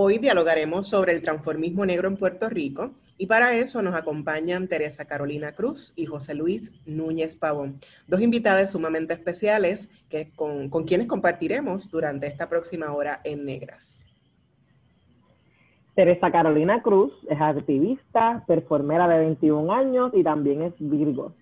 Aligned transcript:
Hoy 0.00 0.18
dialogaremos 0.18 0.86
sobre 0.86 1.10
el 1.10 1.22
transformismo 1.22 1.84
negro 1.84 2.06
en 2.06 2.16
Puerto 2.16 2.48
Rico 2.48 2.92
y 3.16 3.26
para 3.26 3.56
eso 3.56 3.82
nos 3.82 3.96
acompañan 3.96 4.68
Teresa 4.68 5.06
Carolina 5.06 5.56
Cruz 5.56 5.92
y 5.96 6.06
José 6.06 6.36
Luis 6.36 6.72
Núñez 6.86 7.34
Pavón, 7.34 7.80
dos 8.06 8.20
invitadas 8.20 8.70
sumamente 8.70 9.14
especiales 9.14 9.90
que, 10.08 10.30
con, 10.36 10.68
con 10.68 10.84
quienes 10.84 11.08
compartiremos 11.08 11.90
durante 11.90 12.28
esta 12.28 12.48
próxima 12.48 12.92
hora 12.92 13.20
en 13.24 13.44
Negras. 13.44 14.06
Teresa 15.96 16.30
Carolina 16.30 16.80
Cruz 16.80 17.12
es 17.28 17.40
activista, 17.40 18.44
performera 18.46 19.08
de 19.08 19.18
21 19.18 19.72
años 19.72 20.12
y 20.14 20.22
también 20.22 20.62
es 20.62 20.74
Virgo. 20.78 21.34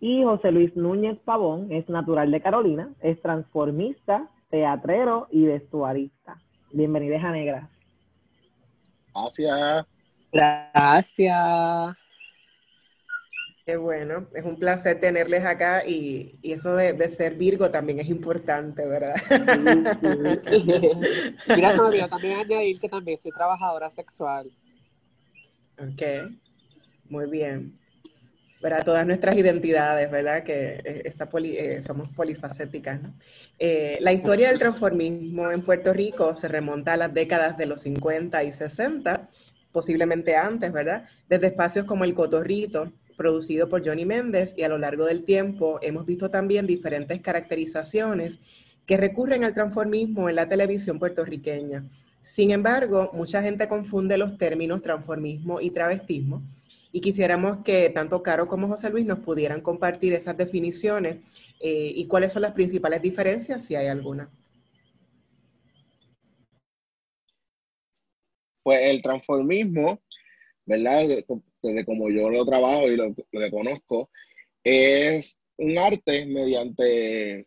Y 0.00 0.22
José 0.22 0.52
Luis 0.52 0.76
Núñez 0.76 1.18
Pavón 1.24 1.72
es 1.72 1.88
natural 1.88 2.30
de 2.30 2.42
Carolina, 2.42 2.90
es 3.00 3.22
transformista, 3.22 4.28
teatrero 4.50 5.28
y 5.30 5.46
vestuarista. 5.46 6.36
Bienvenidos 6.72 7.22
a 7.24 7.32
Negra. 7.32 7.68
Gracias. 9.14 9.86
Gracias. 10.32 11.96
Qué 13.66 13.76
bueno, 13.76 14.28
es 14.34 14.44
un 14.44 14.56
placer 14.56 14.98
tenerles 15.00 15.44
acá 15.44 15.86
y, 15.86 16.38
eso 16.42 16.74
de, 16.76 17.08
ser 17.08 17.34
Virgo 17.34 17.70
también 17.70 18.00
es 18.00 18.08
importante, 18.08 18.88
¿verdad? 18.88 19.14
Mira, 21.48 21.74
no, 21.74 22.08
también 22.08 22.40
añadir 22.40 22.80
que 22.80 22.88
también 22.88 23.18
soy 23.18 23.32
trabajadora 23.32 23.90
sexual. 23.90 24.50
Ok, 25.78 26.30
muy 27.08 27.30
bien 27.30 27.80
para 28.60 28.82
todas 28.82 29.06
nuestras 29.06 29.36
identidades, 29.36 30.10
¿verdad? 30.10 30.44
Que 30.44 30.80
eh, 30.84 31.82
somos 31.82 32.08
polifacéticas. 32.10 33.00
Eh, 33.58 33.98
la 34.00 34.12
historia 34.12 34.48
del 34.48 34.58
transformismo 34.58 35.50
en 35.50 35.62
Puerto 35.62 35.92
Rico 35.92 36.36
se 36.36 36.48
remonta 36.48 36.92
a 36.92 36.96
las 36.96 37.14
décadas 37.14 37.56
de 37.56 37.66
los 37.66 37.80
50 37.82 38.44
y 38.44 38.52
60, 38.52 39.28
posiblemente 39.72 40.36
antes, 40.36 40.72
¿verdad? 40.72 41.06
Desde 41.28 41.46
espacios 41.48 41.86
como 41.86 42.04
El 42.04 42.14
Cotorrito, 42.14 42.92
producido 43.16 43.68
por 43.68 43.86
Johnny 43.86 44.04
Méndez, 44.04 44.54
y 44.56 44.62
a 44.62 44.68
lo 44.68 44.78
largo 44.78 45.06
del 45.06 45.24
tiempo 45.24 45.78
hemos 45.82 46.04
visto 46.06 46.30
también 46.30 46.66
diferentes 46.66 47.20
caracterizaciones 47.20 48.40
que 48.84 48.96
recurren 48.96 49.44
al 49.44 49.54
transformismo 49.54 50.28
en 50.28 50.36
la 50.36 50.48
televisión 50.48 50.98
puertorriqueña. 50.98 51.84
Sin 52.22 52.50
embargo, 52.50 53.10
mucha 53.14 53.42
gente 53.42 53.68
confunde 53.68 54.18
los 54.18 54.36
términos 54.36 54.82
transformismo 54.82 55.60
y 55.60 55.70
travestismo, 55.70 56.42
y 56.92 57.00
quisiéramos 57.00 57.58
que 57.64 57.90
tanto 57.90 58.22
Caro 58.22 58.48
como 58.48 58.68
José 58.68 58.90
Luis 58.90 59.06
nos 59.06 59.20
pudieran 59.20 59.60
compartir 59.60 60.12
esas 60.12 60.36
definiciones 60.36 61.18
eh, 61.60 61.92
y 61.94 62.06
cuáles 62.06 62.32
son 62.32 62.42
las 62.42 62.52
principales 62.52 63.00
diferencias, 63.00 63.64
si 63.64 63.74
hay 63.74 63.86
alguna. 63.86 64.30
Pues 68.62 68.80
el 68.82 69.02
transformismo, 69.02 70.00
¿verdad? 70.66 71.02
Desde 71.62 71.84
como 71.84 72.10
yo 72.10 72.28
lo 72.30 72.44
trabajo 72.44 72.88
y 72.88 72.96
lo, 72.96 73.14
que 73.14 73.50
conozco, 73.50 74.10
es 74.64 75.40
un 75.56 75.78
arte 75.78 76.26
mediante 76.26 77.46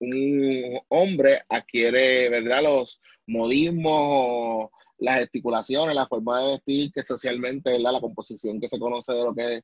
un 0.00 0.80
hombre 0.88 1.40
adquiere, 1.48 2.28
¿verdad? 2.28 2.62
Los 2.64 3.00
modismos 3.26 4.70
las 5.02 5.18
gesticulaciones, 5.18 5.94
la 5.94 6.06
forma 6.06 6.40
de 6.40 6.46
vestir, 6.52 6.92
que 6.92 7.02
socialmente, 7.02 7.78
la 7.78 8.00
composición 8.00 8.60
que 8.60 8.68
se 8.68 8.78
conoce 8.78 9.12
de 9.12 9.24
lo 9.24 9.34
que 9.34 9.62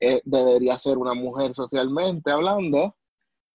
eh, 0.00 0.20
debería 0.24 0.78
ser 0.78 0.98
una 0.98 1.14
mujer 1.14 1.54
socialmente 1.54 2.30
hablando, 2.30 2.96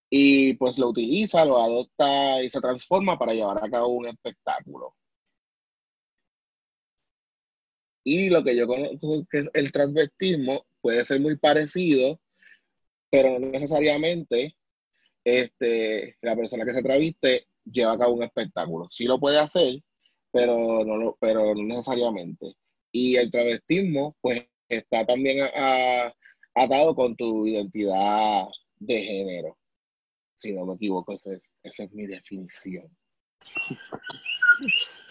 y 0.09 0.53
pues 0.55 0.77
lo 0.77 0.89
utiliza, 0.89 1.45
lo 1.45 1.57
adopta 1.57 2.43
y 2.43 2.49
se 2.49 2.59
transforma 2.59 3.17
para 3.17 3.33
llevar 3.33 3.63
a 3.63 3.69
cabo 3.69 3.87
un 3.89 4.07
espectáculo. 4.07 4.93
Y 8.03 8.29
lo 8.29 8.43
que 8.43 8.55
yo 8.55 8.67
conozco 8.67 9.25
que 9.29 9.37
es 9.39 9.49
el 9.53 9.71
transvestismo 9.71 10.65
puede 10.81 11.05
ser 11.05 11.21
muy 11.21 11.37
parecido, 11.37 12.19
pero 13.09 13.39
no 13.39 13.47
necesariamente 13.47 14.57
este, 15.23 16.17
la 16.21 16.35
persona 16.35 16.65
que 16.65 16.73
se 16.73 16.83
traviste 16.83 17.47
lleva 17.63 17.93
a 17.93 17.97
cabo 17.97 18.15
un 18.15 18.23
espectáculo. 18.23 18.87
Sí 18.89 19.05
lo 19.05 19.19
puede 19.19 19.39
hacer, 19.39 19.81
pero 20.31 20.83
no, 20.85 20.97
lo, 20.97 21.17
pero 21.19 21.53
no 21.55 21.63
necesariamente. 21.63 22.55
Y 22.91 23.15
el 23.15 23.31
travestismo, 23.31 24.15
pues, 24.21 24.47
está 24.67 25.05
también 25.05 25.47
atado 26.55 26.95
con 26.95 27.15
tu 27.15 27.45
identidad 27.47 28.45
de 28.79 29.03
género. 29.03 29.57
Si 30.35 30.53
no 30.53 30.65
me 30.65 30.73
equivoco, 30.73 31.13
esa 31.13 31.83
es, 31.83 31.93
mi 31.93 32.07
definición. 32.07 32.89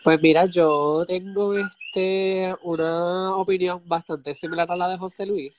Pues 0.02 0.20
mira, 0.22 0.46
yo 0.46 1.04
tengo 1.06 1.54
este 1.56 2.54
una 2.62 3.36
opinión 3.36 3.82
bastante 3.86 4.34
similar 4.34 4.70
a 4.70 4.76
la 4.76 4.88
de 4.88 4.98
José 4.98 5.26
Luis. 5.26 5.52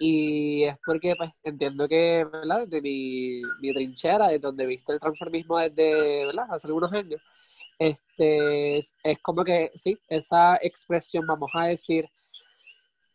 Y 0.00 0.64
es 0.64 0.76
porque 0.84 1.14
pues, 1.16 1.30
entiendo 1.42 1.88
que, 1.88 2.24
¿verdad? 2.24 2.66
Desde 2.66 2.80
mi, 2.80 3.42
mi 3.60 3.72
trinchera, 3.72 4.28
de 4.28 4.38
donde 4.38 4.64
he 4.64 4.66
visto 4.66 4.92
el 4.92 5.00
transformismo 5.00 5.58
desde, 5.58 6.26
¿verdad? 6.26 6.46
Hace 6.50 6.68
algunos 6.68 6.92
años, 6.92 7.20
este, 7.78 8.78
es, 8.78 8.92
como 9.22 9.44
que, 9.44 9.70
sí, 9.76 9.98
esa 10.08 10.56
expresión, 10.62 11.26
vamos 11.26 11.50
a 11.54 11.66
decir, 11.66 12.08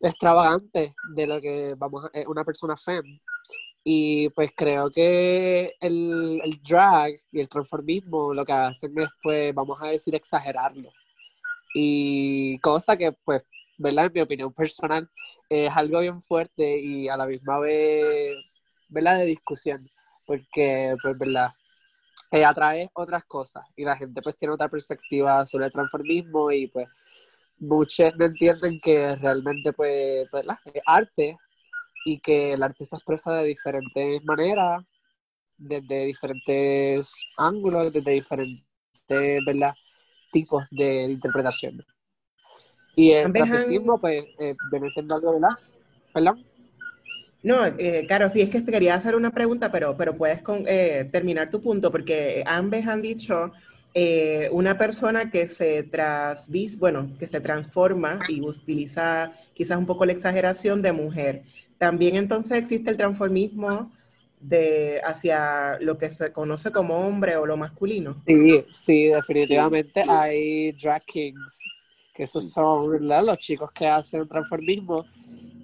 extravagante 0.00 0.94
de 1.14 1.26
lo 1.26 1.40
que 1.40 1.74
vamos 1.76 2.04
a, 2.06 2.28
una 2.28 2.44
persona 2.44 2.76
fem. 2.76 3.20
Y 3.84 4.30
pues 4.30 4.50
creo 4.56 4.90
que 4.90 5.74
el, 5.80 6.40
el, 6.42 6.62
drag 6.62 7.12
y 7.32 7.40
el 7.40 7.48
transformismo 7.48 8.32
lo 8.32 8.44
que 8.44 8.52
hacen 8.52 8.98
es, 8.98 9.08
pues, 9.22 9.54
vamos 9.54 9.78
a 9.82 9.88
decir, 9.88 10.14
exagerarlo. 10.14 10.90
Y 11.74 12.58
cosa 12.60 12.96
que, 12.96 13.12
pues, 13.24 13.42
¿verdad? 13.78 14.06
En 14.06 14.12
mi 14.14 14.20
opinión 14.20 14.52
personal, 14.54 15.08
es 15.50 15.70
algo 15.76 16.00
bien 16.00 16.20
fuerte 16.22 16.80
y 16.80 17.08
a 17.08 17.16
la 17.16 17.26
misma 17.26 17.58
vez, 17.58 18.32
¿verdad? 18.88 19.18
De 19.18 19.26
discusión. 19.26 19.86
Porque, 20.26 20.96
pues, 21.02 21.18
¿verdad? 21.18 21.50
Atrae 22.42 22.90
otras 22.94 23.24
cosas 23.24 23.64
y 23.76 23.84
la 23.84 23.96
gente 23.96 24.22
pues 24.22 24.36
tiene 24.36 24.54
otra 24.54 24.68
perspectiva 24.68 25.44
sobre 25.46 25.66
el 25.66 25.72
transformismo 25.72 26.50
y 26.50 26.68
pues 26.68 26.88
muchos 27.58 28.16
no 28.16 28.24
entienden 28.24 28.80
que 28.80 29.14
realmente 29.16 29.72
pues, 29.72 30.26
pues 30.30 30.46
es 30.64 30.82
arte 30.86 31.36
y 32.04 32.18
que 32.20 32.52
el 32.52 32.62
arte 32.62 32.84
se 32.84 32.96
expresa 32.96 33.34
de 33.34 33.48
diferentes 33.48 34.24
maneras, 34.24 34.82
desde 35.56 36.06
diferentes 36.06 37.12
ángulos, 37.36 37.92
desde 37.92 38.10
diferentes 38.10 38.64
¿verdad? 39.08 39.74
tipos 40.32 40.64
de, 40.70 41.04
interpretación. 41.04 41.84
Y 42.96 43.12
el 43.12 43.32
transformismo 43.32 44.00
pues 44.00 44.24
eh, 44.38 44.54
viene 44.70 44.90
siendo 44.90 45.14
algo, 45.14 45.32
¿verdad? 45.34 45.56
¿Perdón? 46.12 46.44
No, 47.44 47.66
eh, 47.66 48.06
claro, 48.06 48.30
sí, 48.30 48.40
es 48.40 48.48
que 48.48 48.62
te 48.62 48.72
quería 48.72 48.94
hacer 48.94 49.14
una 49.14 49.30
pregunta, 49.30 49.70
pero, 49.70 49.94
pero 49.98 50.16
puedes 50.16 50.40
eh, 50.66 51.06
terminar 51.12 51.50
tu 51.50 51.60
punto, 51.60 51.90
porque 51.90 52.42
ambos 52.46 52.86
han 52.86 53.02
dicho 53.02 53.52
eh, 53.92 54.48
una 54.50 54.78
persona 54.78 55.30
que 55.30 55.46
se 55.48 55.82
trasvis, 55.82 56.78
bueno, 56.78 57.10
que 57.18 57.26
se 57.26 57.40
transforma 57.40 58.18
y 58.30 58.40
utiliza 58.40 59.32
quizás 59.52 59.76
un 59.76 59.84
poco 59.84 60.06
la 60.06 60.12
exageración 60.12 60.80
de 60.80 60.92
mujer. 60.92 61.42
También 61.76 62.16
entonces 62.16 62.56
existe 62.56 62.90
el 62.90 62.96
transformismo 62.96 63.92
de 64.40 65.02
hacia 65.04 65.78
lo 65.80 65.98
que 65.98 66.10
se 66.10 66.32
conoce 66.32 66.72
como 66.72 67.06
hombre 67.06 67.36
o 67.36 67.44
lo 67.44 67.58
masculino. 67.58 68.22
Sí, 68.26 68.64
sí, 68.72 69.04
definitivamente 69.08 70.02
hay 70.08 70.72
drag 70.72 71.04
kings 71.04 71.60
que 72.14 72.22
esos 72.22 72.50
son 72.50 72.90
¿verdad? 72.90 73.24
los 73.24 73.38
chicos 73.38 73.70
que 73.72 73.86
hacen 73.86 74.26
transformismo. 74.28 75.04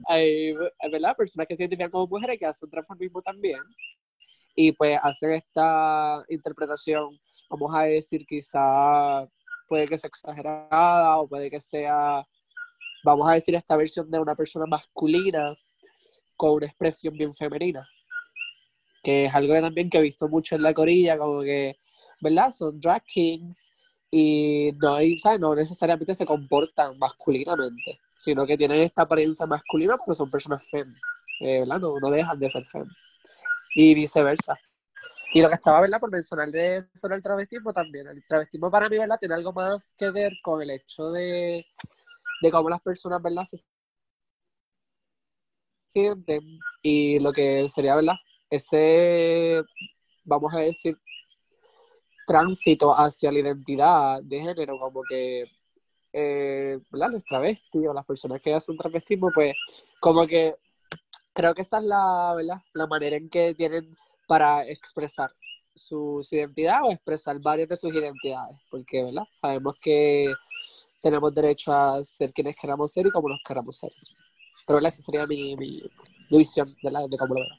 Hay 0.09 0.55
¿verdad? 0.91 1.17
personas 1.17 1.47
que 1.47 1.57
se 1.57 1.63
identifican 1.63 1.91
como 1.91 2.07
mujeres 2.07 2.39
que 2.39 2.47
hacen 2.47 2.71
transformismo 2.71 3.23
también. 3.23 3.61
Y 4.55 4.73
pues 4.73 4.99
hacen 5.03 5.33
esta 5.33 6.25
interpretación, 6.29 7.19
vamos 7.49 7.75
a 7.75 7.83
decir, 7.83 8.27
quizá 8.27 9.27
puede 9.69 9.87
que 9.87 9.97
sea 9.97 10.09
exagerada 10.09 11.19
o 11.19 11.29
puede 11.29 11.51
que 11.51 11.61
sea, 11.61 12.27
vamos 13.05 13.31
a 13.31 13.35
decir, 13.35 13.55
esta 13.55 13.77
versión 13.77 14.11
de 14.11 14.19
una 14.19 14.35
persona 14.35 14.67
masculina 14.67 15.55
con 16.37 16.55
una 16.55 16.67
expresión 16.67 17.15
bien 17.15 17.35
femenina. 17.35 17.89
Que 19.03 19.27
es 19.27 19.35
algo 19.35 19.55
que 19.55 19.61
también 19.61 19.89
que 19.89 19.99
he 19.99 20.03
visto 20.03 20.29
mucho 20.29 20.57
en 20.57 20.63
la 20.63 20.75
corilla, 20.75 21.17
como 21.17 21.43
que, 21.43 21.79
¿verdad? 22.21 22.51
Son 22.51 22.79
drag 22.81 23.05
kings 23.05 23.71
y 24.11 24.73
no, 24.83 24.99
no 25.39 25.55
necesariamente 25.55 26.15
se 26.15 26.27
comportan 26.27 26.99
masculinamente, 26.99 28.01
sino 28.21 28.47
que 28.47 28.59
tienen 28.59 28.83
esta 28.83 29.03
apariencia 29.03 29.47
masculina 29.47 29.97
porque 29.97 30.15
son 30.15 30.31
personas 30.31 30.63
fem, 30.71 30.95
eh, 31.41 31.61
¿verdad? 31.61 31.81
No, 31.81 31.99
no, 31.99 32.11
dejan 32.11 32.39
de 32.39 32.51
ser 32.51 32.67
fem. 32.67 32.87
Y 33.75 33.95
viceversa. 33.95 34.59
Y 35.33 35.41
lo 35.41 35.49
que 35.49 35.55
estaba, 35.55 35.81
¿verdad? 35.81 35.99
Por 36.01 36.11
mencionar 36.11 36.51
de 36.51 36.87
sobre 36.95 37.17
el 37.17 37.23
travestismo 37.23 37.73
también. 37.73 38.09
El 38.09 38.23
travestismo 38.29 38.71
para 38.71 38.91
mí, 38.91 38.99
¿verdad? 38.99 39.17
Tiene 39.19 39.37
algo 39.37 39.55
más 39.55 39.95
que 39.97 40.11
ver 40.11 40.33
con 40.43 40.61
el 40.61 40.69
hecho 40.71 41.11
de, 41.13 41.65
de 42.43 42.51
cómo 42.51 42.69
las 42.69 42.83
personas, 42.83 43.23
¿verdad? 43.23 43.45
Se 43.47 43.59
sienten 45.89 46.43
y 46.83 47.19
lo 47.21 47.33
que 47.33 47.71
sería, 47.71 47.97
¿verdad? 47.97 48.17
Ese, 48.51 49.63
vamos 50.25 50.53
a 50.55 50.59
decir, 50.59 50.95
tránsito 52.27 52.93
hacia 52.93 53.33
la 53.33 53.39
identidad 53.39 54.23
de 54.23 54.41
género, 54.41 54.79
como 54.79 55.03
que 55.09 55.47
eh, 56.13 56.79
los 56.91 57.25
travestis 57.25 57.87
o 57.87 57.95
las 57.95 58.05
personas 58.05 58.41
que 58.41 58.55
hacen 58.55 58.77
travestismo, 58.77 59.31
pues 59.35 59.55
como 60.01 60.27
que 60.27 60.57
creo 61.33 61.55
que 61.55 61.63
esa 61.63 61.79
es 61.79 61.85
la, 61.85 62.35
¿verdad? 62.37 62.63
la 62.75 62.87
manera 62.87 63.17
en 63.17 63.29
que 63.29 63.55
tienen 63.55 63.95
para 64.27 64.67
expresar 64.67 65.31
su, 65.75 66.27
identidad 66.31 66.85
o 66.85 66.93
expresar 66.93 67.39
varias 67.41 67.69
de 67.69 67.77
sus 67.77 67.95
identidades, 67.95 68.57
porque 68.71 69.05
¿verdad? 69.05 69.25
sabemos 69.41 69.77
que 69.81 70.33
tenemos 71.03 71.35
derecho 71.35 71.73
a 71.73 72.05
ser 72.05 72.33
quienes 72.33 72.57
queramos 72.57 72.93
ser 72.93 73.07
y 73.07 73.11
como 73.11 73.29
nos 73.29 73.41
queramos 73.47 73.79
ser. 73.79 73.91
Pero 74.67 74.79
esa 74.79 75.03
sería 75.03 75.27
mi, 75.27 75.57
mi, 75.57 75.83
visión 76.31 76.69
de, 76.83 76.91
la, 76.91 77.07
de 77.09 77.17
cómo 77.17 77.35
lo 77.35 77.41
veo. 77.41 77.55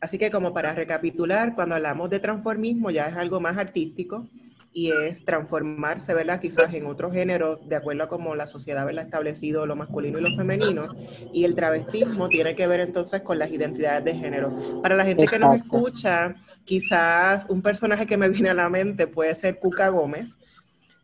Así 0.00 0.18
que 0.18 0.30
como 0.30 0.52
para 0.52 0.74
recapitular, 0.74 1.54
cuando 1.54 1.76
hablamos 1.76 2.10
de 2.10 2.20
transformismo 2.20 2.90
ya 2.90 3.08
es 3.08 3.16
algo 3.16 3.40
más 3.40 3.56
artístico 3.56 4.28
y 4.76 4.90
es 4.90 5.24
transformarse, 5.24 6.12
¿verdad? 6.14 6.40
Quizás 6.40 6.74
en 6.74 6.86
otro 6.86 7.12
género, 7.12 7.56
de 7.64 7.76
acuerdo 7.76 8.02
a 8.02 8.08
cómo 8.08 8.34
la 8.34 8.48
sociedad, 8.48 8.84
¿verdad? 8.84 9.02
Ha 9.02 9.06
establecido 9.06 9.66
lo 9.66 9.76
masculino 9.76 10.18
y 10.18 10.22
lo 10.22 10.36
femenino. 10.36 10.88
Y 11.32 11.44
el 11.44 11.54
travestismo 11.54 12.28
tiene 12.28 12.56
que 12.56 12.66
ver 12.66 12.80
entonces 12.80 13.22
con 13.22 13.38
las 13.38 13.52
identidades 13.52 14.04
de 14.04 14.14
género. 14.14 14.82
Para 14.82 14.96
la 14.96 15.04
gente 15.04 15.26
que 15.28 15.38
nos 15.38 15.54
escucha, 15.54 16.34
quizás 16.64 17.46
un 17.48 17.62
personaje 17.62 18.04
que 18.04 18.16
me 18.16 18.28
viene 18.28 18.50
a 18.50 18.54
la 18.54 18.68
mente 18.68 19.06
puede 19.06 19.32
ser 19.36 19.60
Cuca 19.60 19.90
Gómez, 19.90 20.38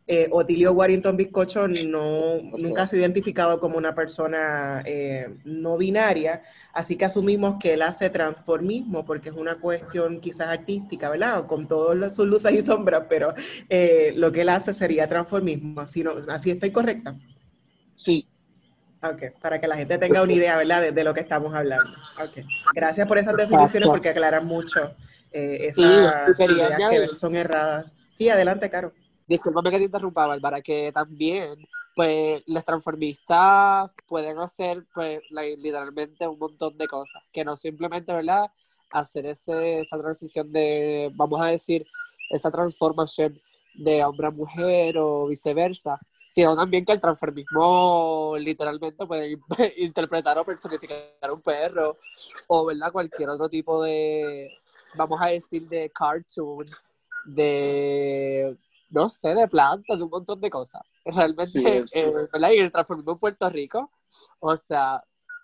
eh, 0.07 0.27
Otilio 0.31 0.73
Warrington 0.73 1.15
Bizcocho 1.15 1.67
no, 1.67 2.41
nunca 2.57 2.87
se 2.87 2.95
ha 2.95 2.99
identificado 2.99 3.59
como 3.59 3.77
una 3.77 3.93
persona 3.93 4.81
eh, 4.83 5.37
no 5.45 5.77
binaria, 5.77 6.41
así 6.73 6.95
que 6.97 7.05
asumimos 7.05 7.57
que 7.59 7.73
él 7.73 7.81
hace 7.83 8.09
transformismo 8.09 9.05
porque 9.05 9.29
es 9.29 9.35
una 9.35 9.59
cuestión 9.59 10.19
quizás 10.19 10.47
artística, 10.47 11.09
¿verdad? 11.09 11.45
Con 11.45 11.67
todas 11.67 12.15
sus 12.15 12.27
luces 12.27 12.51
y 12.51 12.65
sombras, 12.65 13.05
pero 13.07 13.33
eh, 13.69 14.13
lo 14.15 14.31
que 14.31 14.41
él 14.41 14.49
hace 14.49 14.73
sería 14.73 15.07
transformismo. 15.07 15.81
¿Así, 15.81 16.03
no, 16.03 16.13
¿Así 16.29 16.49
estoy 16.49 16.71
correcta? 16.71 17.15
Sí. 17.95 18.27
Ok, 19.03 19.39
para 19.39 19.61
que 19.61 19.67
la 19.67 19.77
gente 19.77 19.97
tenga 19.97 20.21
una 20.21 20.33
idea, 20.33 20.57
¿verdad? 20.57 20.91
De, 20.91 21.03
lo 21.03 21.13
que 21.13 21.21
estamos 21.21 21.53
hablando. 21.53 21.91
Ok, 22.21 22.45
gracias 22.75 23.07
por 23.07 23.17
esas 23.17 23.35
definiciones 23.35 23.87
porque 23.87 24.09
aclaran 24.09 24.45
mucho 24.45 24.95
esas 25.31 25.85
ideas 25.85 26.79
que 26.89 27.07
son 27.15 27.35
erradas. 27.35 27.95
Sí, 28.13 28.29
adelante, 28.29 28.69
Caro. 28.69 28.93
Disculpame 29.31 29.71
que 29.71 29.77
te 29.77 29.85
interrumpa, 29.85 30.27
Bárbara, 30.27 30.61
que 30.61 30.91
también, 30.91 31.65
pues, 31.95 32.43
los 32.47 32.65
transformistas 32.65 33.89
pueden 34.05 34.37
hacer, 34.39 34.85
pues, 34.93 35.21
literalmente 35.29 36.27
un 36.27 36.37
montón 36.37 36.77
de 36.77 36.85
cosas, 36.85 37.23
que 37.31 37.45
no 37.45 37.55
simplemente, 37.55 38.11
¿verdad? 38.11 38.51
Hacer 38.91 39.27
ese, 39.27 39.79
esa 39.79 39.97
transición 39.97 40.51
de, 40.51 41.11
vamos 41.15 41.39
a 41.39 41.45
decir, 41.45 41.87
esa 42.29 42.51
transformación 42.51 43.39
de 43.75 44.03
hombre 44.03 44.27
a 44.27 44.31
mujer 44.31 44.97
o 44.97 45.27
viceversa, 45.27 45.97
sino 46.29 46.53
también 46.53 46.83
que 46.83 46.91
el 46.91 46.99
transformismo 46.99 48.35
literalmente 48.37 49.05
puede 49.05 49.39
interpretar 49.77 50.39
o 50.39 50.43
personificar 50.43 51.31
un 51.31 51.41
perro 51.41 51.97
o, 52.47 52.65
¿verdad? 52.65 52.91
Cualquier 52.91 53.29
otro 53.29 53.47
tipo 53.47 53.81
de, 53.81 54.49
vamos 54.95 55.21
a 55.21 55.27
decir, 55.27 55.69
de 55.69 55.89
cartoon, 55.89 56.65
de 57.23 58.57
no 58.91 59.09
sé, 59.09 59.33
de 59.33 59.47
plantas, 59.47 59.97
de 59.97 60.03
un 60.03 60.09
montón 60.09 60.39
de 60.39 60.49
cosas. 60.49 60.81
Realmente, 61.05 61.77
eh, 61.93 62.11
¿verdad? 62.31 62.51
Y 62.51 62.59
el 62.59 62.71
transformismo 62.71 63.13
en 63.13 63.19
Puerto 63.19 63.49
Rico, 63.49 63.89
o 64.39 64.55
sea, 64.57 65.03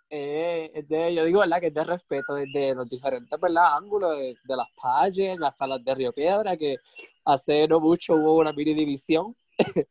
eh, 0.10 0.86
de, 0.88 1.16
yo 1.16 1.26
digo, 1.26 1.40
¿verdad? 1.40 1.60
Que 1.60 1.68
es 1.68 1.74
de 1.74 1.84
respeto 1.84 2.36
desde 2.36 2.76
los 2.76 2.90
diferentes, 2.90 3.40
¿verdad? 3.40 3.78
Ángulos, 3.78 4.18
de, 4.18 4.56
las 4.56 4.68
calles 4.82 5.38
hasta 5.42 5.68
las 5.68 5.84
de 5.84 5.96
Río 5.96 6.14
Piedra, 6.14 6.58
que 6.58 6.78
hace 7.26 7.68
no 7.68 7.80
mucho 7.80 8.16
hubo 8.16 8.36
una 8.36 8.54
mini 8.54 8.74
división. 8.74 9.36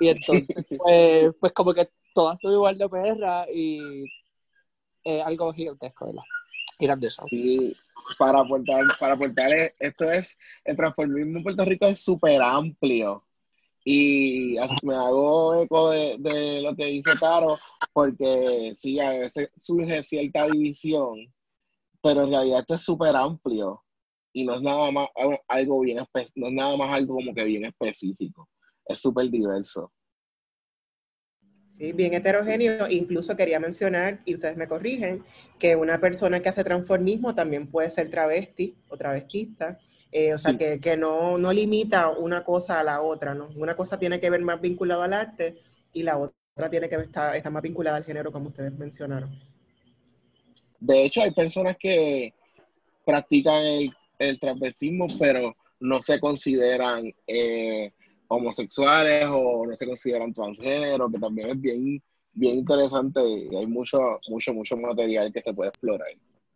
y 0.00 0.08
entonces, 0.08 0.56
pues, 0.78 1.34
pues 1.40 1.52
como 1.52 1.74
que 1.74 1.88
todas 2.14 2.40
son 2.40 2.52
igual 2.52 2.78
de 2.78 2.88
perra 2.88 3.46
y 3.52 4.04
algo 5.24 5.52
gigantesco, 5.52 6.06
¿verdad? 6.06 6.22
Sí, 7.28 7.76
para 8.18 8.40
aportar, 8.40 8.84
para 8.98 9.14
aportar, 9.14 9.50
esto 9.78 10.10
es, 10.10 10.36
el 10.64 10.76
transformismo 10.76 11.38
en 11.38 11.44
Puerto 11.44 11.64
Rico 11.64 11.86
es 11.86 12.00
súper 12.00 12.42
amplio. 12.42 13.24
Y 13.84 14.56
me 14.82 14.94
hago 14.94 15.62
eco 15.62 15.90
de, 15.90 16.62
lo 16.62 16.74
que 16.74 16.86
dice 16.86 17.18
Caro, 17.20 17.58
porque 17.92 18.72
sí, 18.74 18.98
a 18.98 19.10
veces 19.10 19.50
surge 19.54 20.02
cierta 20.02 20.46
división, 20.46 21.32
pero 22.02 22.22
en 22.22 22.30
realidad 22.30 22.60
esto 22.60 22.74
es 22.74 22.80
súper 22.80 23.14
amplio 23.14 23.82
y 24.32 24.44
no 24.44 24.54
es 24.54 24.62
nada 24.62 24.90
más 24.90 25.08
algo 25.48 25.80
bien 25.80 25.98
no 26.34 26.46
es 26.48 26.52
nada 26.52 26.76
más 26.76 26.90
algo 26.90 27.14
como 27.14 27.32
que 27.32 27.44
bien 27.44 27.64
específico, 27.66 28.48
es 28.86 29.00
súper 29.00 29.30
diverso. 29.30 29.92
Sí, 31.76 31.92
bien 31.92 32.14
heterogéneo. 32.14 32.88
Incluso 32.88 33.36
quería 33.36 33.58
mencionar, 33.58 34.20
y 34.24 34.34
ustedes 34.34 34.56
me 34.56 34.68
corrigen, 34.68 35.24
que 35.58 35.74
una 35.74 36.00
persona 36.00 36.40
que 36.40 36.48
hace 36.48 36.62
transformismo 36.62 37.34
también 37.34 37.66
puede 37.66 37.90
ser 37.90 38.10
travesti 38.10 38.76
o 38.88 38.96
travestista. 38.96 39.78
Eh, 40.12 40.32
o 40.32 40.38
sea, 40.38 40.56
que, 40.56 40.96
no, 40.96 41.36
limita 41.52 42.10
una 42.10 42.44
cosa 42.44 42.78
a 42.78 42.84
la 42.84 43.02
otra, 43.02 43.34
¿no? 43.34 43.48
Una 43.56 43.74
cosa 43.74 43.98
tiene 43.98 44.20
que 44.20 44.30
ver 44.30 44.42
más 44.42 44.60
vinculada 44.60 45.06
al 45.06 45.12
arte 45.12 45.54
y 45.92 46.04
la 46.04 46.18
otra 46.18 46.70
tiene 46.70 46.88
que 46.88 46.94
estar, 46.94 47.34
está 47.34 47.50
más 47.50 47.62
vinculada 47.62 47.96
al 47.96 48.04
género, 48.04 48.30
como 48.30 48.46
ustedes 48.46 48.72
mencionaron. 48.78 49.36
De 50.78 51.04
hecho, 51.04 51.22
hay 51.22 51.32
personas 51.32 51.76
que 51.76 52.32
practican 53.04 53.64
el, 53.64 53.92
el 54.20 54.38
travestismo, 54.38 55.08
pero 55.18 55.56
no 55.80 56.00
se 56.00 56.20
consideran 56.20 57.12
eh, 57.26 57.92
homosexuales 58.34 59.26
o 59.30 59.66
no 59.66 59.76
se 59.76 59.86
consideran 59.86 60.32
transgénero, 60.32 61.10
que 61.10 61.18
también 61.18 61.50
es 61.50 61.60
bien, 61.60 62.02
bien 62.32 62.58
interesante 62.58 63.20
y 63.26 63.54
hay 63.54 63.66
mucho, 63.66 64.20
mucho, 64.28 64.52
mucho 64.52 64.76
material 64.76 65.32
que 65.32 65.42
se 65.42 65.54
puede 65.54 65.70
explorar. 65.70 66.08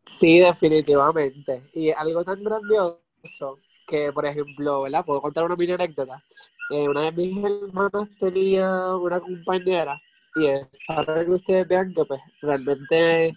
Sí, 0.06 0.38
definitivamente. 0.38 1.62
Y 1.74 1.90
algo 1.90 2.24
tan 2.24 2.42
grandioso 2.42 3.58
que, 3.86 4.12
por 4.12 4.26
ejemplo, 4.26 4.82
¿verdad? 4.82 5.04
Puedo 5.04 5.20
contar 5.20 5.44
una 5.44 5.56
mini 5.56 5.72
anécdota. 5.72 6.22
Eh, 6.70 6.88
una 6.88 7.10
de 7.10 7.12
mis 7.12 7.44
hermanas 7.44 8.08
tenía 8.20 8.94
una 8.96 9.20
compañera 9.20 10.00
y 10.36 10.46
es 10.46 10.66
para 10.86 11.24
que 11.24 11.30
ustedes 11.30 11.66
vean 11.66 11.94
que 11.94 12.04
pues, 12.04 12.20
realmente 12.42 13.34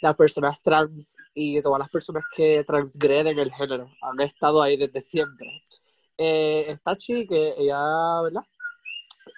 las 0.00 0.16
personas 0.16 0.60
trans 0.62 1.16
y 1.34 1.60
todas 1.60 1.80
las 1.80 1.90
personas 1.90 2.24
que 2.34 2.64
transgreden 2.64 3.38
el 3.38 3.52
género 3.52 3.90
han 4.02 4.20
estado 4.20 4.62
ahí 4.62 4.76
desde 4.76 5.00
siempre 5.00 5.48
eh, 6.18 6.64
esta 6.68 6.96
chica, 6.96 7.34
ella, 7.34 8.22
¿verdad? 8.22 8.42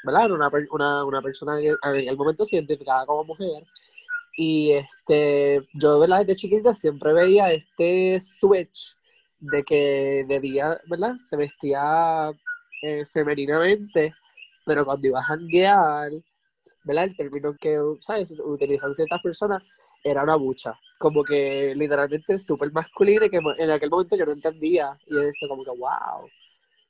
¿verdad? 0.05 0.27
Era 0.27 0.35
una, 0.35 0.51
una, 0.71 1.05
una 1.05 1.23
persona 1.23 1.59
que 1.59 1.75
en 1.83 2.09
el 2.09 2.17
momento 2.17 2.45
se 2.45 2.57
identificaba 2.57 3.07
como 3.07 3.25
mujer. 3.25 3.65
Y 4.37 4.73
este, 4.73 5.67
yo, 5.75 5.99
¿verdad? 6.01 6.21
Desde 6.21 6.37
chiquita 6.37 6.75
siempre 6.75 7.13
veía 7.13 7.53
este 7.53 8.21
switch 8.21 8.97
de 9.41 9.63
que 9.63 10.25
de 10.29 10.41
día, 10.41 10.81
¿verdad? 10.89 11.17
Se 11.19 11.37
vestía 11.37 12.33
eh, 12.83 13.07
femeninamente, 13.13 14.15
pero 14.67 14.85
cuando 14.85 15.09
iba 15.09 15.21
a 15.21 15.25
janguear, 15.25 16.11
¿verdad? 16.85 17.05
El 17.05 17.17
término 17.17 17.55
que, 17.61 17.79
¿sabes? 18.01 18.33
Utilizan 18.45 18.95
ciertas 18.95 19.23
personas 19.23 19.63
era 20.03 20.23
una 20.25 20.37
bucha. 20.37 20.75
Como 20.99 21.25
que 21.25 21.75
literalmente 21.77 22.39
súper 22.39 22.73
masculina 22.73 23.27
y 23.27 23.31
que 23.31 23.41
en 23.59 23.71
aquel 23.71 23.91
momento 23.91 24.17
yo 24.17 24.27
no 24.27 24.33
entendía. 24.33 24.99
Y 25.07 25.15
yo 25.15 25.21
decía 25.21 25.49
como 25.49 25.65
que, 25.65 25.71
wow 25.71 26.29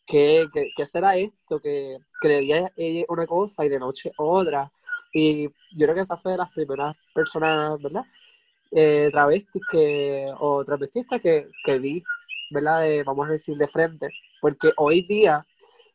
¿qué, 0.07 0.47
qué, 0.77 0.87
será 0.87 1.17
esto? 1.17 1.61
Que, 1.61 1.99
que 2.21 2.29
de 2.29 2.41
día 2.41 2.73
ella 2.77 3.05
una 3.09 3.27
cosa 3.27 3.65
y 3.65 3.69
de 3.69 3.79
noche 3.79 4.13
otra. 4.19 4.71
Y 5.13 5.45
yo 5.47 5.87
creo 5.87 5.95
que 5.95 6.01
esa 6.03 6.17
fue 6.17 6.33
de 6.33 6.39
las 6.39 6.51
primeras 6.53 6.97
personas, 7.15 7.81
¿verdad? 7.81 8.05
Eh, 8.73 9.09
travestis 9.13 9.63
que, 9.71 10.33
o 10.41 10.65
travestistas 10.65 11.21
que, 11.23 11.49
que 11.65 11.79
vi, 11.79 12.03
¿verdad? 12.51 13.05
vamos 13.05 13.29
a 13.29 13.33
decir, 13.33 13.57
de 13.57 13.69
frente. 13.69 14.09
Porque 14.41 14.73
hoy 14.77 15.03
día 15.07 15.47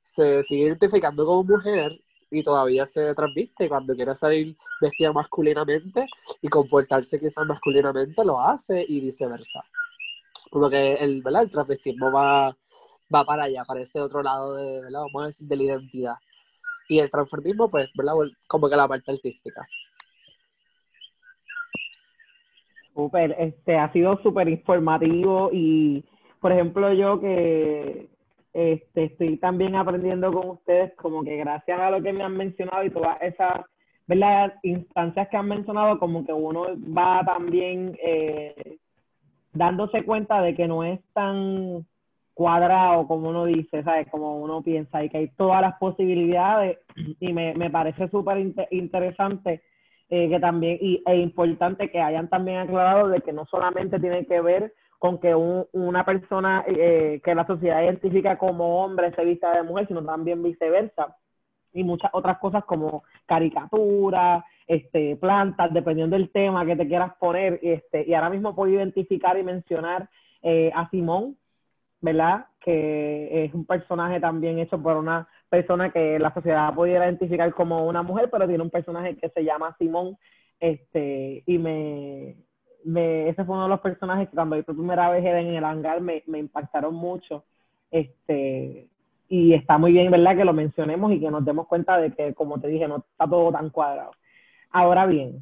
se 0.02 0.44
sigue 0.44 0.66
identificando 0.66 1.26
como 1.26 1.44
mujer 1.44 2.00
y 2.32 2.44
todavía 2.44 2.86
se 2.86 3.14
transviste 3.16 3.68
cuando 3.68 3.96
quiere 3.96 4.16
salir 4.16 4.56
vestida 4.82 5.12
masculinamente 5.12 6.06
y 6.42 6.48
comportarse 6.48 7.20
quizás 7.20 7.46
masculinamente 7.46 8.24
lo 8.24 8.40
hace 8.40 8.86
y 8.88 9.02
viceversa. 9.02 9.64
Como 10.52 10.70
que 10.70 10.94
el, 10.94 11.22
¿verdad? 11.22 11.44
el 11.44 11.50
transvestismo 11.50 12.12
va, 12.12 12.56
va 13.14 13.24
para 13.26 13.44
allá, 13.44 13.64
para 13.66 13.82
ese 13.82 14.00
otro 14.00 14.22
lado 14.22 14.56
de, 14.56 14.82
¿verdad? 14.84 15.02
Vamos 15.14 15.42
a 15.42 15.56
la 15.56 15.64
identidad. 15.64 16.16
Y 16.88 17.00
el 17.00 17.12
transformismo, 17.12 17.70
pues, 17.70 17.90
¿verdad? 17.96 18.14
Como 18.48 18.70
que 18.70 18.76
la 18.76 18.88
parte 18.88 19.12
artística. 19.12 19.68
Súper, 22.94 23.36
este, 23.40 23.78
ha 23.78 23.92
sido 23.92 24.22
súper 24.22 24.50
informativo 24.50 25.50
y, 25.54 26.04
por 26.42 26.52
ejemplo, 26.52 26.92
yo 26.94 27.20
que 27.20 28.10
este, 28.54 29.04
estoy 29.06 29.38
también 29.38 29.76
aprendiendo 29.76 30.34
con 30.34 30.50
ustedes, 30.50 30.94
como 30.96 31.24
que 31.24 31.38
gracias 31.38 31.80
a 31.80 31.92
lo 31.92 32.02
que 32.02 32.12
me 32.12 32.24
han 32.24 32.36
mencionado 32.36 32.84
y 32.84 32.90
todas 32.90 33.22
esas 33.22 33.62
¿verdad? 34.08 34.56
instancias 34.64 35.30
que 35.30 35.38
han 35.38 35.48
mencionado, 35.48 36.00
como 36.00 36.26
que 36.26 36.34
uno 36.34 36.66
va 36.98 37.24
también 37.24 37.96
eh, 38.04 38.78
dándose 39.54 40.04
cuenta 40.04 40.42
de 40.42 40.56
que 40.56 40.68
no 40.68 40.84
es 40.84 41.00
tan 41.14 41.86
cuadrado 42.40 43.06
como 43.06 43.28
uno 43.28 43.44
dice, 43.44 43.84
¿sabes? 43.84 44.08
Como 44.10 44.40
uno 44.40 44.62
piensa 44.62 45.04
y 45.04 45.10
que 45.10 45.18
hay 45.18 45.28
todas 45.36 45.60
las 45.60 45.76
posibilidades 45.76 46.78
y 47.20 47.34
me, 47.34 47.54
me 47.54 47.70
parece 47.70 48.08
súper 48.08 48.38
interesante 48.72 49.62
eh, 50.10 50.30
que 50.30 50.40
también 50.40 50.78
y, 50.80 51.04
e 51.06 51.18
importante 51.18 51.92
que 51.92 52.00
hayan 52.00 52.30
también 52.30 52.60
aclarado 52.60 53.10
de 53.10 53.20
que 53.20 53.34
no 53.34 53.46
solamente 53.48 54.00
tiene 54.00 54.26
que 54.26 54.40
ver 54.40 54.74
con 55.00 55.20
que 55.20 55.36
una 55.36 56.06
persona 56.06 56.64
eh, 56.66 57.20
que 57.26 57.36
la 57.36 57.46
sociedad 57.46 57.84
identifica 57.84 58.38
como 58.38 58.86
hombre 58.86 59.14
se 59.16 59.26
vista 59.26 59.54
de 59.54 59.64
mujer, 59.64 59.88
sino 59.88 60.02
también 60.06 60.42
viceversa. 60.42 61.18
Y 61.74 61.84
muchas 61.84 62.10
otras 62.14 62.38
cosas 62.38 62.64
como 62.64 63.04
caricaturas, 63.26 64.46
este, 64.66 65.18
plantas, 65.18 65.74
dependiendo 65.74 66.16
del 66.16 66.32
tema 66.32 66.66
que 66.66 66.78
te 66.78 66.88
quieras 66.88 67.16
poner. 67.20 67.60
Este, 67.62 68.06
y 68.08 68.14
ahora 68.14 68.30
mismo 68.30 68.56
puedo 68.56 68.72
identificar 68.72 69.38
y 69.38 69.44
mencionar 69.44 70.10
eh, 70.42 70.72
a 70.74 70.90
Simón, 70.90 71.36
¿verdad? 72.02 72.46
Que 72.60 73.46
es 73.46 73.54
un 73.54 73.66
personaje 73.66 74.20
también 74.20 74.60
hecho 74.60 74.82
por 74.82 74.98
una 74.98 75.28
persona 75.50 75.92
que 75.92 76.20
la 76.20 76.34
sociedad 76.34 76.74
pudiera 76.74 77.06
identificar 77.06 77.54
como 77.54 77.88
una 77.88 78.04
mujer, 78.04 78.30
pero 78.32 78.48
tiene 78.48 78.64
un 78.64 78.70
personaje 78.70 79.18
que 79.18 79.30
se 79.30 79.44
llama 79.44 79.76
Simón. 79.78 80.18
Este, 80.60 81.44
y 81.46 81.58
me, 81.58 82.36
ese 83.30 83.44
fue 83.46 83.56
uno 83.56 83.64
de 83.64 83.70
los 83.70 83.80
personajes 83.82 84.30
que 84.30 84.36
cuando 84.36 84.56
vi 84.56 84.62
por 84.64 84.76
primera 84.76 85.10
vez 85.10 85.26
en 85.26 85.56
el 85.56 85.64
hangar 85.64 86.02
me, 86.02 86.24
me 86.28 86.40
impactaron 86.40 86.94
mucho. 86.94 87.44
Este, 87.92 88.88
y 89.28 89.54
está 89.54 89.78
muy 89.78 89.92
bien, 89.92 90.12
¿verdad? 90.12 90.36
Que 90.36 90.46
lo 90.46 90.54
mencionemos 90.54 91.12
y 91.12 91.20
que 91.20 91.30
nos 91.30 91.46
demos 91.46 91.68
cuenta 91.68 91.98
de 91.98 92.12
que, 92.12 92.34
como 92.34 92.60
te 92.60 92.68
dije, 92.68 92.88
no 92.88 92.98
está 92.98 93.28
todo 93.28 93.52
tan 93.52 93.70
cuadrado. 93.70 94.12
Ahora 94.72 95.06
bien, 95.06 95.42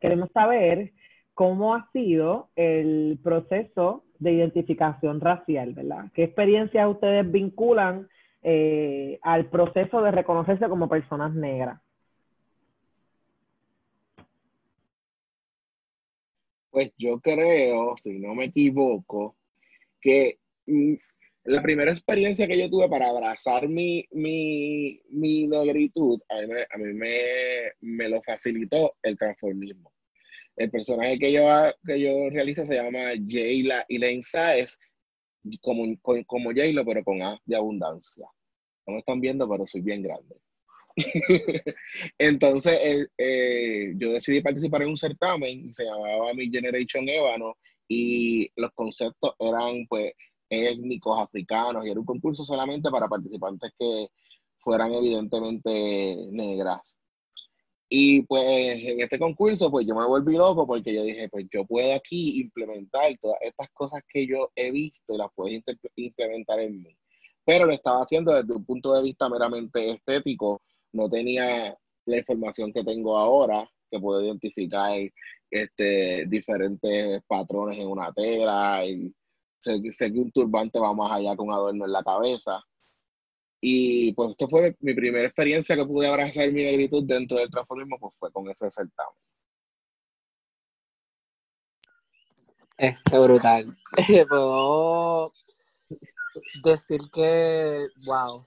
queremos 0.00 0.30
saber 0.32 0.92
cómo 1.34 1.74
ha 1.74 1.88
sido 1.92 2.48
el 2.56 3.18
proceso 3.22 4.04
de 4.22 4.32
identificación 4.32 5.20
racial, 5.20 5.72
¿verdad? 5.74 6.06
¿Qué 6.14 6.24
experiencias 6.24 6.88
ustedes 6.88 7.30
vinculan 7.30 8.08
eh, 8.42 9.18
al 9.22 9.46
proceso 9.46 10.02
de 10.02 10.10
reconocerse 10.10 10.68
como 10.68 10.88
personas 10.88 11.34
negras? 11.34 11.80
Pues 16.70 16.92
yo 16.96 17.20
creo, 17.20 17.96
si 18.02 18.18
no 18.18 18.34
me 18.34 18.46
equivoco, 18.46 19.36
que 20.00 20.38
mm, 20.66 20.94
la 21.44 21.60
primera 21.60 21.90
experiencia 21.90 22.46
que 22.46 22.58
yo 22.58 22.70
tuve 22.70 22.88
para 22.88 23.08
abrazar 23.08 23.68
mi, 23.68 24.06
mi, 24.12 25.00
mi 25.10 25.48
negritud, 25.48 26.20
a 26.28 26.76
mí, 26.78 26.92
me, 26.94 27.14
me, 27.80 28.08
lo 28.08 28.22
facilitó 28.22 28.94
el 29.02 29.18
transformismo. 29.18 29.91
El 30.56 30.70
personaje 30.70 31.18
que 31.18 31.32
yo, 31.32 31.46
que 31.86 32.00
yo 32.00 32.30
realizo 32.30 32.66
se 32.66 32.74
llama 32.74 33.12
Jayla 33.26 33.86
Elaine 33.88 34.22
Saez, 34.22 34.78
como, 35.60 35.84
como 36.26 36.50
pero 36.52 37.04
con 37.04 37.22
A 37.22 37.38
de 37.44 37.56
abundancia. 37.56 38.26
No 38.86 38.94
me 38.94 38.98
están 39.00 39.20
viendo, 39.20 39.48
pero 39.48 39.66
soy 39.66 39.80
bien 39.80 40.02
grande. 40.02 40.36
Entonces, 42.18 42.78
eh, 42.82 43.06
eh, 43.16 43.92
yo 43.96 44.12
decidí 44.12 44.40
participar 44.40 44.82
en 44.82 44.88
un 44.88 44.96
certamen, 44.96 45.72
se 45.72 45.84
llamaba 45.84 46.34
Mi 46.34 46.50
Generation 46.50 47.08
Ébano, 47.08 47.56
y 47.88 48.50
los 48.56 48.70
conceptos 48.72 49.34
eran, 49.38 49.86
pues, 49.88 50.12
étnicos, 50.48 51.18
africanos, 51.18 51.86
y 51.86 51.90
era 51.90 52.00
un 52.00 52.06
concurso 52.06 52.44
solamente 52.44 52.90
para 52.90 53.08
participantes 53.08 53.72
que 53.78 54.08
fueran 54.58 54.92
evidentemente 54.92 56.16
negras. 56.30 56.98
Y 57.94 58.22
pues 58.22 58.42
en 58.42 59.02
este 59.02 59.18
concurso, 59.18 59.70
pues 59.70 59.86
yo 59.86 59.94
me 59.94 60.06
volví 60.06 60.34
loco 60.34 60.66
porque 60.66 60.94
yo 60.94 61.02
dije, 61.02 61.28
pues 61.28 61.44
yo 61.52 61.66
puedo 61.66 61.94
aquí 61.94 62.40
implementar 62.40 63.14
todas 63.20 63.36
estas 63.42 63.68
cosas 63.74 64.00
que 64.08 64.26
yo 64.26 64.50
he 64.56 64.70
visto 64.70 65.14
y 65.14 65.18
las 65.18 65.28
puedo 65.34 65.50
implementar 65.96 66.60
en 66.60 66.82
mí. 66.82 66.96
Pero 67.44 67.66
lo 67.66 67.72
estaba 67.74 68.00
haciendo 68.02 68.32
desde 68.32 68.54
un 68.54 68.64
punto 68.64 68.94
de 68.94 69.02
vista 69.02 69.28
meramente 69.28 69.90
estético, 69.90 70.62
no 70.92 71.06
tenía 71.10 71.76
la 72.06 72.16
información 72.16 72.72
que 72.72 72.82
tengo 72.82 73.18
ahora, 73.18 73.70
que 73.90 74.00
puedo 74.00 74.24
identificar 74.24 74.98
este, 75.50 76.24
diferentes 76.28 77.22
patrones 77.26 77.78
en 77.78 77.88
una 77.88 78.10
tela, 78.14 78.86
y 78.86 79.14
sé, 79.58 79.82
sé 79.90 80.10
que 80.10 80.18
un 80.18 80.32
turbante 80.32 80.78
va 80.78 80.94
más 80.94 81.12
allá 81.12 81.34
un 81.36 81.52
adorno 81.52 81.84
en 81.84 81.92
la 81.92 82.02
cabeza. 82.02 82.58
Y 83.64 84.12
pues 84.14 84.30
esto 84.30 84.48
fue 84.48 84.76
mi 84.80 84.92
primera 84.92 85.24
experiencia 85.24 85.76
que 85.76 85.86
pude 85.86 86.08
abrazar 86.08 86.50
mi 86.50 86.64
negritud 86.64 87.04
dentro 87.04 87.38
del 87.38 87.48
transformismo, 87.48 87.96
pues 87.96 88.12
fue 88.18 88.32
con 88.32 88.50
ese 88.50 88.68
certamen. 88.68 89.14
Este 92.76 93.18
brutal. 93.20 93.78
Puedo 94.28 95.32
decir 96.64 97.00
que, 97.12 97.86
wow, 98.04 98.44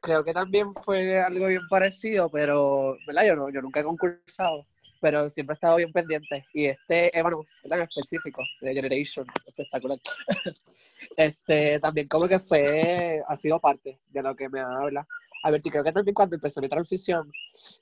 creo 0.00 0.22
que 0.22 0.32
también 0.32 0.72
fue 0.72 1.20
algo 1.20 1.48
bien 1.48 1.66
parecido, 1.68 2.28
pero, 2.28 2.96
¿verdad? 3.04 3.26
Yo, 3.26 3.34
no, 3.34 3.50
yo 3.50 3.62
nunca 3.62 3.80
he 3.80 3.84
concursado, 3.84 4.64
pero 5.00 5.28
siempre 5.28 5.54
he 5.54 5.56
estado 5.56 5.76
bien 5.76 5.90
pendiente. 5.90 6.46
Y 6.52 6.66
este, 6.66 7.18
eh, 7.18 7.22
bueno, 7.22 7.44
en 7.64 7.80
específico, 7.80 8.44
de 8.60 8.74
Generation, 8.74 9.26
espectacular. 9.44 9.98
este, 11.16 11.80
también 11.80 12.08
como 12.08 12.28
que 12.28 12.38
fue, 12.38 13.20
ha 13.26 13.36
sido 13.36 13.60
parte 13.60 14.00
de 14.08 14.22
lo 14.22 14.34
que 14.34 14.48
me 14.48 14.60
habla. 14.60 15.06
A 15.44 15.50
ver, 15.50 15.60
creo 15.60 15.82
que 15.82 15.92
también 15.92 16.14
cuando 16.14 16.36
empecé 16.36 16.60
mi 16.60 16.68
transición, 16.68 17.30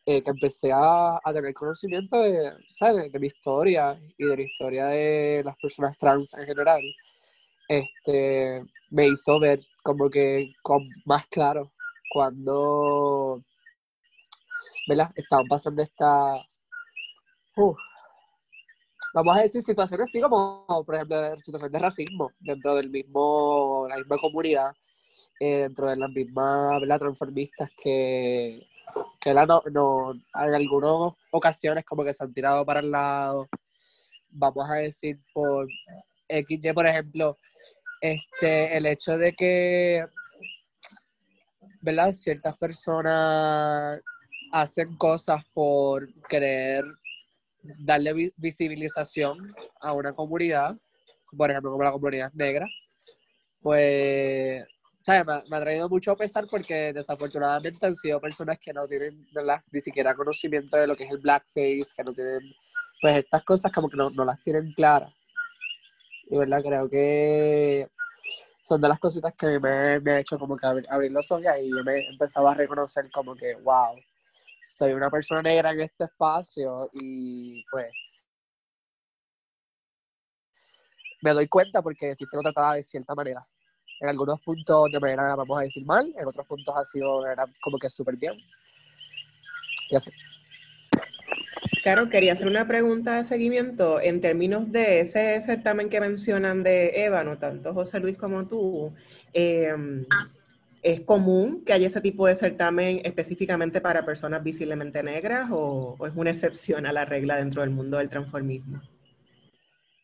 eh, 0.06 0.22
que 0.22 0.30
empecé 0.30 0.72
a, 0.72 1.20
a, 1.22 1.32
tener 1.32 1.52
conocimiento 1.52 2.18
de, 2.22 2.52
¿sabes? 2.74 3.12
de 3.12 3.18
mi 3.18 3.26
historia 3.26 4.00
y 4.16 4.24
de 4.24 4.36
la 4.36 4.42
historia 4.42 4.86
de 4.86 5.42
las 5.44 5.56
personas 5.58 5.98
trans 5.98 6.32
en 6.34 6.46
general, 6.46 6.80
este, 7.68 8.64
me 8.90 9.08
hizo 9.08 9.38
ver 9.38 9.60
como 9.82 10.10
que 10.10 10.52
con 10.62 10.88
más 11.04 11.26
claro 11.28 11.70
cuando, 12.10 13.42
¿verdad? 14.88 15.10
Estaban 15.14 15.46
pasando 15.46 15.82
esta, 15.82 16.34
vamos 19.14 19.36
a 19.36 19.42
decir, 19.42 19.62
situaciones 19.62 20.08
así 20.08 20.20
como, 20.20 20.64
por 20.66 20.94
ejemplo, 20.94 21.36
situaciones 21.40 21.72
de 21.72 21.78
racismo 21.78 22.32
dentro 22.40 22.74
del 22.74 22.90
mismo, 22.90 23.86
la 23.88 23.96
misma 23.96 24.18
comunidad, 24.18 24.72
eh, 25.38 25.62
dentro 25.62 25.86
de 25.88 25.96
las 25.96 26.10
mismas. 26.10 26.82
Transformistas 26.98 27.70
que, 27.82 28.66
que 29.20 29.34
no, 29.34 29.62
no, 29.72 30.12
en 30.12 30.54
algunas 30.54 31.14
ocasiones 31.30 31.84
como 31.84 32.04
que 32.04 32.12
se 32.12 32.24
han 32.24 32.32
tirado 32.32 32.64
para 32.64 32.80
el 32.80 32.90
lado, 32.90 33.48
vamos 34.30 34.68
a 34.70 34.74
decir, 34.74 35.18
por 35.32 35.68
XY, 36.28 36.72
por 36.72 36.86
ejemplo, 36.86 37.38
este, 38.00 38.76
el 38.76 38.86
hecho 38.86 39.18
de 39.18 39.32
que 39.32 40.06
¿verdad? 41.80 42.12
Ciertas 42.12 42.56
personas 42.56 44.00
hacen 44.52 44.96
cosas 44.96 45.42
por 45.54 46.08
querer 46.28 46.84
darle 47.62 48.32
visibilización 48.36 49.54
a 49.80 49.92
una 49.92 50.12
comunidad, 50.12 50.76
por 51.36 51.50
ejemplo, 51.50 51.70
como 51.70 51.84
la 51.84 51.92
comunidad 51.92 52.32
negra, 52.32 52.66
pues, 53.62 54.64
¿sabes? 55.02 55.44
Me, 55.48 55.56
ha 55.56 55.60
traído 55.60 55.88
mucho 55.88 56.16
pesar 56.16 56.46
porque 56.48 56.92
desafortunadamente 56.92 57.86
han 57.86 57.94
sido 57.94 58.20
personas 58.20 58.58
que 58.58 58.72
no 58.72 58.86
tienen, 58.88 59.26
¿verdad? 59.32 59.62
Ni 59.70 59.80
siquiera 59.80 60.14
conocimiento 60.14 60.76
de 60.76 60.86
lo 60.86 60.96
que 60.96 61.04
es 61.04 61.10
el 61.10 61.18
blackface, 61.18 61.92
que 61.96 62.04
no 62.04 62.12
tienen, 62.12 62.40
pues 63.00 63.16
estas 63.16 63.44
cosas 63.44 63.72
como 63.72 63.88
que 63.88 63.96
no, 63.96 64.10
no 64.10 64.24
las 64.24 64.42
tienen 64.42 64.72
claras. 64.72 65.12
Y, 66.28 66.38
¿verdad? 66.38 66.62
Creo 66.62 66.88
que 66.88 67.86
son 68.62 68.80
de 68.80 68.88
las 68.88 69.00
cositas 69.00 69.34
que 69.34 69.58
me, 69.58 70.00
me 70.00 70.12
ha 70.12 70.20
hecho 70.20 70.38
como 70.38 70.56
que 70.56 70.66
abrir, 70.66 71.12
los 71.12 71.30
ojos 71.32 71.44
y 71.60 71.70
yo 71.70 71.82
me 71.84 72.06
empezaba 72.06 72.52
a 72.52 72.54
reconocer 72.54 73.10
como 73.10 73.34
que, 73.34 73.54
wow, 73.62 73.96
soy 74.60 74.92
una 74.92 75.10
persona 75.10 75.42
negra 75.42 75.72
en 75.72 75.80
este 75.80 76.04
espacio 76.04 76.90
y 76.92 77.64
pues 77.70 77.92
me 81.22 81.32
doy 81.32 81.48
cuenta 81.48 81.82
porque 81.82 82.10
estoy 82.10 82.26
siendo 82.26 82.50
tratada 82.50 82.74
de 82.74 82.82
cierta 82.82 83.14
manera. 83.14 83.44
En 84.00 84.08
algunos 84.08 84.40
puntos 84.40 84.90
de 84.90 85.00
manera, 85.00 85.34
vamos 85.36 85.58
a 85.58 85.62
decir 85.62 85.84
mal, 85.84 86.12
en 86.16 86.26
otros 86.26 86.46
puntos 86.46 86.74
ha 86.74 86.84
sido 86.84 87.22
como 87.60 87.78
que 87.78 87.90
súper 87.90 88.16
bien. 88.16 88.34
Y 89.90 89.96
así. 89.96 90.10
Claro, 91.82 92.08
quería 92.10 92.34
hacer 92.34 92.46
una 92.46 92.66
pregunta 92.66 93.16
de 93.16 93.24
seguimiento 93.24 94.00
en 94.00 94.20
términos 94.20 94.70
de 94.70 95.00
ese 95.00 95.40
certamen 95.40 95.88
que 95.88 96.00
mencionan 96.00 96.62
de 96.62 97.04
Ébano, 97.04 97.38
tanto 97.38 97.72
José 97.72 98.00
Luis 98.00 98.16
como 98.16 98.46
tú. 98.46 98.94
Em, 99.32 100.06
¿Es 100.82 101.02
común 101.02 101.62
que 101.64 101.74
haya 101.74 101.88
ese 101.88 102.00
tipo 102.00 102.26
de 102.26 102.34
certamen 102.34 103.02
específicamente 103.04 103.82
para 103.82 104.04
personas 104.04 104.42
visiblemente 104.42 105.02
negras 105.02 105.50
o, 105.52 105.96
es 106.06 106.12
una 106.16 106.30
excepción 106.30 106.86
a 106.86 106.92
la 106.92 107.04
regla 107.04 107.36
dentro 107.36 107.60
del 107.60 107.70
mundo 107.70 107.98
del 107.98 108.08
transformismo? 108.08 108.80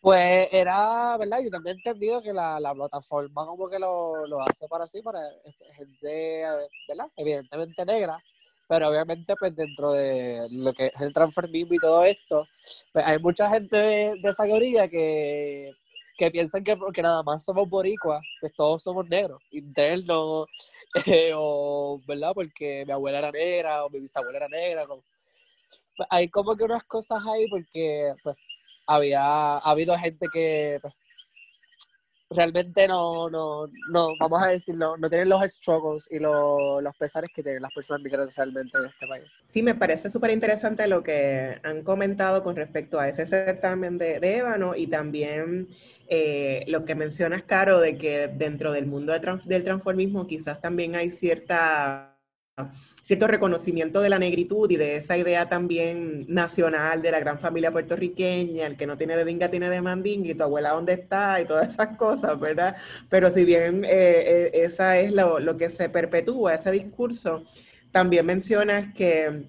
Pues 0.03 0.49
era, 0.53 1.17
¿verdad? 1.17 1.41
Yo 1.43 1.51
también 1.51 1.77
he 1.77 1.79
entendido 1.79 2.23
que 2.23 2.33
la, 2.33 2.61
la 2.61 2.75
plataforma 2.75 3.47
como 3.47 3.69
que 3.69 3.79
lo, 3.79 4.41
hace 4.43 4.69
para 4.69 4.87
sí, 4.87 5.01
para 5.03 5.19
gente, 5.77 6.45
¿verdad? 6.87 7.07
Evidentemente 7.17 7.85
negra, 7.85 8.19
pero 8.69 8.89
obviamente 8.89 9.35
pues 9.39 9.57
dentro 9.57 9.93
de 9.93 10.47
lo 10.51 10.75
que 10.75 10.87
es 10.87 11.01
el 11.01 11.13
transformismo 11.13 11.75
y 11.75 11.79
todo 11.79 12.05
esto, 12.05 12.45
pues 12.93 13.05
hay 13.07 13.19
mucha 13.19 13.49
gente 13.49 13.77
de, 13.77 14.21
esa 14.23 14.45
teoría 14.45 14.89
que, 14.89 15.73
que 16.17 16.31
piensan 16.31 16.65
que 16.65 16.77
porque 16.77 17.03
nada 17.03 17.23
más 17.23 17.45
somos 17.45 17.69
boricuas, 17.69 18.23
pues 18.41 18.53
todos 18.55 18.83
somos 18.83 19.09
negros, 19.09 19.43
internos, 19.51 20.49
eh, 21.07 21.33
o, 21.35 21.99
¿verdad? 22.07 22.33
Porque 22.35 22.85
mi 22.87 22.93
abuela 22.93 23.19
era 23.19 23.33
negra, 23.33 23.85
o 23.85 23.91
mi 23.91 24.01
bisabuela 24.01 24.39
era 24.39 24.49
negra, 24.49 24.87
pues, 24.87 25.01
hay 26.11 26.29
como 26.29 26.57
que 26.57 26.65
unas 26.65 26.85
cosas 26.85 27.23
ahí 27.27 27.49
porque 27.49 28.13
pues 28.23 28.39
había 28.87 29.23
ha 29.23 29.71
habido 29.71 29.97
gente 29.99 30.27
que 30.33 30.79
pues, 30.83 30.95
realmente 32.31 32.89
no, 32.89 33.31
no, 33.31 33.67
no, 33.91 34.09
vamos 34.19 34.43
a 34.43 34.49
decirlo, 34.49 34.97
no 34.97 35.09
tienen 35.09 35.29
los 35.29 35.43
struggles 35.51 36.09
y 36.11 36.19
los 36.19 36.97
pesares 36.99 37.31
que 37.35 37.43
tienen 37.43 37.63
las 37.63 37.73
personas 37.73 38.03
migrantes 38.03 38.35
realmente 38.37 38.77
en 38.77 38.85
este 38.85 39.07
país. 39.07 39.43
Sí, 39.47 39.63
me 39.63 39.75
parece 39.75 40.11
súper 40.11 40.31
interesante 40.31 40.87
lo 40.89 41.03
que 41.03 41.61
han 41.63 41.83
comentado 41.83 42.43
con 42.43 42.57
respecto 42.57 42.99
a 42.99 43.09
ese 43.09 43.27
certamen 43.27 43.97
de, 43.97 44.19
de 44.19 44.39
Ébano 44.39 44.75
y 44.77 44.89
también 44.89 45.69
eh, 46.09 46.65
lo 46.69 46.85
que 46.85 46.95
mencionas, 46.95 47.43
Caro, 47.45 47.81
de 47.81 47.97
que 47.97 48.29
dentro 48.29 48.73
del 48.73 48.87
mundo 48.87 49.13
del 49.13 49.65
transformismo 49.65 50.27
quizás 50.27 50.61
también 50.61 50.95
hay 50.95 51.11
cierta 51.11 52.17
cierto 53.03 53.27
reconocimiento 53.27 54.01
de 54.01 54.09
la 54.09 54.19
negritud 54.19 54.71
y 54.71 54.77
de 54.77 54.97
esa 54.97 55.17
idea 55.19 55.49
también 55.49 56.25
nacional 56.29 57.03
de 57.03 57.11
la 57.11 57.21
gran 57.21 57.39
familia 57.39 57.71
puertorriqueña, 57.71 58.67
el 58.67 58.77
que 58.77 58.87
no 58.87 58.97
tiene 58.97 59.17
de 59.17 59.25
vinga 59.25 59.51
tiene 59.51 59.69
de 59.69 59.83
mandinga 59.83 60.31
y 60.31 60.35
tu 60.35 60.43
abuela 60.43 60.71
dónde 60.71 60.95
está 60.95 61.41
y 61.41 61.45
todas 61.45 61.69
esas 61.69 61.97
cosas, 61.99 62.41
¿verdad? 62.41 62.77
Pero 63.11 63.31
si 63.31 63.45
bien 63.45 63.85
eh, 63.85 63.91
eh, 63.91 64.51
esa 64.55 64.99
es 64.99 65.13
lo, 65.13 65.39
lo, 65.39 65.57
que 65.57 65.71
se 65.71 65.89
perpetúa, 65.91 66.55
ese 66.55 66.71
discurso, 66.71 67.45
también 67.93 68.25
mencionas 68.25 68.93
que 68.95 69.45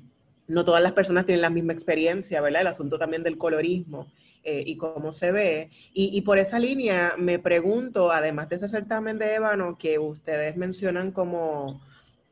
no 0.48 0.66
todas 0.66 0.84
las 0.84 0.92
personas 0.92 1.26
tienen 1.26 1.42
la 1.42 1.50
misma 1.50 1.74
experiencia, 1.74 2.42
¿verdad? 2.42 2.62
El 2.62 2.68
asunto 2.68 3.00
también 3.00 3.24
del 3.24 3.38
colorismo. 3.38 4.08
Eh, 4.44 4.64
y 4.66 4.78
cómo 4.78 5.12
se 5.12 5.32
ve. 5.34 5.72
Y, 5.94 6.18
y, 6.18 6.22
por 6.22 6.38
esa 6.38 6.58
línea 6.58 7.16
me 7.18 7.38
pregunto, 7.38 8.12
además 8.12 8.48
de 8.48 8.56
ese 8.56 8.70
certamen 8.70 9.20
de 9.20 9.36
ébano 9.36 9.78
que 9.78 10.00
ustedes 10.00 10.56
mencionan 10.56 11.12
como, 11.12 11.82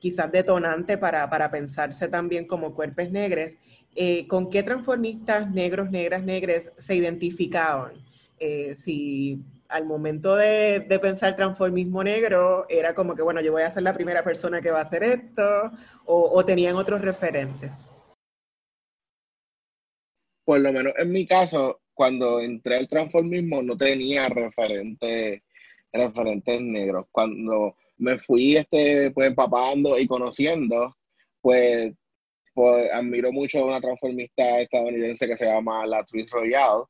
quizás 0.06 0.32
detonante 0.32 1.00
para, 1.00 1.28
para 1.32 1.50
pensarse 1.50 2.08
también 2.08 2.46
como 2.46 2.76
cuerpos 2.76 3.10
negros, 3.10 3.54
eh, 3.96 4.28
¿con 4.28 4.52
qué 4.52 4.62
transformistas 4.62 5.50
negros, 5.52 5.90
negras, 5.90 6.24
negres 6.24 6.72
se 6.78 6.96
identificaban? 6.96 7.94
Eh, 8.38 8.76
si 8.76 9.42
al 9.68 9.86
momento 9.86 10.36
de, 10.36 10.82
de, 10.82 11.00
pensar 11.00 11.36
transformismo 11.36 12.04
negro 12.04 12.68
era 12.70 12.94
como 12.94 13.16
que, 13.16 13.24
bueno, 13.24 13.42
yo 13.42 13.52
voy 13.52 13.64
a 13.64 13.72
ser 13.72 13.82
la 13.82 13.94
primera 13.94 14.24
persona 14.24 14.62
que 14.62 14.70
va 14.70 14.80
a 14.80 14.84
hacer 14.84 15.04
esto, 15.04 15.72
o, 16.06 16.30
o 16.34 16.46
tenían 16.46 16.76
otros 16.76 17.02
referentes. 17.02 17.90
Por 20.44 20.60
lo 20.60 20.72
menos 20.72 20.94
en 20.98 21.12
mi 21.12 21.26
caso, 21.26 21.80
cuando 21.96 22.42
entré 22.42 22.78
al 22.78 22.88
transformismo 22.88 23.64
no 23.64 23.76
tenía 23.78 24.30
referentes, 24.30 25.42
referentes 25.92 26.62
negros. 26.62 27.08
Cuando 27.12 27.76
me 27.98 28.20
fui 28.20 28.58
este, 28.58 29.12
pues, 29.12 29.30
empapando 29.30 29.98
y 29.98 30.06
conociendo, 30.06 30.96
pues, 31.42 31.94
pues 32.54 32.92
admiro 32.92 33.32
mucho 33.32 33.60
a 33.60 33.66
una 33.66 33.82
transformista 33.82 34.60
estadounidense 34.62 35.28
que 35.28 35.36
se 35.36 35.48
llama 35.48 35.86
Latrice 35.88 36.36
Royale. 36.36 36.84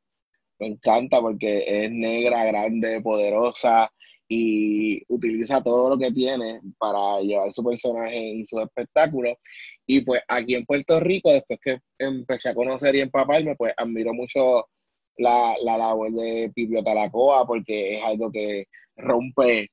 Me 0.60 0.68
encanta 0.68 1.22
porque 1.22 1.64
es 1.68 1.92
negra, 1.92 2.46
grande, 2.46 3.02
poderosa 3.02 3.92
y 4.28 5.04
utiliza 5.08 5.62
todo 5.62 5.92
lo 5.92 5.98
que 6.00 6.12
tiene 6.12 6.62
para 6.80 7.20
llevar 7.22 7.54
su 7.54 7.64
personaje 7.64 8.18
y 8.18 8.46
su 8.46 8.60
espectáculo. 8.60 9.38
Y 9.86 10.02
pues 10.02 10.22
aquí 10.28 10.56
en 10.56 10.66
Puerto 10.66 11.00
Rico, 11.00 11.32
después 11.32 11.60
que 11.62 11.80
empecé 12.00 12.50
a 12.50 12.56
conocer 12.56 12.96
y 12.96 13.02
empaparme, 13.02 13.56
pues 13.56 13.74
admiro 13.78 14.14
mucho 14.14 14.68
la, 15.18 15.56
la 15.64 15.78
labor 15.78 16.12
de 16.12 16.52
Pipio 16.54 16.84
Talacoa 16.84 17.46
porque 17.46 17.96
es 17.98 18.04
algo 18.04 18.32
que 18.32 18.68
rompe 18.98 19.70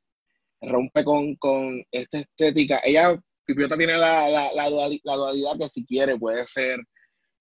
rompe 0.62 1.05
con, 1.05 1.35
con 1.37 1.85
esta 1.90 2.18
estética. 2.18 2.81
Ella, 2.85 3.20
Pipiota 3.44 3.76
tiene 3.76 3.94
la, 3.94 4.28
la, 4.28 4.50
la, 4.55 5.16
dualidad 5.16 5.59
que 5.59 5.68
si 5.68 5.85
quiere 5.85 6.16
puede 6.16 6.46
ser 6.46 6.81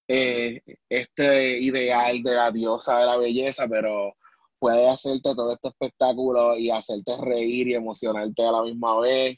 eh, 0.08 0.62
este 0.90 1.60
ideal 1.60 2.24
de 2.24 2.34
la 2.34 2.52
diosa 2.52 3.00
de 3.00 3.06
la 3.06 3.18
belleza, 3.18 3.68
pero 3.68 4.16
puede 4.60 4.90
hacerte 4.90 5.36
todo 5.36 5.54
este 5.54 5.70
espectáculo 5.70 6.58
y 6.58 6.72
hacerte 6.72 7.14
reír 7.22 7.68
y 7.70 7.76
emocionarte 7.76 8.44
a 8.44 8.52
la 8.52 8.64
misma 8.64 9.00
vez. 9.00 9.38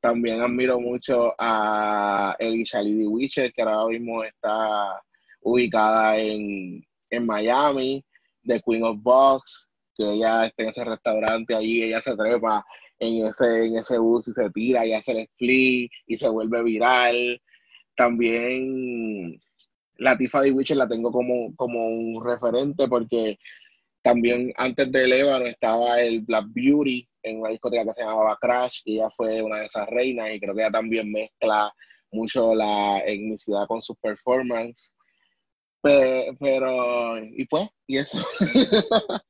También 0.00 0.42
admiro 0.42 0.78
mucho 0.78 1.32
a 1.38 2.36
Elisha 2.38 2.82
Lady 2.82 3.06
Witcher, 3.06 3.52
que 3.52 3.62
ahora 3.62 3.86
mismo 3.88 4.22
está 4.22 5.02
ubicada 5.40 6.18
en, 6.18 6.84
en 7.16 7.26
Miami, 7.26 8.04
The 8.44 8.60
Queen 8.60 8.84
of 8.84 8.98
Box, 9.00 9.68
que 9.96 10.04
ella 10.04 10.46
está 10.46 10.62
en 10.62 10.68
ese 10.70 10.84
restaurante 10.84 11.54
allí, 11.54 11.82
ella 11.82 12.00
se 12.00 12.16
trepa 12.16 12.64
en 12.98 13.26
ese, 13.26 13.66
en 13.66 13.76
ese 13.76 13.98
bus 13.98 14.28
y 14.28 14.32
se 14.32 14.50
tira 14.50 14.86
y 14.86 14.92
hace 14.92 15.12
el 15.12 15.18
split 15.18 15.90
y 16.06 16.16
se 16.16 16.28
vuelve 16.28 16.62
viral. 16.62 17.40
También 17.96 19.40
la 19.96 20.16
Tifa 20.16 20.40
de 20.40 20.50
Witcher 20.50 20.76
la 20.76 20.88
tengo 20.88 21.12
como, 21.12 21.54
como 21.56 21.86
un 21.86 22.24
referente 22.24 22.88
porque 22.88 23.38
también 24.02 24.52
antes 24.56 24.90
de 24.92 25.18
Ébano 25.18 25.46
estaba 25.46 26.00
el 26.00 26.20
Black 26.20 26.46
Beauty 26.48 27.08
en 27.22 27.40
una 27.40 27.50
discoteca 27.50 27.84
que 27.84 27.92
se 27.92 28.02
llamaba 28.02 28.36
Crash 28.40 28.82
y 28.84 28.96
ella 28.96 29.08
fue 29.10 29.42
una 29.42 29.60
de 29.60 29.66
esas 29.66 29.86
reinas 29.88 30.34
y 30.34 30.40
creo 30.40 30.54
que 30.54 30.60
ella 30.60 30.70
también 30.70 31.10
mezcla 31.10 31.72
mucho 32.12 32.54
la 32.54 33.00
etnicidad 33.06 33.66
con 33.66 33.80
sus 33.80 33.96
performances. 33.98 34.92
Pero, 35.84 37.18
y 37.18 37.46
pues, 37.46 37.68
y 37.86 37.98
eso. 37.98 38.18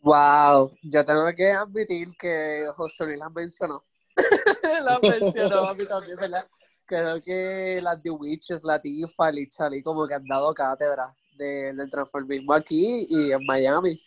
Wow, 0.00 0.72
yo 0.82 1.04
tengo 1.04 1.26
que 1.36 1.52
admitir 1.52 2.08
que 2.18 2.64
José 2.76 3.04
Luis 3.04 3.18
las 3.18 3.32
mencionó. 3.32 3.84
las 4.62 5.02
mencionó 5.02 5.68
a 5.68 5.74
mí 5.74 5.84
también, 5.86 6.16
¿verdad? 6.16 6.46
Creo 6.86 7.20
que 7.20 7.80
las 7.82 8.00
The 8.00 8.10
Witches, 8.10 8.64
la 8.64 8.80
Tifa, 8.80 9.30
Lichali, 9.30 9.82
como 9.82 10.06
que 10.06 10.14
han 10.14 10.24
dado 10.24 10.54
cátedra 10.54 11.14
de, 11.36 11.74
del 11.74 11.90
transformismo 11.90 12.54
aquí 12.54 13.06
y 13.08 13.32
en 13.32 13.44
Miami. 13.44 14.00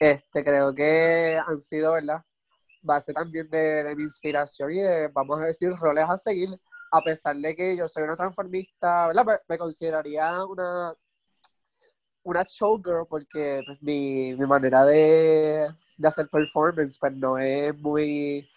Este, 0.00 0.42
creo 0.42 0.74
que 0.74 1.38
han 1.46 1.60
sido, 1.60 1.92
¿verdad? 1.92 2.24
Base 2.82 3.12
también 3.12 3.48
de, 3.50 3.84
de 3.84 3.94
mi 3.94 4.02
inspiración 4.04 4.72
y 4.72 4.80
de, 4.80 5.08
vamos 5.08 5.38
a 5.40 5.44
decir, 5.44 5.70
roles 5.78 6.06
a 6.08 6.18
seguir. 6.18 6.48
A 6.90 7.00
pesar 7.02 7.36
de 7.36 7.54
que 7.54 7.76
yo 7.76 7.88
soy 7.88 8.02
una 8.04 8.16
transformista, 8.16 9.12
me 9.48 9.58
consideraría 9.58 10.44
una 10.44 10.94
una 12.22 12.42
showgirl 12.42 13.06
porque 13.08 13.62
pues, 13.66 13.82
mi, 13.82 14.34
mi, 14.34 14.46
manera 14.46 14.84
de, 14.84 15.68
hacer 16.04 16.28
performance 16.28 16.98
pues 16.98 17.12
no 17.14 17.38
es 17.38 17.76
muy, 17.78 18.48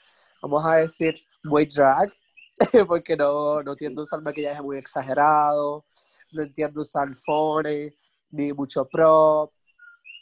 vamos 0.42 0.66
a 0.66 0.76
decir, 0.78 1.16
muy 1.44 1.66
drag, 1.66 2.12
porque 2.88 3.16
no, 3.16 3.62
no 3.64 3.76
tiendo 3.76 4.02
a 4.02 4.04
usar 4.04 4.22
maquillaje 4.22 4.62
muy 4.62 4.78
exagerado, 4.78 5.86
no 6.32 6.44
entiendo 6.44 6.82
usar 6.82 7.16
phone, 7.16 7.94
ni 8.32 8.54
mucho 8.54 8.86
prop, 8.88 9.54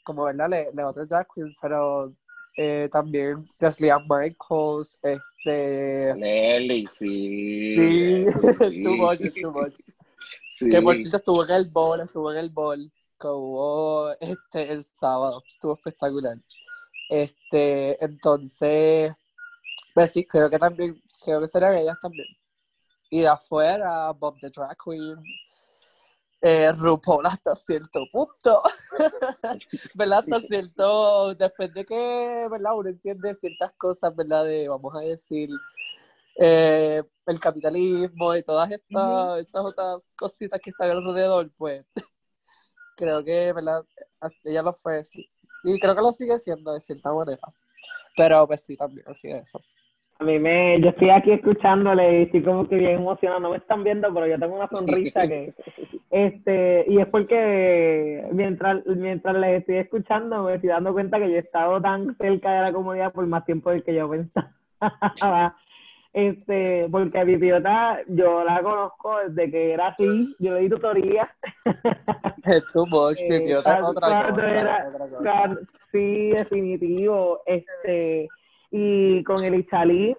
como 0.04 0.26
verdad, 0.26 0.50
le 0.50 0.84
otros 0.84 1.10
drag 1.10 1.28
queens, 1.34 1.56
pero 1.62 2.14
eh, 2.58 2.90
también 2.92 3.46
Gaslian 3.60 4.06
Michaels, 4.08 4.98
este... 5.02 6.14
Nelly, 6.16 6.86
sí. 6.88 7.76
Sí, 7.76 8.26
too 8.84 8.96
much, 8.96 9.20
too 9.42 9.52
much. 9.52 9.74
Sí. 10.48 10.70
Que 10.70 10.82
por 10.82 10.96
cierto 10.96 11.18
estuvo 11.18 11.44
en 11.46 11.52
el 11.52 11.70
bol, 11.70 12.02
estuvo 12.02 12.32
en 12.32 12.38
el 12.38 12.50
bol 12.50 12.92
que 13.22 13.28
hubo 13.28 14.12
este, 14.20 14.72
el 14.72 14.84
sábado, 14.84 15.44
estuvo 15.48 15.76
espectacular. 15.76 16.38
Este, 17.10 18.04
entonces, 18.04 19.14
pues 19.94 20.12
sí, 20.12 20.26
creo 20.26 20.50
que 20.50 20.58
también, 20.58 21.02
creo 21.24 21.40
que 21.42 21.48
serían 21.48 21.78
ellas 21.78 21.98
también. 22.02 22.28
Y 23.10 23.22
de 23.22 23.28
afuera, 23.28 24.12
Bob 24.12 24.40
the 24.40 24.50
Drag 24.50 24.76
Queen, 24.84 25.18
eh, 26.42 26.72
RuPaul 26.72 27.26
hasta 27.26 27.56
cierto 27.56 28.06
punto, 28.12 28.64
¿verdad? 29.94 30.20
Hasta 30.20 30.40
cierto, 30.48 31.36
después 31.36 31.74
de 31.74 31.86
que, 31.86 32.48
¿verdad? 32.50 32.76
Uno 32.76 32.90
entiende 32.90 33.34
ciertas 33.36 33.72
cosas, 33.78 34.16
¿verdad? 34.16 34.46
De, 34.46 34.68
vamos 34.68 34.96
a 34.96 35.00
decir, 35.00 35.50
eh, 36.38 37.04
el 37.28 37.40
capitalismo 37.40 38.36
y 38.36 38.44
todas 38.44 38.72
estas, 38.72 39.40
estas 39.40 39.66
otras 39.66 40.02
cositas 40.16 40.60
que 40.60 40.72
están 40.72 40.90
alrededor, 40.90 41.52
pues 41.58 41.86
creo 42.98 43.24
que, 43.24 43.54
¿verdad? 43.54 43.84
Ella 44.44 44.64
lo 44.64 44.74
fue, 44.74 45.06
sí. 45.06 45.30
Y 45.64 45.80
creo 45.80 45.96
que 45.96 46.02
lo 46.02 46.12
sigue 46.12 46.40
siendo 46.40 46.74
de 46.74 46.82
cierta 46.82 47.14
manera. 47.14 47.42
Pero 48.18 48.48
pues 48.48 48.62
sí, 48.62 48.76
también 48.76 49.08
así 49.08 49.30
es 49.30 49.48
eso. 49.48 49.62
A 50.22 50.24
mí 50.24 50.38
me, 50.38 50.80
yo 50.80 50.90
estoy 50.90 51.10
aquí 51.10 51.32
escuchándole 51.32 52.20
y 52.20 52.24
estoy 52.24 52.44
como 52.44 52.68
que 52.68 52.76
bien 52.76 52.92
emocionado, 52.92 53.40
no 53.40 53.50
me 53.50 53.58
están 53.58 53.84
viendo, 53.84 54.14
pero 54.14 54.28
yo 54.28 54.38
tengo 54.38 54.56
una 54.56 54.68
sonrisa 54.68 55.28
que, 55.28 55.52
este, 56.12 56.86
y 56.88 57.00
es 57.00 57.08
porque 57.08 58.28
mientras, 58.32 58.86
mientras 58.86 59.36
les 59.38 59.62
estoy 59.62 59.78
escuchando 59.78 60.44
me 60.44 60.54
estoy 60.54 60.70
dando 60.70 60.94
cuenta 60.94 61.18
que 61.18 61.28
yo 61.28 61.38
he 61.38 61.40
estado 61.40 61.82
tan 61.82 62.16
cerca 62.18 62.54
de 62.54 62.62
la 62.62 62.72
comunidad 62.72 63.12
por 63.14 63.26
más 63.26 63.46
tiempo 63.46 63.72
del 63.72 63.84
que 63.84 63.96
yo 63.96 64.10
pensaba. 64.10 65.56
Este, 66.14 66.90
porque 66.92 67.20
a 67.20 67.24
Bibiota 67.24 68.00
yo 68.06 68.44
la 68.44 68.62
conozco 68.62 69.20
desde 69.30 69.50
que 69.50 69.72
era 69.72 69.88
así, 69.88 70.36
yo 70.40 70.56
le 70.56 70.60
di 70.60 70.70
tutoría. 70.70 71.34
Es 72.44 72.66
too 72.74 72.86
much, 72.88 73.20
eh, 73.22 73.56
otra 73.56 73.78
cosa. 73.80 75.58
sí, 75.92 76.32
definitivo. 76.32 77.42
Este, 77.46 78.28
y 78.72 79.24
con 79.24 79.44
el 79.44 79.56
Ichalí 79.56 80.16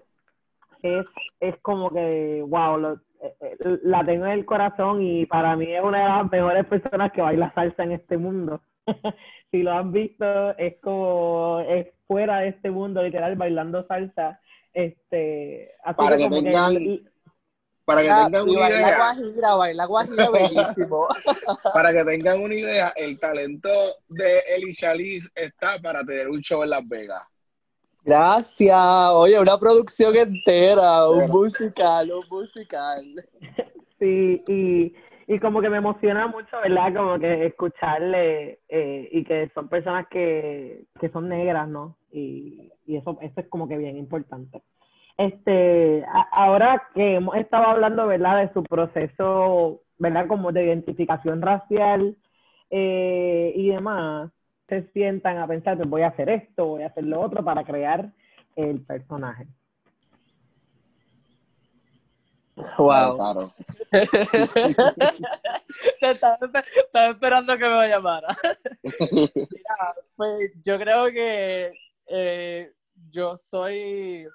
es, 0.82 1.06
es 1.40 1.56
como 1.62 1.90
que, 1.90 2.44
wow, 2.46 3.00
eh, 3.22 3.34
eh, 3.40 3.78
la 3.82 4.04
tengo 4.04 4.26
en 4.26 4.32
el 4.32 4.44
corazón 4.44 5.02
y 5.02 5.26
para 5.26 5.56
mí 5.56 5.72
es 5.72 5.82
una 5.82 6.02
de 6.02 6.08
las 6.08 6.30
mejores 6.30 6.66
personas 6.66 7.12
que 7.12 7.22
baila 7.22 7.52
salsa 7.54 7.84
en 7.84 7.92
este 7.92 8.18
mundo. 8.18 8.60
si 9.50 9.62
lo 9.62 9.72
han 9.72 9.92
visto, 9.92 10.56
es 10.58 10.76
como, 10.82 11.60
es 11.68 11.88
fuera 12.06 12.40
de 12.40 12.48
este 12.48 12.70
mundo, 12.70 13.02
literal, 13.02 13.36
bailando 13.36 13.86
salsa 13.86 14.38
este, 14.74 15.72
para 15.96 16.16
que 16.16 16.28
tengan, 16.28 17.00
para 17.84 18.02
que 18.02 18.08
tengan 18.08 18.48
una 18.48 18.70
idea. 18.70 18.96
Guajira, 19.46 19.86
guajira 19.86 20.30
bellísimo. 20.32 21.08
para 21.72 21.92
que 21.92 22.04
tengan 22.04 22.42
una 22.42 22.54
idea, 22.54 22.92
el 22.96 23.18
talento 23.18 23.70
de 24.08 24.40
Eli 24.56 24.74
Chalice 24.74 25.28
está 25.34 25.78
para 25.82 26.04
tener 26.04 26.28
un 26.28 26.40
show 26.40 26.62
en 26.62 26.70
Las 26.70 26.86
Vegas. 26.88 27.22
Gracias. 28.04 29.10
Oye, 29.12 29.38
una 29.38 29.58
producción 29.58 30.16
entera, 30.16 31.08
un 31.08 31.30
musical, 31.30 32.10
un 32.12 32.24
musical. 32.30 33.04
Sí, 33.98 34.42
y, 34.48 34.94
y 35.28 35.38
como 35.38 35.60
que 35.60 35.70
me 35.70 35.76
emociona 35.76 36.26
mucho, 36.26 36.56
¿verdad? 36.60 36.92
Como 36.92 37.20
que 37.20 37.46
escucharle 37.46 38.58
eh, 38.68 39.08
y 39.12 39.22
que 39.22 39.48
son 39.54 39.68
personas 39.68 40.08
que, 40.10 40.86
que 40.98 41.08
son 41.10 41.28
negras, 41.28 41.68
¿no? 41.68 41.96
Y, 42.10 42.72
y 42.84 42.96
eso, 42.96 43.16
eso 43.20 43.40
es 43.40 43.46
como 43.46 43.68
que 43.68 43.76
bien 43.76 43.96
importante. 43.96 44.60
Este, 45.18 46.04
ahora 46.32 46.88
que 46.96 47.14
hemos 47.14 47.36
estado 47.36 47.64
hablando, 47.66 48.08
¿verdad? 48.08 48.40
De 48.44 48.52
su 48.52 48.64
proceso, 48.64 49.82
¿verdad? 49.98 50.26
Como 50.26 50.50
de 50.50 50.64
identificación 50.64 51.40
racial 51.40 52.16
eh, 52.70 53.52
y 53.54 53.68
demás, 53.68 54.32
se 54.72 54.90
sientan 54.92 55.36
a 55.36 55.46
pensar, 55.46 55.76
pues 55.76 55.86
voy 55.86 56.00
a 56.00 56.08
hacer 56.08 56.30
esto, 56.30 56.64
voy 56.64 56.82
a 56.82 56.86
hacer 56.86 57.04
lo 57.04 57.20
otro 57.20 57.44
para 57.44 57.62
crear 57.62 58.10
el 58.56 58.80
personaje. 58.80 59.46
Wow. 62.78 63.52
estaba, 66.00 66.38
esperando 67.10 67.58
que 67.58 67.68
me 67.68 67.88
llamara. 67.88 68.34
Mira, 69.12 69.94
pues 70.16 70.52
yo 70.62 70.78
creo 70.78 71.10
que 71.10 71.74
eh, 72.06 72.72
yo 73.10 73.36
soy. 73.36 74.26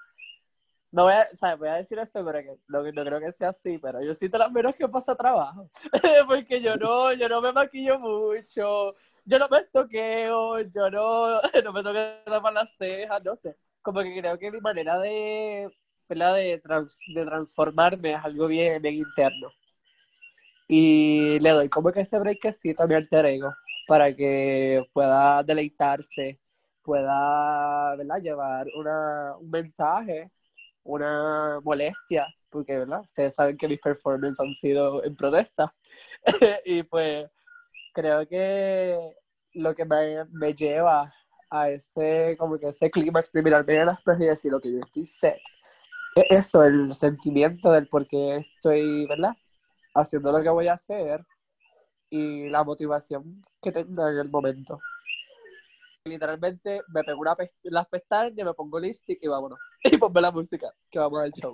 No 0.91 1.04
voy 1.04 1.13
a, 1.13 1.28
o 1.34 1.36
sea, 1.36 1.56
voy 1.56 1.69
a 1.69 1.76
decir 1.76 1.97
esto, 1.97 2.23
pero 2.23 2.39
que 2.39 2.58
no, 2.67 2.84
no, 2.84 3.06
creo 3.06 3.19
que 3.19 3.32
sea 3.32 3.50
así, 3.50 3.80
pero 3.80 4.04
yo 4.04 4.13
siento 4.13 4.38
las 4.38 4.52
menos 4.52 4.76
que 4.76 4.88
pasa 4.88 5.15
trabajo. 5.15 5.67
Porque 6.28 6.62
yo 6.62 6.76
no, 6.76 7.12
yo 7.13 7.28
no 7.28 7.41
me 7.41 7.52
maquillo 7.52 8.00
mucho, 8.00 8.95
yo 9.28 9.40
no 9.40 9.48
me 9.50 9.63
toqueo, 9.72 10.62
yo 10.62 10.90
no, 10.92 11.38
no 11.63 11.74
me 11.74 11.84
toqueo 11.84 12.42
para 12.42 12.52
las 12.52 12.70
cejas, 12.80 13.24
no 13.24 13.36
sé. 13.38 13.56
Como 13.82 14.02
que 14.02 14.20
creo 14.20 14.38
que 14.40 14.52
mi 14.52 14.60
manera 14.62 14.98
de, 15.00 15.70
De, 16.10 16.62
de 17.16 17.26
transformarme 17.26 18.13
es 18.13 18.20
algo 18.24 18.48
bien, 18.48 18.82
bien 18.82 18.96
interno. 18.96 19.50
Y 20.68 21.40
le 21.40 21.52
doy 21.52 21.70
como 21.70 21.92
que 21.92 22.02
ese 22.02 22.20
breakcito 22.20 22.84
a 22.84 22.88
mi 22.88 22.96
alter 22.96 23.26
ego 23.26 23.54
para 23.88 24.13
que 24.13 24.84
pueda 24.94 25.44
deleitarse 25.44 26.40
pueda 26.84 27.96
¿verdad? 27.98 28.22
llevar 28.22 28.68
una, 28.78 29.36
un 29.38 29.50
mensaje, 29.50 30.32
una 30.84 31.60
molestia, 31.63 32.28
porque 32.50 32.80
¿verdad? 32.80 33.02
ustedes 33.02 33.36
saben 33.36 33.58
que 33.58 33.68
mis 33.68 33.80
performances 33.80 34.40
han 34.40 34.54
sido 34.54 35.04
en 35.04 35.16
protesta. 35.16 35.76
y 36.66 36.84
pues 36.84 37.28
creo 37.98 38.28
que 38.28 38.96
lo 39.54 39.74
que 39.74 39.84
me, 39.84 40.24
me, 40.32 40.54
lleva 40.54 41.12
a 41.50 41.70
ese, 41.72 42.36
como 42.38 42.60
que 42.60 42.68
ese 42.68 42.92
clímax 42.92 43.32
de 43.32 43.42
mirarme 43.42 43.76
en 43.76 43.88
las 43.88 44.00
y 44.20 44.24
decir 44.24 44.52
lo 44.52 44.62
que 44.62 44.72
yo 44.72 44.80
estoy 44.80 45.04
set. 45.04 45.40
Es 46.16 46.26
eso, 46.30 46.64
el 46.64 46.94
sentimiento 46.94 47.72
del 47.72 47.88
por 47.88 48.08
qué 48.08 48.38
estoy, 48.38 49.08
¿verdad? 49.08 49.34
Haciendo 49.96 50.32
lo 50.32 50.44
que 50.44 50.50
voy 50.50 50.68
a 50.68 50.74
hacer 50.74 51.26
y 52.12 52.50
la 52.50 52.64
motivación 52.64 53.42
que 53.64 53.72
tengo 53.72 54.08
en 54.08 54.18
el 54.20 54.30
momento 54.30 54.80
literalmente 56.06 56.82
me 56.94 57.04
pego 57.04 57.20
una 57.20 57.36
las 57.64 57.88
pestañas, 57.88 58.46
me 58.46 58.54
pongo 58.54 58.80
lipstick 58.80 59.20
y 59.22 59.28
vámonos. 59.28 59.60
Y 59.84 59.98
ponme 59.98 60.22
la 60.22 60.32
música, 60.32 60.74
que 60.90 61.00
vamos 61.00 61.22
al 61.22 61.32
show. 61.34 61.54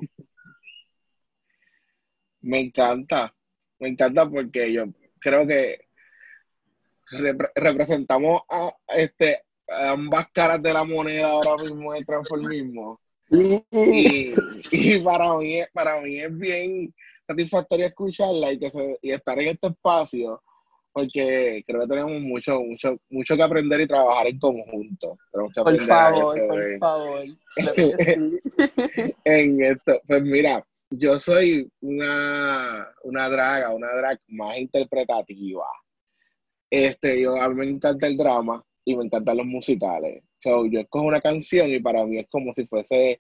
Me 2.41 2.59
encanta, 2.59 3.33
me 3.79 3.87
encanta 3.89 4.29
porque 4.29 4.71
yo 4.71 4.85
creo 5.19 5.47
que 5.47 5.87
representamos 7.55 8.41
a, 8.49 8.71
este, 8.95 9.41
ambas 9.67 10.27
caras 10.31 10.61
de 10.61 10.73
la 10.73 10.83
moneda 10.83 11.29
ahora 11.29 11.63
mismo 11.63 11.93
el 11.93 12.05
transformismo. 12.05 12.99
y, 13.29 14.33
y 14.71 14.99
para, 14.99 15.35
mí, 15.37 15.61
para 15.73 16.01
mí 16.01 16.19
es 16.19 16.37
bien 16.37 16.93
satisfactorio 17.27 17.87
escucharla 17.87 18.51
y, 18.51 18.59
que 18.59 18.69
y 19.01 19.11
estar 19.11 19.39
en 19.39 19.47
este 19.49 19.67
espacio 19.67 20.41
porque 20.93 21.63
creo 21.65 21.81
que 21.81 21.87
tenemos 21.87 22.21
mucho, 22.21 22.61
mucho, 22.61 22.95
mucho 23.09 23.35
que 23.35 23.43
aprender 23.43 23.81
y 23.81 23.87
trabajar 23.87 24.27
en 24.27 24.39
conjunto. 24.39 25.17
por 25.31 25.79
favor, 25.79 26.47
por 26.47 26.79
favor. 26.79 27.25
en 29.25 29.63
esto, 29.63 30.01
pues 30.07 30.21
mira, 30.21 30.63
yo 30.91 31.19
soy 31.19 31.67
una, 31.81 32.87
una 33.03 33.27
draga, 33.27 33.73
una 33.73 33.91
drag 33.91 34.19
más 34.27 34.55
interpretativa. 34.57 35.65
Este, 36.73 37.21
yo, 37.21 37.39
a 37.39 37.49
mí 37.49 37.55
me 37.55 37.69
encanta 37.69 38.07
el 38.07 38.17
drama 38.17 38.65
y 38.83 38.95
me 38.95 39.03
encantan 39.03 39.37
los 39.37 39.45
musicales. 39.45 40.23
So, 40.39 40.65
yo 40.65 40.79
escojo 40.79 41.05
una 41.05 41.21
canción 41.21 41.69
y 41.69 41.79
para 41.79 42.03
mí 42.03 42.17
es 42.17 42.27
como 42.29 42.51
si 42.55 42.65
fuese 42.65 43.19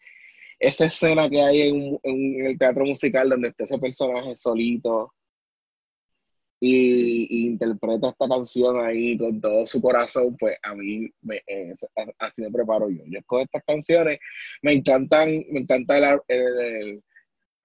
esa 0.57 0.85
escena 0.85 1.29
que 1.29 1.39
hay 1.39 1.61
en, 1.61 1.99
en 2.01 2.45
el 2.47 2.57
teatro 2.57 2.83
musical 2.83 3.29
donde 3.29 3.49
está 3.49 3.65
ese 3.65 3.77
personaje 3.77 4.35
solito 4.37 5.13
y, 6.59 7.45
interpreta 7.45 8.09
esta 8.09 8.27
canción 8.27 8.79
ahí 8.79 9.15
con 9.19 9.39
todo 9.39 9.67
su 9.67 9.79
corazón, 9.79 10.35
pues 10.39 10.57
a 10.63 10.73
mí 10.73 11.07
me, 11.21 11.43
así 12.17 12.41
me 12.41 12.49
preparo 12.49 12.89
yo. 12.89 13.03
Yo 13.05 13.19
escojo 13.19 13.43
estas 13.43 13.63
canciones, 13.67 14.17
me 14.63 14.73
encantan, 14.73 15.29
me 15.51 15.59
encanta 15.59 15.99
el, 15.99 16.21
el, 16.27 17.03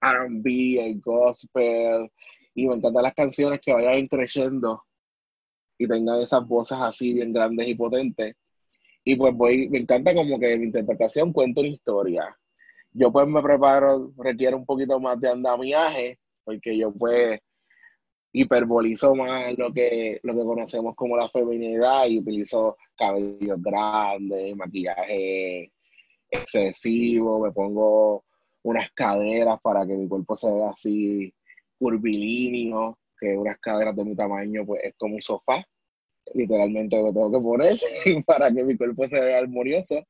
R&B, 0.02 0.86
el 0.86 1.00
gospel, 1.00 2.10
y 2.54 2.68
me 2.68 2.74
encantan 2.74 3.04
las 3.04 3.14
canciones 3.14 3.58
que 3.60 3.72
vayan 3.72 4.06
creciendo 4.06 4.82
y 5.78 5.86
tengan 5.88 6.20
esas 6.20 6.46
voces 6.46 6.78
así 6.80 7.14
bien 7.14 7.32
grandes 7.32 7.68
y 7.68 7.74
potentes. 7.74 8.34
Y 9.04 9.16
pues 9.16 9.34
voy, 9.34 9.68
me 9.68 9.78
encanta 9.78 10.14
como 10.14 10.38
que 10.38 10.58
mi 10.58 10.66
interpretación 10.66 11.32
cuenta 11.32 11.60
una 11.60 11.70
historia. 11.70 12.36
Yo 12.92 13.12
pues 13.12 13.26
me 13.28 13.42
preparo, 13.42 14.12
requiere 14.18 14.56
un 14.56 14.66
poquito 14.66 14.98
más 15.00 15.20
de 15.20 15.30
andamiaje, 15.30 16.18
porque 16.44 16.76
yo 16.76 16.92
pues 16.92 17.40
hiperbolizo 18.32 19.14
más 19.14 19.56
lo 19.56 19.72
que, 19.72 20.20
lo 20.22 20.34
que 20.34 20.44
conocemos 20.44 20.94
como 20.94 21.16
la 21.16 21.28
feminidad 21.28 22.06
y 22.06 22.18
utilizo 22.18 22.76
cabellos 22.96 23.62
grandes, 23.62 24.54
maquillaje 24.56 25.72
excesivo, 26.30 27.40
me 27.40 27.52
pongo 27.52 28.24
unas 28.62 28.90
caderas 28.92 29.58
para 29.62 29.86
que 29.86 29.94
mi 29.94 30.08
cuerpo 30.08 30.36
se 30.36 30.52
vea 30.52 30.70
así 30.70 31.32
curvilíneo, 31.78 32.98
que 33.18 33.36
unas 33.36 33.58
caderas 33.58 33.96
de 33.96 34.04
mi 34.04 34.14
tamaño 34.14 34.64
pues 34.66 34.82
es 34.84 34.94
como 34.96 35.16
un 35.16 35.22
sofá. 35.22 35.64
literalmente 36.34 36.96
lo 36.96 37.12
tengo 37.12 37.32
que 37.32 37.40
poner 37.40 37.78
para 38.26 38.50
que 38.52 38.64
mi 38.64 38.76
cuerpo 38.76 39.08
se 39.08 39.20
vea 39.20 39.38
armonioso. 39.38 40.02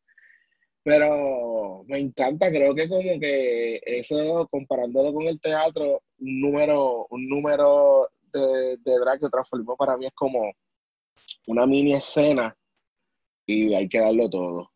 Pero 0.83 1.85
me 1.87 1.99
encanta, 1.99 2.51
creo 2.51 2.75
que 2.75 2.89
como 2.89 3.21
que 3.21 3.81
eso, 3.85 4.49
comparándolo 4.51 5.13
con 5.13 5.25
el 5.25 5.41
teatro, 5.41 6.03
un 6.19 6.41
número, 6.41 7.07
un 7.11 7.29
número 7.29 8.09
de, 8.33 8.79
de 8.79 8.99
drag 8.99 9.21
de 9.21 9.29
transformismo 9.29 9.77
para 9.77 9.97
mí 9.97 10.07
es 10.07 10.13
como 10.15 10.53
una 11.47 11.67
mini 11.67 11.95
escena 11.95 12.57
y 13.47 13.75
hay 13.75 13.89
que 13.89 13.99
darlo 13.99 14.31
todo. 14.31 14.71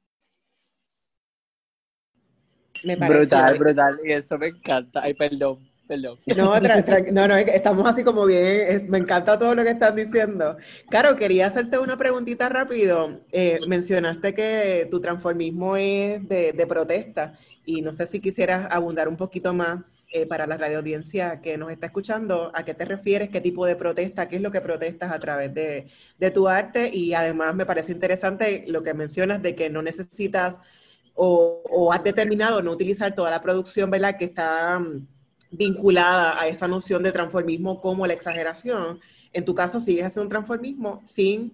Me 2.84 2.96
brutal, 2.96 3.58
brutal, 3.58 4.00
y 4.04 4.12
eso 4.12 4.38
me 4.38 4.48
encanta. 4.48 5.02
Ay, 5.02 5.14
perdón, 5.14 5.71
perdón. 5.86 6.18
No, 6.36 6.54
no, 7.12 7.28
no, 7.28 7.36
estamos 7.36 7.86
así 7.86 8.04
como 8.04 8.24
bien, 8.24 8.88
me 8.88 8.98
encanta 8.98 9.38
todo 9.38 9.54
lo 9.54 9.62
que 9.62 9.70
están 9.70 9.96
diciendo. 9.96 10.56
Caro, 10.90 11.16
quería 11.16 11.46
hacerte 11.46 11.78
una 11.78 11.96
preguntita 11.96 12.48
rápido. 12.48 13.20
Eh, 13.30 13.60
mencionaste 13.66 14.34
que 14.34 14.88
tu 14.90 15.00
transformismo 15.00 15.76
es 15.76 16.26
de, 16.28 16.52
de, 16.52 16.66
protesta 16.66 17.34
y 17.64 17.82
no 17.82 17.92
sé 17.92 18.06
si 18.06 18.20
quisieras 18.20 18.68
abundar 18.70 19.08
un 19.08 19.16
poquito 19.16 19.52
más 19.52 19.80
eh, 20.14 20.26
para 20.26 20.46
la 20.46 20.58
radio 20.58 20.78
audiencia 20.78 21.40
que 21.40 21.56
nos 21.56 21.70
está 21.72 21.86
escuchando, 21.86 22.52
¿a 22.54 22.64
qué 22.66 22.74
te 22.74 22.84
refieres? 22.84 23.30
¿Qué 23.30 23.40
tipo 23.40 23.64
de 23.64 23.76
protesta? 23.76 24.28
¿Qué 24.28 24.36
es 24.36 24.42
lo 24.42 24.50
que 24.50 24.60
protestas 24.60 25.10
a 25.10 25.18
través 25.18 25.54
de, 25.54 25.86
de 26.18 26.30
tu 26.30 26.48
arte? 26.48 26.90
Y 26.92 27.14
además 27.14 27.54
me 27.54 27.64
parece 27.64 27.92
interesante 27.92 28.66
lo 28.68 28.82
que 28.82 28.92
mencionas 28.92 29.40
de 29.40 29.54
que 29.54 29.70
no 29.70 29.80
necesitas 29.80 30.58
o, 31.14 31.62
o, 31.64 31.92
has 31.94 32.04
determinado 32.04 32.62
no 32.62 32.72
utilizar 32.72 33.14
toda 33.14 33.30
la 33.30 33.40
producción, 33.40 33.90
¿verdad? 33.90 34.18
Que 34.18 34.26
está 34.26 34.78
vinculada 35.52 36.40
a 36.40 36.48
esa 36.48 36.66
noción 36.66 37.02
de 37.02 37.12
transformismo 37.12 37.80
como 37.80 38.06
la 38.06 38.14
exageración. 38.14 39.00
En 39.32 39.44
tu 39.44 39.54
caso, 39.54 39.80
sigues 39.80 40.06
haciendo 40.06 40.22
un 40.22 40.30
transformismo 40.30 41.02
sin 41.04 41.52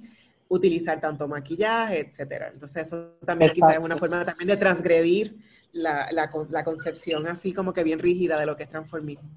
utilizar 0.49 1.01
tanto 1.01 1.29
maquillaje, 1.29 2.01
etcétera. 2.01 2.51
Entonces, 2.53 2.87
eso 2.87 3.17
también 3.27 3.53
quizás 3.53 3.75
es 3.75 3.79
una 3.79 3.99
forma 3.99 4.25
también 4.25 4.49
de 4.49 4.57
transgredir 4.57 5.37
la, 5.73 6.09
la, 6.13 6.31
la, 6.49 6.65
concepción 6.65 7.27
así 7.27 7.53
como 7.53 7.75
que 7.75 7.85
bien 7.85 7.99
rígida 7.99 8.41
de 8.41 8.47
lo 8.47 8.57
que 8.57 8.63
es 8.63 8.69
transformismo. 8.69 9.29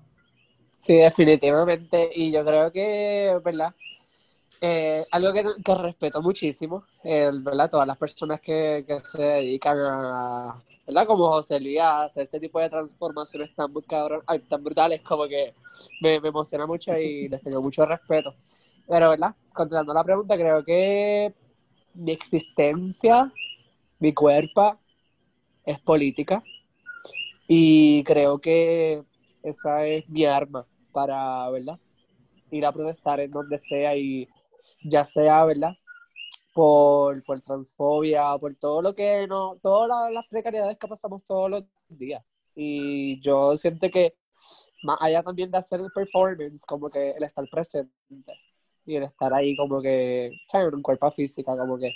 Sí, 0.79 0.95
definitivamente. 0.95 2.09
Y 2.15 2.31
yo 2.31 2.45
creo 2.45 2.71
que, 2.71 3.37
¿verdad? 3.43 3.75
Eh, 4.61 5.05
algo 5.11 5.33
que, 5.33 5.43
que, 5.63 5.75
respeto 5.75 6.21
muchísimo, 6.21 6.85
¿verdad? 7.03 7.69
Todas 7.69 7.87
las 7.87 7.97
personas 7.97 8.39
que, 8.39 8.85
que, 8.87 8.99
se 8.99 9.21
dedican 9.21 9.77
a, 9.79 10.61
¿verdad? 10.85 11.07
Como 11.07 11.27
José 11.29 11.59
Luis, 11.59 11.79
a 11.79 12.03
hacer 12.03 12.23
este 12.23 12.39
tipo 12.39 12.59
de 12.59 12.69
transformaciones 12.69 13.53
tan, 13.55 13.71
tan 14.47 14.63
brutales, 14.63 15.01
como 15.01 15.27
que 15.27 15.53
me, 16.01 16.19
me, 16.19 16.29
emociona 16.29 16.65
mucho 16.65 16.97
y 16.97 17.27
les 17.29 17.41
tengo 17.41 17.61
mucho 17.61 17.85
respeto. 17.85 18.33
Pero, 18.87 19.09
¿verdad? 19.09 19.35
Contestando 19.53 19.93
la 19.93 20.03
pregunta, 20.03 20.35
creo 20.35 20.63
que 20.63 21.33
mi 21.93 22.11
existencia, 22.11 23.31
mi 23.99 24.13
cuerpo, 24.13 24.77
es 25.65 25.79
política 25.79 26.43
y 27.47 28.03
creo 28.03 28.39
que 28.39 29.03
esa 29.43 29.85
es 29.85 30.07
mi 30.09 30.25
arma 30.25 30.65
para, 30.91 31.49
¿verdad? 31.49 31.79
Ir 32.49 32.65
a 32.65 32.71
protestar 32.71 33.19
en 33.19 33.31
donde 33.31 33.57
sea 33.57 33.95
y 33.95 34.27
ya 34.83 35.05
sea, 35.05 35.45
¿verdad? 35.45 35.73
Por, 36.53 37.23
por 37.23 37.41
transfobia, 37.41 38.37
por 38.37 38.55
todo 38.55 38.81
lo 38.81 38.93
que 38.93 39.25
no, 39.27 39.57
todas 39.61 40.11
las 40.11 40.27
precariedades 40.27 40.77
que 40.77 40.87
pasamos 40.87 41.23
todos 41.25 41.49
los 41.49 41.63
días. 41.87 42.23
Y 42.55 43.21
yo 43.21 43.55
siento 43.55 43.89
que 43.89 44.15
más 44.83 44.97
allá 44.99 45.23
también 45.23 45.51
de 45.51 45.57
hacer 45.57 45.79
el 45.79 45.91
performance, 45.91 46.65
como 46.65 46.89
que 46.89 47.11
el 47.11 47.23
estar 47.23 47.45
presente 47.49 47.93
y 48.85 48.95
el 48.95 49.03
estar 49.03 49.33
ahí 49.33 49.55
como 49.55 49.81
que. 49.81 50.31
En 50.53 50.75
un 50.75 50.81
cuerpo 50.81 51.11
físico, 51.11 51.57
como 51.57 51.77
que 51.77 51.93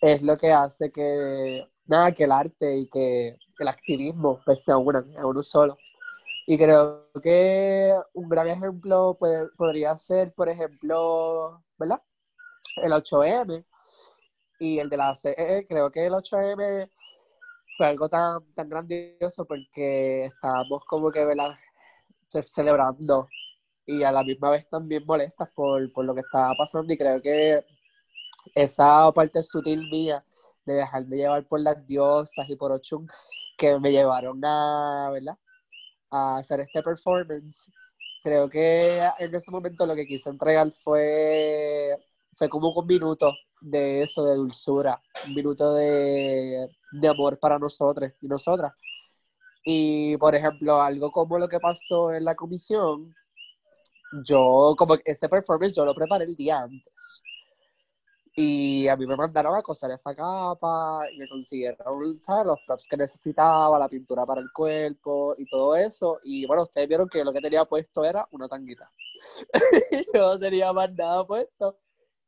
es 0.00 0.22
lo 0.22 0.36
que 0.36 0.52
hace 0.52 0.90
que 0.92 1.66
nada, 1.86 2.12
que 2.12 2.24
el 2.24 2.32
arte 2.32 2.76
y 2.78 2.88
que 2.88 3.36
el 3.58 3.68
activismo 3.68 4.40
pues, 4.44 4.64
se 4.64 4.74
unan 4.74 5.12
en 5.12 5.24
uno 5.24 5.42
solo. 5.42 5.76
Y 6.46 6.58
creo 6.58 7.10
que 7.22 7.94
un 8.12 8.28
gran 8.28 8.48
ejemplo 8.48 9.16
puede, 9.18 9.48
podría 9.56 9.96
ser, 9.96 10.32
por 10.34 10.48
ejemplo, 10.48 11.62
¿verdad? 11.78 12.02
El 12.76 12.92
8M 12.92 13.64
y 14.64 14.78
el 14.78 14.88
de 14.88 14.96
la 14.96 15.14
CE. 15.14 15.34
E. 15.36 15.66
Creo 15.66 15.90
que 15.90 16.06
el 16.06 16.14
8M 16.14 16.88
fue 17.76 17.86
algo 17.86 18.08
tan, 18.08 18.42
tan 18.54 18.68
grandioso 18.68 19.44
porque 19.46 20.26
estábamos 20.26 20.84
como 20.86 21.10
que, 21.10 21.24
¿verdad? 21.24 21.56
celebrando 22.46 23.28
y 23.86 24.02
a 24.02 24.10
la 24.10 24.24
misma 24.24 24.50
vez 24.50 24.68
también 24.68 25.04
molestas 25.06 25.48
por, 25.54 25.92
por 25.92 26.04
lo 26.04 26.14
que 26.14 26.22
estaba 26.22 26.54
pasando 26.56 26.92
y 26.92 26.98
creo 26.98 27.22
que 27.22 27.64
esa 28.54 29.12
parte 29.12 29.42
sutil 29.42 29.88
mía 29.88 30.24
de 30.64 30.74
dejarme 30.74 31.16
llevar 31.16 31.46
por 31.46 31.60
las 31.60 31.86
diosas 31.86 32.48
y 32.48 32.56
por 32.56 32.72
Ochun 32.72 33.06
que 33.56 33.78
me 33.78 33.92
llevaron 33.92 34.44
a, 34.44 35.10
¿verdad? 35.12 35.38
a 36.10 36.38
hacer 36.38 36.60
este 36.60 36.82
performance. 36.82 37.70
Creo 38.22 38.48
que 38.48 38.98
en 39.18 39.34
ese 39.34 39.50
momento 39.50 39.86
lo 39.86 39.94
que 39.94 40.06
quise 40.06 40.30
entregar 40.30 40.70
fue, 40.72 41.96
fue 42.36 42.48
como 42.48 42.72
un 42.72 42.86
minuto 42.86 43.32
de 43.64 44.02
eso, 44.02 44.24
de 44.24 44.36
dulzura, 44.36 45.00
un 45.26 45.34
minuto 45.34 45.74
de, 45.74 46.68
de 46.92 47.08
amor 47.08 47.38
para 47.38 47.58
nosotros 47.58 48.12
y 48.20 48.28
nosotras. 48.28 48.72
Y, 49.64 50.16
por 50.18 50.34
ejemplo, 50.34 50.80
algo 50.82 51.10
como 51.10 51.38
lo 51.38 51.48
que 51.48 51.58
pasó 51.58 52.12
en 52.12 52.24
la 52.24 52.34
comisión, 52.34 53.14
yo, 54.24 54.74
como 54.76 54.96
ese 55.04 55.28
performance, 55.28 55.74
yo 55.74 55.84
lo 55.84 55.94
preparé 55.94 56.24
el 56.24 56.36
día 56.36 56.60
antes. 56.60 57.22
Y 58.36 58.88
a 58.88 58.96
mí 58.96 59.06
me 59.06 59.16
mandaron 59.16 59.54
a 59.56 59.62
coser 59.62 59.92
esa 59.92 60.14
capa 60.14 61.02
y 61.12 61.18
me 61.18 61.28
consiguieron 61.28 62.18
los 62.44 62.58
props 62.66 62.88
que 62.88 62.96
necesitaba, 62.96 63.78
la 63.78 63.88
pintura 63.88 64.26
para 64.26 64.40
el 64.40 64.50
cuerpo 64.52 65.34
y 65.38 65.46
todo 65.48 65.76
eso. 65.76 66.18
Y 66.24 66.44
bueno, 66.44 66.64
ustedes 66.64 66.88
vieron 66.88 67.08
que 67.08 67.24
lo 67.24 67.32
que 67.32 67.40
tenía 67.40 67.64
puesto 67.64 68.04
era 68.04 68.26
una 68.32 68.48
tanguita. 68.48 68.90
Yo 70.12 70.20
no 70.20 70.38
tenía 70.38 70.72
más 70.72 70.92
nada 70.92 71.24
puesto. 71.24 71.78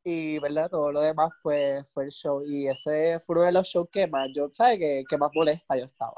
Y, 0.09 0.39
¿verdad? 0.39 0.69
Todo 0.69 0.89
lo 0.93 1.01
demás 1.01 1.33
fue, 1.41 1.83
fue 1.93 2.05
el 2.05 2.11
show. 2.11 2.41
Y 2.41 2.65
ese 2.65 3.19
fue 3.25 3.35
uno 3.35 3.45
de 3.45 3.51
los 3.51 3.67
shows 3.67 3.89
que 3.91 4.07
más, 4.07 4.29
yo, 4.33 4.49
¿sabes? 4.53 4.79
Que, 4.79 5.03
que 5.09 5.17
más 5.17 5.29
molesta 5.35 5.75
yo 5.77 5.83
estaba. 5.83 6.15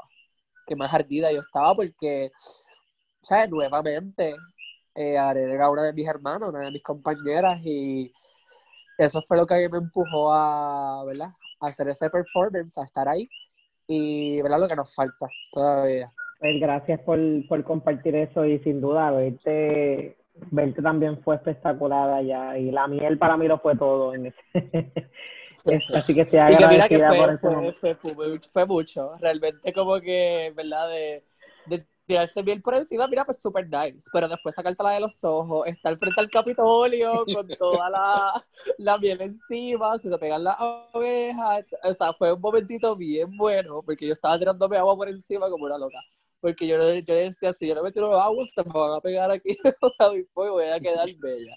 Que 0.64 0.76
más 0.76 0.94
ardida 0.94 1.32
yo 1.32 1.40
estaba 1.40 1.74
porque, 1.74 2.30
¿sabes? 3.20 3.50
Nuevamente, 3.50 4.36
eh, 4.94 5.14
era 5.14 5.68
una 5.68 5.82
de 5.82 5.92
mis 5.92 6.06
hermanos, 6.06 6.50
una 6.50 6.60
de 6.60 6.70
mis 6.70 6.84
compañeras 6.84 7.60
y 7.64 8.12
eso 8.96 9.22
fue 9.26 9.36
lo 9.36 9.44
que 9.44 9.68
me 9.68 9.78
empujó 9.78 10.32
a, 10.32 11.04
¿verdad? 11.04 11.30
a 11.60 11.66
hacer 11.66 11.88
ese 11.88 12.08
performance, 12.10 12.78
a 12.78 12.84
estar 12.84 13.08
ahí 13.08 13.28
y 13.88 14.40
¿verdad? 14.40 14.60
lo 14.60 14.68
que 14.68 14.76
nos 14.76 14.94
falta 14.94 15.26
todavía. 15.52 16.12
Pues 16.38 16.60
gracias 16.60 17.00
por, 17.00 17.18
por 17.48 17.64
compartir 17.64 18.14
eso 18.14 18.44
y 18.44 18.60
sin 18.60 18.80
duda 18.80 19.10
verte, 19.10 20.16
verte 20.50 20.82
también 20.82 21.20
fue 21.22 21.36
espectacular 21.36 22.10
allá 22.10 22.56
y 22.58 22.70
la 22.70 22.86
miel 22.86 23.18
para 23.18 23.36
mí 23.36 23.46
lo 23.48 23.58
fue 23.58 23.76
todo 23.76 24.14
en 24.14 24.26
ese. 24.26 24.38
Así 25.94 26.14
que 26.14 26.24
se 26.24 26.40
agradecida 26.40 27.10
por 27.10 27.30
eso. 27.30 27.72
Fue, 27.80 27.94
fue, 27.94 28.40
fue, 28.52 28.66
mucho, 28.66 29.16
realmente 29.18 29.72
como 29.72 30.00
que, 30.00 30.52
¿verdad? 30.56 30.88
De, 30.88 31.24
de 31.66 31.86
tirarse 32.06 32.42
bien 32.42 32.60
por 32.60 32.74
encima, 32.74 33.06
mira, 33.06 33.24
pues 33.24 33.40
súper 33.40 33.68
nice. 33.68 34.08
Pero 34.12 34.26
después 34.26 34.54
sacártela 34.54 34.90
de 34.90 35.00
los 35.00 35.22
ojos, 35.22 35.66
estar 35.68 35.96
frente 35.96 36.20
al 36.20 36.30
Capitolio 36.30 37.24
con 37.32 37.46
toda 37.58 37.88
la, 37.90 38.46
la 38.78 38.98
miel 38.98 39.20
encima, 39.20 39.96
se 39.98 40.10
te 40.10 40.18
pegan 40.18 40.44
las 40.44 40.56
ovejas. 40.92 41.64
O 41.84 41.94
sea, 41.94 42.12
fue 42.14 42.32
un 42.32 42.40
momentito 42.40 42.96
bien 42.96 43.36
bueno, 43.36 43.82
porque 43.82 44.06
yo 44.06 44.12
estaba 44.12 44.38
tirándome 44.38 44.76
agua 44.76 44.96
por 44.96 45.08
encima 45.08 45.48
como 45.48 45.66
una 45.66 45.78
loca. 45.78 45.98
Porque 46.40 46.66
yo, 46.66 46.76
yo 46.78 47.14
decía, 47.14 47.52
si 47.52 47.68
yo 47.68 47.74
no 47.74 47.82
me 47.82 47.92
tiro 47.92 48.18
agua, 48.18 48.44
se 48.46 48.64
me 48.64 48.72
van 48.72 48.96
a 48.96 49.00
pegar 49.00 49.30
aquí 49.30 49.50
y 50.16 50.26
voy 50.32 50.64
a 50.64 50.80
quedar 50.80 51.08
bella. 51.18 51.56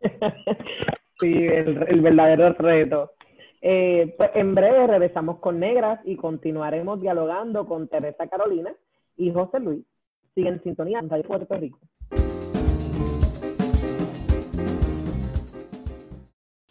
Sí, 1.20 1.30
el, 1.34 2.00
verdadero 2.00 2.54
reto. 2.54 3.12
Eh, 3.60 4.14
pues 4.16 4.30
en 4.34 4.54
breve 4.54 4.86
regresamos 4.86 5.38
con 5.40 5.60
Negras 5.60 6.00
y 6.06 6.16
continuaremos 6.16 6.98
dialogando 6.98 7.66
con 7.66 7.88
Teresa 7.88 8.26
Carolina, 8.26 8.74
y 9.18 9.30
José 9.30 9.60
Luis 9.60 9.84
siguen 10.34 10.54
en 10.54 10.62
sintonía 10.62 11.02
Puerto 11.02 11.54
Rico. 11.56 11.78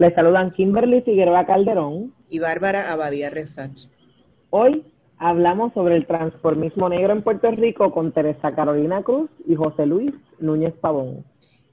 Les 0.00 0.14
saludan 0.14 0.50
Kimberly 0.52 1.02
Figueroa 1.02 1.44
Calderón 1.44 2.14
y 2.30 2.38
Bárbara 2.38 2.90
Abadía 2.90 3.28
Resach. 3.28 3.86
Hoy 4.48 4.82
hablamos 5.18 5.74
sobre 5.74 5.94
el 5.94 6.06
transformismo 6.06 6.88
negro 6.88 7.12
en 7.12 7.22
Puerto 7.22 7.50
Rico 7.50 7.92
con 7.92 8.10
Teresa 8.10 8.54
Carolina 8.54 9.02
Cruz 9.02 9.28
y 9.46 9.56
José 9.56 9.84
Luis 9.84 10.14
Núñez 10.38 10.72
Pavón. 10.80 11.22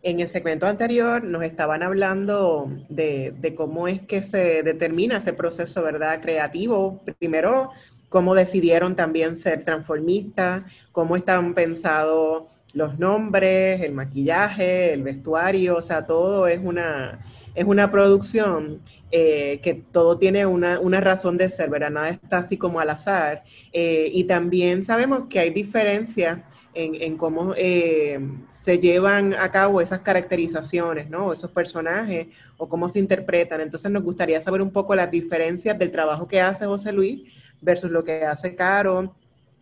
En 0.03 0.19
el 0.19 0.27
segmento 0.27 0.67
anterior 0.67 1.23
nos 1.23 1.41
estaban 1.43 1.83
hablando 1.83 2.69
de, 2.89 3.31
de, 3.31 3.55
cómo 3.55 3.87
es 3.87 4.01
que 4.01 4.21
se 4.23 4.61
determina 4.61 5.19
ese 5.19 5.31
proceso, 5.31 5.81
¿verdad? 5.81 6.19
Creativo. 6.21 7.01
Primero, 7.19 7.69
cómo 8.09 8.35
decidieron 8.35 8.97
también 8.97 9.37
ser 9.37 9.63
transformistas, 9.63 10.65
cómo 10.91 11.15
están 11.15 11.53
pensados 11.53 12.43
los 12.73 12.99
nombres, 12.99 13.81
el 13.81 13.93
maquillaje, 13.93 14.91
el 14.91 15.03
vestuario, 15.03 15.77
o 15.77 15.81
sea, 15.81 16.05
todo 16.05 16.45
es 16.47 16.59
una, 16.61 17.21
es 17.57 17.65
una 17.65 17.89
producción 17.89 18.81
eh, 19.09 19.59
que 19.63 19.73
todo 19.73 20.19
tiene 20.19 20.45
una, 20.45 21.01
razón 21.01 21.37
de 21.37 21.49
ser, 21.49 21.71
¿verdad? 21.71 21.89
Nada 21.89 22.09
está 22.09 22.37
así 22.37 22.55
como 22.55 22.79
al 22.79 22.91
azar. 22.91 23.43
Eh, 23.73 24.11
y 24.13 24.25
también 24.25 24.85
sabemos 24.85 25.23
que 25.27 25.39
hay 25.39 25.49
diferencias 25.49 26.39
en, 26.75 27.17
cómo 27.17 27.55
eh, 27.57 28.19
se 28.51 28.77
llevan 28.77 29.33
a 29.33 29.49
cabo 29.49 29.81
esas 29.81 30.01
caracterizaciones, 30.01 31.09
¿no? 31.09 31.33
Esos 31.33 31.49
personajes 31.49 32.27
o 32.57 32.69
cómo 32.69 32.87
se 32.87 32.99
interpretan. 32.99 33.59
Entonces 33.61 33.89
nos 33.89 34.03
gustaría 34.03 34.39
saber 34.39 34.61
un 34.61 34.69
poco 34.69 34.95
las 34.95 35.09
diferencias 35.09 35.79
del 35.79 35.89
trabajo 35.89 36.27
que 36.27 36.39
hace 36.39 36.67
José 36.67 36.91
Luis 36.91 37.23
versus 37.59 37.89
lo 37.89 38.03
que 38.03 38.23
hace 38.23 38.55
Caro, 38.55 39.15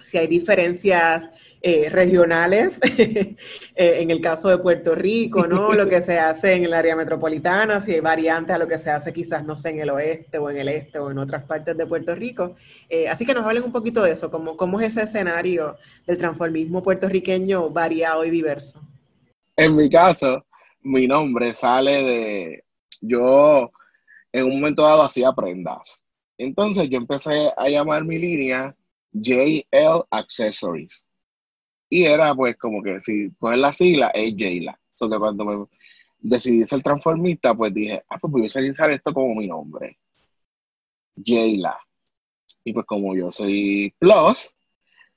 si 0.05 0.17
hay 0.19 0.27
diferencias 0.27 1.29
eh, 1.61 1.89
regionales, 1.89 2.79
eh, 2.97 3.37
en 3.75 4.11
el 4.11 4.21
caso 4.21 4.49
de 4.49 4.59
Puerto 4.59 4.93
Rico, 4.93 5.47
¿no? 5.47 5.73
Lo 5.73 5.89
que 5.89 5.99
se 5.99 6.19
hace 6.19 6.53
en 6.53 6.65
el 6.65 6.75
área 6.75 6.95
metropolitana, 6.95 7.79
si 7.79 7.93
hay 7.93 8.01
variantes 8.01 8.55
a 8.55 8.59
lo 8.59 8.67
que 8.67 8.77
se 8.77 8.91
hace 8.91 9.11
quizás, 9.11 9.43
no 9.43 9.55
sé, 9.55 9.71
en 9.71 9.79
el 9.79 9.89
oeste 9.89 10.37
o 10.37 10.51
en 10.51 10.57
el 10.57 10.69
este 10.69 10.99
o 10.99 11.09
en 11.09 11.17
otras 11.17 11.43
partes 11.43 11.75
de 11.75 11.87
Puerto 11.87 12.13
Rico. 12.13 12.55
Eh, 12.87 13.07
así 13.07 13.25
que 13.25 13.33
nos 13.33 13.43
hablen 13.47 13.63
un 13.63 13.71
poquito 13.71 14.03
de 14.03 14.11
eso, 14.11 14.29
cómo, 14.29 14.55
cómo 14.55 14.79
es 14.79 14.91
ese 14.91 15.05
escenario 15.05 15.75
del 16.05 16.19
transformismo 16.19 16.83
puertorriqueño 16.83 17.71
variado 17.71 18.23
y 18.25 18.29
diverso. 18.29 18.79
En 19.57 19.75
mi 19.75 19.89
caso, 19.89 20.45
mi 20.83 21.07
nombre 21.07 21.55
sale 21.55 22.03
de, 22.03 22.63
yo 23.01 23.71
en 24.31 24.45
un 24.45 24.59
momento 24.59 24.83
dado 24.83 25.01
hacía 25.01 25.33
prendas. 25.33 26.03
Entonces 26.37 26.89
yo 26.89 26.97
empecé 26.97 27.51
a 27.57 27.69
llamar 27.69 28.05
mi 28.05 28.19
línea 28.19 28.75
JL 29.21 30.05
Accessories 30.11 31.05
y 31.89 32.05
era 32.05 32.33
pues 32.33 32.57
como 32.57 32.81
que 32.81 32.99
si 32.99 33.29
pones 33.29 33.59
la 33.59 33.71
sigla 33.71 34.07
es 34.09 34.33
Jayla. 34.37 34.79
So 34.93 35.09
que 35.09 35.17
cuando 35.17 35.45
me 35.45 35.65
decidí 36.19 36.65
ser 36.65 36.81
transformista, 36.81 37.53
pues 37.53 37.73
dije, 37.73 38.03
ah, 38.09 38.17
pues 38.19 38.31
voy 38.31 38.43
a 38.43 38.45
utilizar 38.45 38.91
esto 38.91 39.13
como 39.13 39.35
mi 39.35 39.47
nombre. 39.47 39.97
Jayla. 41.23 41.77
Y 42.63 42.73
pues 42.73 42.85
como 42.85 43.15
yo 43.15 43.31
soy 43.31 43.93
plus 43.99 44.53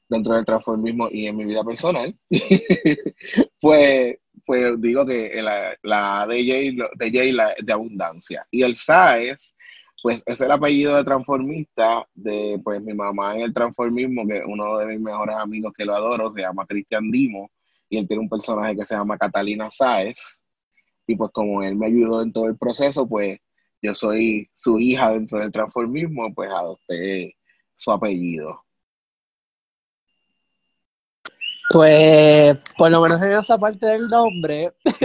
dentro 0.08 0.34
del 0.34 0.44
transformismo 0.44 1.08
y 1.11 1.26
en 1.26 1.37
mi 1.37 1.44
vida 1.44 1.64
personal, 1.64 2.16
pues, 3.61 4.18
pues 4.44 4.80
digo 4.80 5.06
que 5.06 5.42
la, 5.42 5.76
la 5.82 6.26
de 6.26 6.46
Jayla, 6.46 6.90
de 6.96 7.54
es 7.58 7.66
de 7.66 7.72
abundancia. 7.72 8.46
Y 8.50 8.62
el 8.62 8.76
SAES 8.76 9.54
pues 10.02 10.22
es 10.26 10.40
el 10.40 10.50
apellido 10.50 10.96
de 10.96 11.04
transformista 11.04 12.06
de 12.14 12.61
pues 12.62 12.80
mi 12.80 12.94
mamá 12.94 13.34
en 13.34 13.42
el 13.42 13.52
transformismo, 13.52 14.26
que 14.26 14.42
uno 14.46 14.78
de 14.78 14.87
mis 14.87 15.00
mejores 15.00 15.37
amigos 15.37 15.72
que 15.76 15.84
lo 15.84 15.94
adoro, 15.94 16.30
se 16.32 16.42
llama 16.42 16.66
Cristian 16.66 17.11
Dimo, 17.11 17.50
y 17.88 17.98
él 17.98 18.06
tiene 18.06 18.22
un 18.22 18.28
personaje 18.28 18.76
que 18.76 18.84
se 18.84 18.94
llama 18.94 19.18
Catalina 19.18 19.70
Sáez, 19.70 20.44
y 21.06 21.16
pues 21.16 21.30
como 21.32 21.62
él 21.62 21.74
me 21.76 21.87
ayudó 21.87 22.22
en 22.22 22.32
todo 22.32 22.46
el 22.46 22.56
proceso, 22.56 23.08
pues 23.08 23.38
yo 23.82 23.94
soy 23.94 24.48
su 24.52 24.78
hija 24.78 25.12
dentro 25.12 25.38
del 25.38 25.52
transformismo, 25.52 26.32
pues 26.34 26.50
adopté 26.50 27.37
su 27.74 27.90
apellido. 27.90 28.64
Pues, 31.70 32.57
por 32.78 32.90
lo 32.90 33.02
menos 33.02 33.20
en 33.20 33.33
esa 33.33 33.59
parte 33.59 33.85
del 33.85 34.09
nombre, 34.09 34.72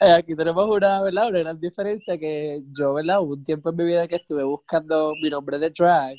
eh, 0.00 0.12
aquí 0.12 0.36
tenemos 0.36 0.68
una, 0.68 1.02
¿verdad? 1.02 1.28
una 1.28 1.40
gran 1.40 1.60
diferencia 1.60 2.16
que 2.16 2.62
yo, 2.78 2.94
¿verdad? 2.94 3.20
Hubo 3.20 3.34
un 3.34 3.44
tiempo 3.44 3.70
en 3.70 3.76
mi 3.76 3.84
vida 3.84 4.06
que 4.06 4.16
estuve 4.16 4.44
buscando 4.44 5.14
mi 5.20 5.30
nombre 5.30 5.58
de 5.58 5.70
drag, 5.70 6.16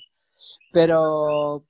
pero 0.74 1.64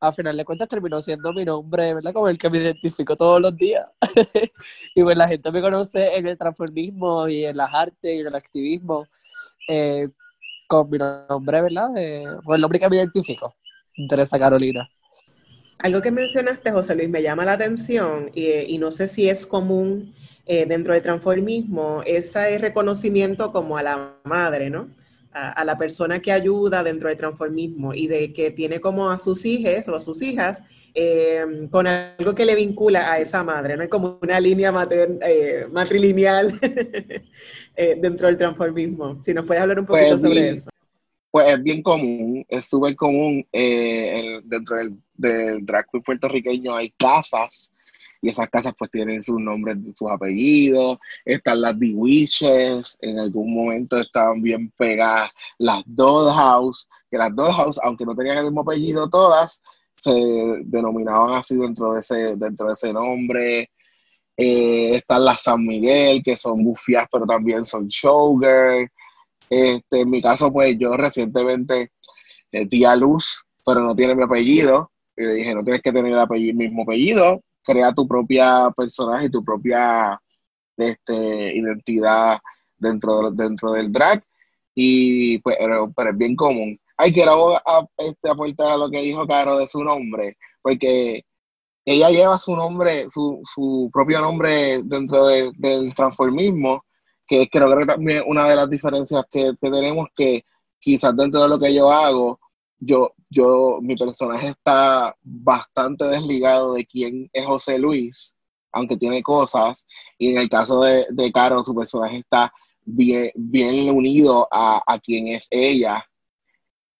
a 0.00 0.12
final 0.12 0.36
de 0.36 0.44
cuentas 0.44 0.68
terminó 0.68 1.00
siendo 1.00 1.32
mi 1.32 1.44
nombre, 1.44 1.94
¿verdad? 1.94 2.12
Como 2.12 2.28
el 2.28 2.38
que 2.38 2.50
me 2.50 2.58
identifico 2.58 3.16
todos 3.16 3.40
los 3.40 3.56
días. 3.56 3.86
y 4.96 5.02
pues 5.04 5.16
la 5.16 5.28
gente 5.28 5.52
me 5.52 5.62
conoce 5.62 6.16
en 6.16 6.26
el 6.26 6.36
transformismo 6.36 7.28
y 7.28 7.44
en 7.44 7.56
las 7.56 7.72
artes 7.72 8.16
y 8.16 8.20
en 8.20 8.26
el 8.26 8.34
activismo 8.34 9.06
eh, 9.68 10.08
con 10.66 10.90
mi 10.90 10.98
nombre, 10.98 11.62
¿verdad? 11.62 11.88
Con 12.44 12.56
el 12.56 12.60
nombre 12.60 12.80
que 12.80 12.88
me 12.88 12.96
identifico, 12.96 13.54
Teresa 14.08 14.38
Carolina. 14.40 14.88
Algo 15.84 16.00
que 16.00 16.10
mencionaste, 16.10 16.70
José 16.70 16.94
Luis, 16.94 17.10
me 17.10 17.20
llama 17.20 17.44
la 17.44 17.52
atención 17.52 18.30
y, 18.34 18.78
no 18.78 18.90
sé 18.90 19.06
si 19.06 19.28
es 19.28 19.44
común 19.44 20.14
eh, 20.46 20.64
dentro 20.64 20.94
del 20.94 21.02
transformismo, 21.02 22.02
ese 22.06 22.56
reconocimiento 22.56 23.52
como 23.52 23.76
a 23.76 23.82
la 23.82 24.14
madre, 24.24 24.70
¿no? 24.70 24.88
A, 25.34 25.62
la 25.62 25.76
persona 25.76 26.20
que 26.20 26.32
ayuda 26.32 26.82
dentro 26.82 27.10
del 27.10 27.18
transformismo 27.18 27.92
y 27.92 28.06
de 28.06 28.32
que 28.32 28.50
tiene 28.50 28.80
como 28.80 29.10
a 29.10 29.18
sus 29.18 29.44
hijas 29.44 29.86
o 29.90 29.94
a 29.94 30.00
sus 30.00 30.22
hijas 30.22 30.62
eh, 30.94 31.44
con 31.70 31.86
algo 31.86 32.34
que 32.34 32.46
le 32.46 32.54
vincula 32.54 33.12
a 33.12 33.18
esa 33.18 33.44
madre, 33.44 33.76
¿no? 33.76 33.82
Es 33.82 33.90
como 33.90 34.18
una 34.22 34.40
línea 34.40 34.72
eh, 34.90 35.66
matrilineal 35.70 36.58
dentro 37.76 38.28
del 38.28 38.38
transformismo. 38.38 39.22
Si 39.22 39.34
nos 39.34 39.44
puedes 39.44 39.62
hablar 39.62 39.80
un 39.80 39.84
poquito 39.84 40.08
pues, 40.12 40.22
sobre 40.22 40.48
eso 40.48 40.73
pues 41.34 41.48
es 41.48 41.60
bien 41.64 41.82
común, 41.82 42.46
es 42.48 42.66
súper 42.66 42.94
común 42.94 43.44
eh, 43.50 44.40
dentro 44.44 44.76
del, 44.76 44.96
del, 45.14 45.66
drag 45.66 45.84
queen 45.90 46.04
puertorriqueño 46.04 46.76
hay 46.76 46.90
casas 46.90 47.72
y 48.22 48.28
esas 48.28 48.48
casas 48.48 48.72
pues 48.78 48.88
tienen 48.92 49.20
sus 49.20 49.40
nombres, 49.40 49.78
sus 49.96 50.08
apellidos, 50.12 50.96
están 51.24 51.60
las 51.60 51.76
Bewitches, 51.76 52.96
en 53.00 53.18
algún 53.18 53.52
momento 53.52 53.98
estaban 53.98 54.42
bien 54.42 54.70
pegadas 54.76 55.32
las 55.58 55.82
Dollhouse, 55.86 56.88
que 57.10 57.18
las 57.18 57.34
Dollhouse, 57.34 57.80
aunque 57.82 58.06
no 58.06 58.14
tenían 58.14 58.38
el 58.38 58.44
mismo 58.44 58.60
apellido 58.60 59.10
todas, 59.10 59.60
se 59.96 60.12
denominaban 60.66 61.34
así 61.34 61.56
dentro 61.56 61.94
de 61.94 61.98
ese, 61.98 62.36
dentro 62.36 62.68
de 62.68 62.74
ese 62.74 62.92
nombre. 62.92 63.70
Eh, 64.36 64.94
están 64.94 65.24
las 65.24 65.42
San 65.42 65.66
Miguel, 65.66 66.22
que 66.22 66.36
son 66.36 66.62
bufias, 66.62 67.08
pero 67.10 67.26
también 67.26 67.64
son 67.64 67.88
showgirls. 67.88 68.88
Este, 69.50 70.00
en 70.00 70.10
mi 70.10 70.20
caso, 70.20 70.52
pues 70.52 70.76
yo 70.78 70.96
recientemente 70.96 71.92
eh, 72.52 72.66
di 72.66 72.84
a 72.84 72.96
luz, 72.96 73.44
pero 73.64 73.80
no 73.80 73.94
tiene 73.94 74.14
mi 74.14 74.22
apellido. 74.22 74.90
Y 75.16 75.22
le 75.24 75.34
dije, 75.34 75.54
no 75.54 75.62
tienes 75.62 75.82
que 75.82 75.92
tener 75.92 76.12
el 76.12 76.54
mismo 76.54 76.82
apellido, 76.82 77.40
crea 77.64 77.92
tu 77.92 78.06
propia 78.06 78.70
personaje, 78.76 79.30
tu 79.30 79.44
propia 79.44 80.20
este, 80.76 81.56
identidad 81.56 82.38
dentro, 82.76 83.30
dentro 83.30 83.72
del 83.72 83.92
drag. 83.92 84.24
Y 84.74 85.38
pues, 85.38 85.56
pero, 85.58 85.92
es 86.10 86.16
bien 86.16 86.36
común. 86.36 86.78
Ay, 86.96 87.12
quiero 87.12 87.56
a, 87.56 87.86
este, 87.98 88.30
aportar 88.30 88.72
a 88.72 88.76
lo 88.76 88.90
que 88.90 89.02
dijo 89.02 89.26
Caro 89.26 89.58
de 89.58 89.68
su 89.68 89.82
nombre, 89.82 90.36
porque 90.62 91.24
ella 91.84 92.10
lleva 92.10 92.38
su 92.38 92.56
nombre, 92.56 93.10
su, 93.10 93.40
su 93.52 93.90
propio 93.92 94.20
nombre 94.20 94.80
dentro 94.84 95.26
del 95.26 95.94
transformismo, 95.94 96.84
que 97.26 97.48
creo 97.48 97.78
que 97.78 97.86
también 97.86 98.24
una 98.26 98.48
de 98.48 98.56
las 98.56 98.68
diferencias 98.68 99.24
que, 99.30 99.54
tenemos 99.60 100.08
que 100.14 100.44
quizás 100.78 101.16
dentro 101.16 101.42
de 101.42 101.48
lo 101.48 101.58
que 101.58 101.74
yo 101.74 101.90
hago, 101.90 102.38
yo, 102.78 103.14
yo, 103.30 103.78
mi 103.80 103.96
personaje 103.96 104.48
está 104.48 105.16
bastante 105.22 106.04
desligado 106.06 106.74
de 106.74 106.84
quién 106.84 107.30
es 107.32 107.46
José 107.46 107.78
Luis, 107.78 108.34
aunque 108.72 108.96
tiene 108.96 109.22
cosas, 109.22 109.84
y 110.18 110.32
en 110.32 110.38
el 110.38 110.48
caso 110.48 110.82
de, 110.82 111.06
de 111.10 111.32
Caro, 111.32 111.64
su 111.64 111.74
personaje 111.74 112.18
está 112.18 112.52
bien, 112.84 113.30
bien 113.34 113.94
unido 113.96 114.46
a, 114.50 114.82
a 114.86 114.98
quién 114.98 115.28
es 115.28 115.48
ella. 115.50 116.04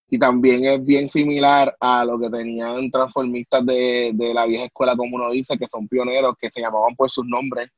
Y 0.08 0.18
también 0.18 0.64
es 0.64 0.84
bien 0.84 1.08
similar 1.08 1.77
a 1.81 2.04
lo 2.04 2.18
que 2.20 2.31
tenían 2.31 2.90
transformistas 2.90 3.66
de, 3.66 4.12
de 4.14 4.33
la 4.33 4.46
vieja 4.46 4.66
escuela, 4.66 4.96
como 4.96 5.16
uno 5.16 5.31
dice, 5.31 5.58
que 5.58 5.66
son 5.68 5.88
pioneros, 5.88 6.37
que 6.38 6.50
se 6.50 6.60
llamaban 6.60 6.94
por 6.94 7.10
sus 7.10 7.27
nombres 7.27 7.68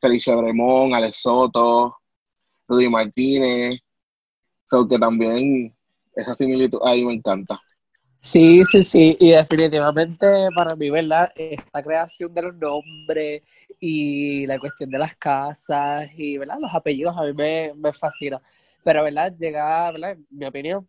Felicia 0.00 0.36
Bremón, 0.36 0.94
Alex 0.94 1.22
Soto, 1.22 1.96
Rudy 2.68 2.88
Martínez. 2.88 3.80
So 4.64 4.88
que 4.88 4.98
también 4.98 5.76
esa 6.14 6.34
similitud 6.34 6.80
ahí 6.84 7.04
me 7.04 7.14
encanta. 7.14 7.60
Sí, 8.14 8.62
sí, 8.66 8.84
sí, 8.84 9.16
y 9.18 9.30
definitivamente 9.30 10.26
para 10.54 10.76
mí, 10.76 10.90
¿verdad? 10.90 11.32
Esta 11.34 11.82
creación 11.82 12.34
de 12.34 12.42
los 12.42 12.54
nombres 12.54 13.42
y 13.80 14.46
la 14.46 14.58
cuestión 14.58 14.90
de 14.90 14.98
las 14.98 15.14
casas 15.16 16.10
y, 16.16 16.36
¿verdad? 16.36 16.58
Los 16.60 16.74
apellidos 16.74 17.16
a 17.16 17.22
mí 17.24 17.32
me, 17.32 17.72
me 17.74 17.92
fascina. 17.94 18.40
Pero, 18.84 19.04
¿verdad? 19.04 19.34
Llega, 19.38 19.90
¿verdad? 19.92 20.12
En 20.12 20.26
mi 20.30 20.44
opinión, 20.44 20.88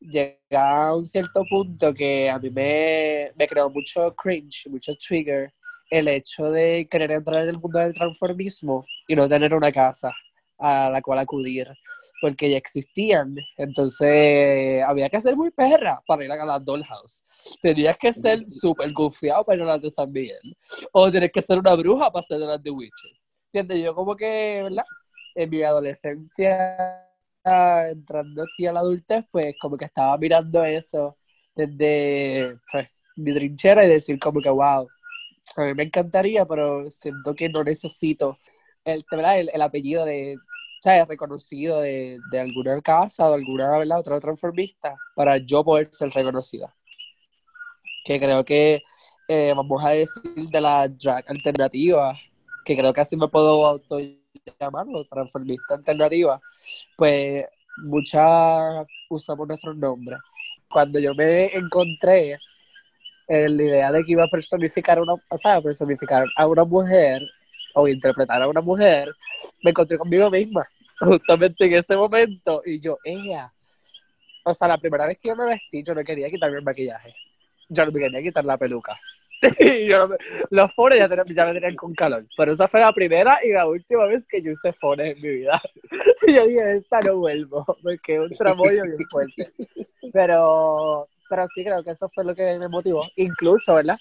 llega 0.00 0.88
a 0.88 0.96
un 0.96 1.04
cierto 1.04 1.44
punto 1.48 1.94
que 1.94 2.28
a 2.28 2.38
mí 2.40 2.50
me, 2.50 3.30
me 3.36 3.46
creó 3.46 3.70
mucho 3.70 4.14
cringe, 4.16 4.66
mucho 4.68 4.94
trigger 4.96 5.52
el 5.92 6.08
hecho 6.08 6.50
de 6.50 6.88
querer 6.90 7.12
entrar 7.12 7.42
en 7.42 7.50
el 7.50 7.58
mundo 7.60 7.78
del 7.78 7.92
transformismo 7.94 8.86
y 9.06 9.14
no 9.14 9.28
tener 9.28 9.54
una 9.54 9.70
casa 9.70 10.10
a 10.58 10.88
la 10.90 11.02
cual 11.02 11.18
acudir. 11.18 11.68
porque 12.22 12.48
ya 12.50 12.56
existían. 12.56 13.34
Entonces, 13.56 14.82
había 14.84 15.10
que 15.10 15.20
ser 15.20 15.36
muy 15.36 15.50
perra 15.50 16.00
para 16.06 16.24
ir 16.24 16.30
a 16.30 16.44
la 16.44 16.58
Dollhouse. 16.58 17.24
Tenías 17.60 17.98
que 17.98 18.12
ser 18.12 18.48
súper 18.48 18.92
confiado 18.92 19.44
para 19.44 19.56
ir 19.56 19.62
a 19.64 19.66
las 19.66 19.82
de 19.82 19.90
San 19.90 20.12
Miguel. 20.12 20.56
O 20.92 21.10
tienes 21.10 21.32
que 21.32 21.42
ser 21.42 21.58
una 21.58 21.74
bruja 21.74 22.10
para 22.12 22.24
ser 22.24 22.38
las 22.38 22.62
de 22.62 22.70
Witches. 22.70 23.18
¿Entiendes? 23.52 23.84
Yo 23.84 23.94
como 23.94 24.16
que, 24.16 24.60
¿verdad? 24.62 24.84
En 25.34 25.50
mi 25.50 25.62
adolescencia, 25.62 27.08
entrando 27.44 28.44
aquí 28.44 28.66
a 28.66 28.72
la 28.72 28.80
adultez, 28.80 29.24
pues 29.30 29.54
como 29.60 29.76
que 29.76 29.86
estaba 29.86 30.16
mirando 30.16 30.62
eso 30.64 31.16
desde 31.56 32.56
pues, 32.70 32.88
mi 33.16 33.34
trinchera 33.34 33.84
y 33.84 33.88
decir 33.88 34.18
como 34.20 34.40
que, 34.40 34.48
wow, 34.48 34.88
a 35.56 35.62
mí 35.62 35.74
me 35.74 35.84
encantaría, 35.84 36.46
pero 36.46 36.90
siento 36.90 37.34
que 37.34 37.48
no 37.48 37.64
necesito 37.64 38.38
el, 38.84 39.04
el, 39.10 39.50
el 39.52 39.62
apellido 39.62 40.04
de, 40.04 40.38
¿sabes? 40.82 41.06
reconocido 41.08 41.80
de, 41.80 42.18
de, 42.30 42.40
alguna 42.40 42.80
casa 42.80 43.30
o 43.30 43.34
alguna 43.34 43.78
¿verdad? 43.78 44.00
otra 44.00 44.20
transformista 44.20 44.96
para 45.14 45.38
yo 45.38 45.64
poder 45.64 45.88
ser 45.92 46.10
reconocida. 46.10 46.74
Que 48.04 48.18
creo 48.18 48.44
que, 48.44 48.82
eh, 49.28 49.52
vamos 49.54 49.84
a 49.84 49.90
decir, 49.90 50.22
de 50.50 50.60
la 50.60 50.88
drag 50.88 51.24
alternativa, 51.30 52.18
que 52.64 52.76
creo 52.76 52.92
que 52.92 53.00
así 53.00 53.16
me 53.16 53.28
puedo 53.28 53.66
auto 53.66 53.98
llamarlo, 54.60 55.04
transformista 55.04 55.74
alternativa, 55.74 56.40
pues 56.96 57.44
muchas 57.76 58.86
usamos 59.08 59.46
nuestros 59.46 59.76
nombres. 59.76 60.18
Cuando 60.68 60.98
yo 60.98 61.14
me 61.14 61.46
encontré 61.54 62.32
en 62.32 62.38
la 63.32 63.62
idea 63.62 63.92
de 63.92 64.04
que 64.04 64.12
iba 64.12 64.24
a 64.24 64.28
personificar 64.28 65.00
una, 65.00 65.14
o 65.14 65.38
sea, 65.38 65.60
personificar 65.60 66.26
a 66.36 66.46
una 66.46 66.64
mujer 66.64 67.22
o 67.74 67.88
interpretar 67.88 68.42
a 68.42 68.48
una 68.48 68.60
mujer, 68.60 69.14
me 69.62 69.70
encontré 69.70 69.98
conmigo 69.98 70.30
misma, 70.30 70.64
justamente 71.00 71.64
en 71.66 71.74
ese 71.74 71.96
momento, 71.96 72.62
y 72.64 72.80
yo, 72.80 72.98
ella, 73.04 73.50
o 74.44 74.52
sea, 74.52 74.68
la 74.68 74.78
primera 74.78 75.06
vez 75.06 75.18
que 75.20 75.28
yo 75.28 75.36
me 75.36 75.46
vestí, 75.46 75.82
yo 75.82 75.94
no 75.94 76.04
quería 76.04 76.30
quitarme 76.30 76.58
el 76.58 76.64
maquillaje, 76.64 77.14
yo 77.68 77.86
no 77.86 77.92
me 77.92 78.00
quería 78.00 78.22
quitar 78.22 78.44
la 78.44 78.58
peluca. 78.58 78.98
yo 79.88 80.08
los 80.50 80.72
fones 80.74 80.98
ya, 80.98 81.08
ya, 81.08 81.46
me 81.46 81.54
tenían 81.54 81.74
con 81.74 81.94
calor, 81.94 82.24
pero 82.36 82.52
esa 82.52 82.68
fue 82.68 82.80
la 82.80 82.92
primera 82.92 83.40
y 83.42 83.50
la 83.50 83.66
última 83.66 84.04
vez 84.04 84.24
que 84.26 84.40
yo 84.40 84.52
usé 84.52 84.72
fones 84.72 85.16
en 85.16 85.22
mi 85.22 85.28
vida. 85.28 85.60
y 86.26 86.34
yo 86.34 86.46
dije, 86.46 86.76
esta 86.76 87.00
no 87.00 87.16
vuelvo, 87.16 87.64
porque 87.82 88.14
es 88.14 88.30
un 88.30 88.36
tramoyo 88.36 88.84
bien 88.84 88.98
fuerte. 89.10 89.50
Pero, 90.12 91.08
pero 91.32 91.46
sí 91.48 91.64
creo 91.64 91.82
que 91.82 91.92
eso 91.92 92.10
fue 92.10 92.26
lo 92.26 92.34
que 92.34 92.58
me 92.58 92.68
motivó. 92.68 93.06
Incluso, 93.16 93.74
¿verdad? 93.74 93.96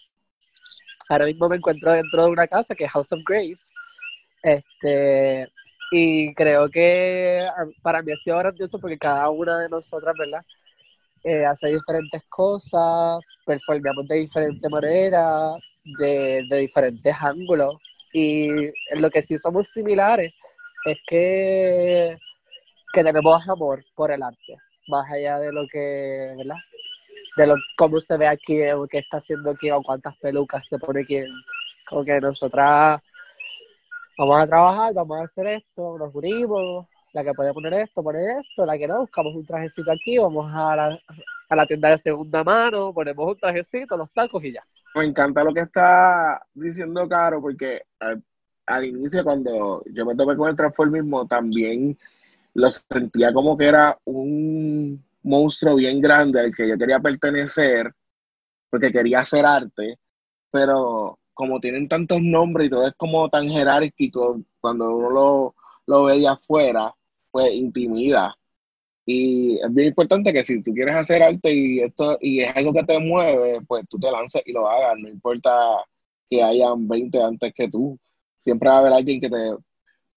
ahora 1.08 1.26
mismo 1.28 1.48
me 1.48 1.56
encuentro 1.56 1.94
dentro 1.94 2.26
de 2.26 2.30
una 2.30 2.46
casa 2.46 2.76
que 2.76 2.84
es 2.84 2.92
House 2.92 3.14
of 3.14 3.22
Grace. 3.26 3.72
Este, 4.44 5.48
y 5.94 6.34
creo 6.34 6.68
que 6.70 7.48
ah, 7.48 7.66
para 7.82 8.02
mí 8.02 8.12
ha 8.12 8.18
sido 8.18 8.38
grandioso 8.38 8.80
porque 8.80 8.98
cada 8.98 9.30
una 9.30 9.60
de 9.60 9.70
nosotras, 9.70 10.14
¿verdad? 10.20 10.44
Eh, 11.24 11.46
hace 11.46 11.68
diferentes 11.70 12.22
cosas, 12.28 13.24
performamos 13.46 14.06
de 14.10 14.16
diferente 14.18 14.68
manera, 14.68 15.52
de, 16.00 16.44
diferentes 16.50 17.16
ángulos. 17.18 17.82
Y 18.12 18.50
lo 18.98 19.10
que 19.10 19.24
sí 19.24 19.38
somos 19.38 19.70
similares 19.70 20.34
es 20.86 20.98
que, 21.08 22.18
que 22.92 23.04
tenemos 23.06 23.42
amor 23.48 23.86
por 23.96 24.12
el 24.12 24.22
arte, 24.22 24.58
más 24.90 25.10
allá 25.10 25.40
de 25.40 25.54
lo 25.54 25.66
que, 25.72 26.34
¿verdad? 26.38 26.58
De 27.38 27.48
lo, 27.48 27.56
cómo 27.78 28.00
se 28.00 28.18
ve 28.18 28.28
aquí, 28.28 28.60
qué 28.90 28.98
está 28.98 29.18
haciendo 29.18 29.52
aquí, 29.52 29.72
o 29.72 29.82
cuántas 29.82 30.16
pelucas 30.18 30.68
se 30.68 30.78
pone 30.78 31.02
aquí. 31.02 31.20
Como 31.88 32.04
que 32.04 32.20
nosotras 32.20 33.02
vamos 34.18 34.42
a 34.42 34.48
trabajar, 34.48 34.94
vamos 34.94 35.22
a 35.22 35.24
hacer 35.26 35.48
esto, 35.48 35.98
nos 35.98 36.14
unimos, 36.14 36.88
la 37.14 37.24
que 37.24 37.34
puede 37.34 37.54
poner 37.54 37.74
esto, 37.74 38.04
pone 38.04 38.20
esto, 38.40 38.66
la 38.66 38.78
que 38.78 38.88
no, 38.88 39.02
buscamos 39.02 39.36
un 39.36 39.46
trajecito 39.46 39.92
aquí, 39.92 40.18
vamos 40.18 40.52
a 40.54 40.76
la, 40.76 41.00
a 41.50 41.56
la 41.56 41.66
tienda 41.66 41.90
de 41.90 41.98
segunda 41.98 42.44
mano, 42.44 42.94
ponemos 42.94 43.28
un 43.28 43.38
trajecito, 43.38 43.98
los 43.98 44.12
tacos 44.12 44.44
y 44.44 44.54
ya. 44.54 44.64
Me 44.96 45.06
encanta 45.06 45.44
lo 45.44 45.54
que 45.54 45.62
está 45.62 46.42
diciendo 46.54 47.08
Caro, 47.08 47.42
porque 47.42 47.84
al, 48.00 48.22
al 48.66 48.86
inicio 48.86 49.24
cuando 49.24 49.84
yo 49.92 50.06
me 50.06 50.16
topé 50.16 50.36
con 50.36 50.50
el 50.50 50.56
transformismo, 50.56 51.26
también 51.28 51.98
lo 52.54 52.72
sentía 52.72 53.32
como 53.34 53.58
que 53.58 53.68
era 53.68 53.98
un 54.06 55.04
monstruo 55.24 55.76
bien 55.76 56.02
grande 56.02 56.40
al 56.40 56.56
que 56.56 56.68
yo 56.68 56.78
quería 56.78 57.00
pertenecer, 57.00 57.94
porque 58.70 58.92
quería 58.92 59.22
hacer 59.22 59.46
arte, 59.46 59.98
pero 60.52 61.20
como 61.34 61.60
tienen 61.60 61.88
tantos 61.88 62.22
nombres 62.22 62.68
y 62.68 62.70
todo 62.70 62.88
es 62.88 62.94
como 62.98 63.30
tan 63.30 63.50
jerárquico, 63.50 64.42
cuando 64.60 64.96
uno 64.96 65.10
lo, 65.10 65.56
lo 65.88 66.04
ve 66.06 66.20
de 66.20 66.28
afuera, 66.28 66.94
pues 67.32 67.54
intimida. 67.54 68.36
Y 69.06 69.56
es 69.60 69.74
bien 69.74 69.90
importante 69.90 70.34
que 70.34 70.44
si 70.44 70.62
tú 70.62 70.74
quieres 70.74 70.96
hacer 70.96 71.24
arte 71.24 71.54
y 71.54 71.80
esto 71.82 72.18
y 72.22 72.42
es 72.42 72.56
algo 72.56 72.74
que 72.74 72.84
te 72.84 73.00
mueve, 73.00 73.62
pues 73.68 73.86
tú 73.90 74.00
te 74.00 74.12
lances 74.12 74.42
y 74.46 74.54
lo 74.54 74.70
hagas, 74.70 74.94
no 75.00 75.10
importa 75.10 75.52
que 76.30 76.44
hayan 76.44 76.88
20 76.88 77.22
antes 77.22 77.54
que 77.54 77.70
tú. 77.70 78.00
Siempre 78.40 78.70
va 78.70 78.76
a 78.78 78.80
haber 78.80 78.94
alguien 78.94 79.20
que 79.22 79.30
te 79.30 79.56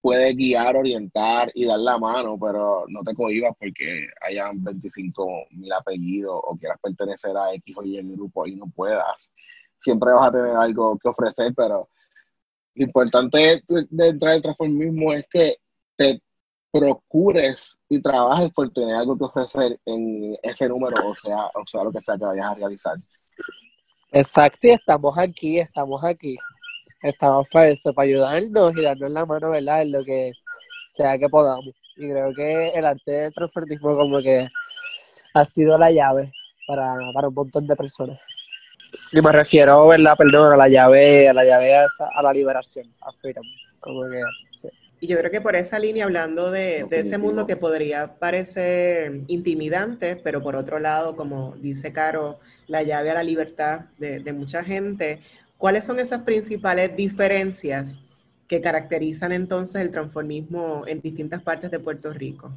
puede 0.05 0.35
guiar, 0.35 0.77
orientar 0.77 1.51
y 1.55 1.65
dar 1.65 1.79
la 1.79 1.97
mano, 1.97 2.37
pero 2.39 2.85
no 2.89 3.01
te 3.01 3.15
cohibas 3.15 3.55
porque 3.59 4.05
hayan 4.21 4.63
25 4.63 5.47
mil 5.49 5.73
apellidos 5.73 6.41
o 6.43 6.55
quieras 6.55 6.77
pertenecer 6.79 7.35
a 7.35 7.51
X 7.55 7.75
o 7.75 7.83
Y 7.83 7.99
grupo 8.15 8.45
y 8.45 8.55
no 8.55 8.67
puedas. 8.67 9.31
Siempre 9.79 10.13
vas 10.13 10.27
a 10.27 10.31
tener 10.31 10.55
algo 10.55 10.95
que 10.99 11.09
ofrecer, 11.09 11.55
pero 11.57 11.89
lo 12.75 12.85
importante 12.85 13.63
de 13.67 14.07
entrar 14.07 14.33
al 14.33 14.43
transformismo 14.43 15.11
es 15.11 15.25
que 15.27 15.55
te 15.97 16.21
procures 16.71 17.75
y 17.89 17.99
trabajes 17.99 18.51
por 18.51 18.71
tener 18.71 18.95
algo 18.95 19.17
que 19.17 19.23
ofrecer 19.23 19.79
en 19.85 20.37
ese 20.43 20.69
número, 20.69 21.03
o 21.03 21.15
sea, 21.15 21.47
o 21.47 21.65
sea, 21.65 21.83
lo 21.83 21.91
que 21.91 22.01
sea 22.01 22.15
que 22.15 22.25
vayas 22.25 22.45
a 22.45 22.53
realizar. 22.53 22.97
Exacto, 24.11 24.67
y 24.67 24.69
estamos 24.69 25.17
aquí, 25.17 25.57
estamos 25.57 26.03
aquí 26.03 26.37
estamos 27.09 27.47
para 27.51 27.69
eso, 27.69 27.93
para 27.93 28.07
ayudarnos 28.07 28.75
y 28.75 28.81
darnos 28.81 29.11
la 29.11 29.25
mano, 29.25 29.51
¿verdad? 29.51 29.81
En 29.83 29.91
lo 29.91 30.03
que 30.03 30.31
sea 30.87 31.17
que 31.17 31.29
podamos. 31.29 31.73
Y 31.97 32.09
creo 32.09 32.33
que 32.33 32.69
el 32.69 32.85
arte 32.85 33.11
del 33.11 33.33
transformismo 33.33 33.95
como 33.95 34.21
que 34.21 34.47
ha 35.33 35.45
sido 35.45 35.77
la 35.77 35.91
llave 35.91 36.31
para, 36.67 36.93
un 37.27 37.33
montón 37.33 37.67
de 37.67 37.75
personas. 37.75 38.19
Y 39.11 39.21
me 39.21 39.31
refiero, 39.31 39.87
¿verdad? 39.87 40.15
Perdón, 40.17 40.53
a 40.53 40.57
la 40.57 40.67
llave, 40.67 41.29
a 41.29 41.33
la 41.33 41.43
llave 41.43 41.75
a, 41.75 41.87
a 42.15 42.23
la 42.23 42.33
liberación, 42.33 42.91
a 43.01 43.11
freedom. 43.13 43.45
Como 43.79 44.03
que, 44.09 44.21
Y 45.01 45.07
yo 45.07 45.17
creo 45.17 45.31
que 45.31 45.41
por 45.41 45.55
esa 45.55 45.77
línea, 45.77 46.05
hablando 46.05 46.49
de, 46.49 46.85
de, 46.89 47.01
ese 47.01 47.17
mundo 47.17 47.45
que 47.45 47.55
podría 47.55 48.15
parecer 48.15 49.21
intimidante, 49.27 50.15
pero 50.15 50.41
por 50.41 50.55
otro 50.55 50.79
lado, 50.79 51.15
como 51.15 51.55
dice 51.57 51.91
Caro, 51.93 52.39
la 52.67 52.83
llave 52.83 53.11
a 53.11 53.15
la 53.15 53.23
libertad 53.23 53.81
de, 53.97 54.19
de 54.19 54.33
mucha 54.33 54.63
gente, 54.63 55.21
¿Cuáles 55.57 55.85
son 55.85 55.99
esas 55.99 56.21
principales 56.21 56.95
diferencias 56.95 57.97
que 58.47 58.61
caracterizan 58.61 59.31
entonces 59.31 59.81
el 59.81 59.91
transformismo 59.91 60.83
en 60.85 61.01
distintas 61.01 61.41
partes 61.41 61.71
de 61.71 61.79
Puerto 61.79 62.13
Rico? 62.13 62.51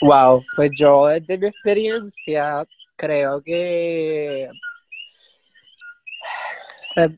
Wow, 0.00 0.42
pues 0.56 0.70
yo 0.76 1.06
desde 1.06 1.38
mi 1.38 1.46
experiencia 1.46 2.64
creo 2.96 3.42
que 3.42 4.44
eh, 6.96 7.16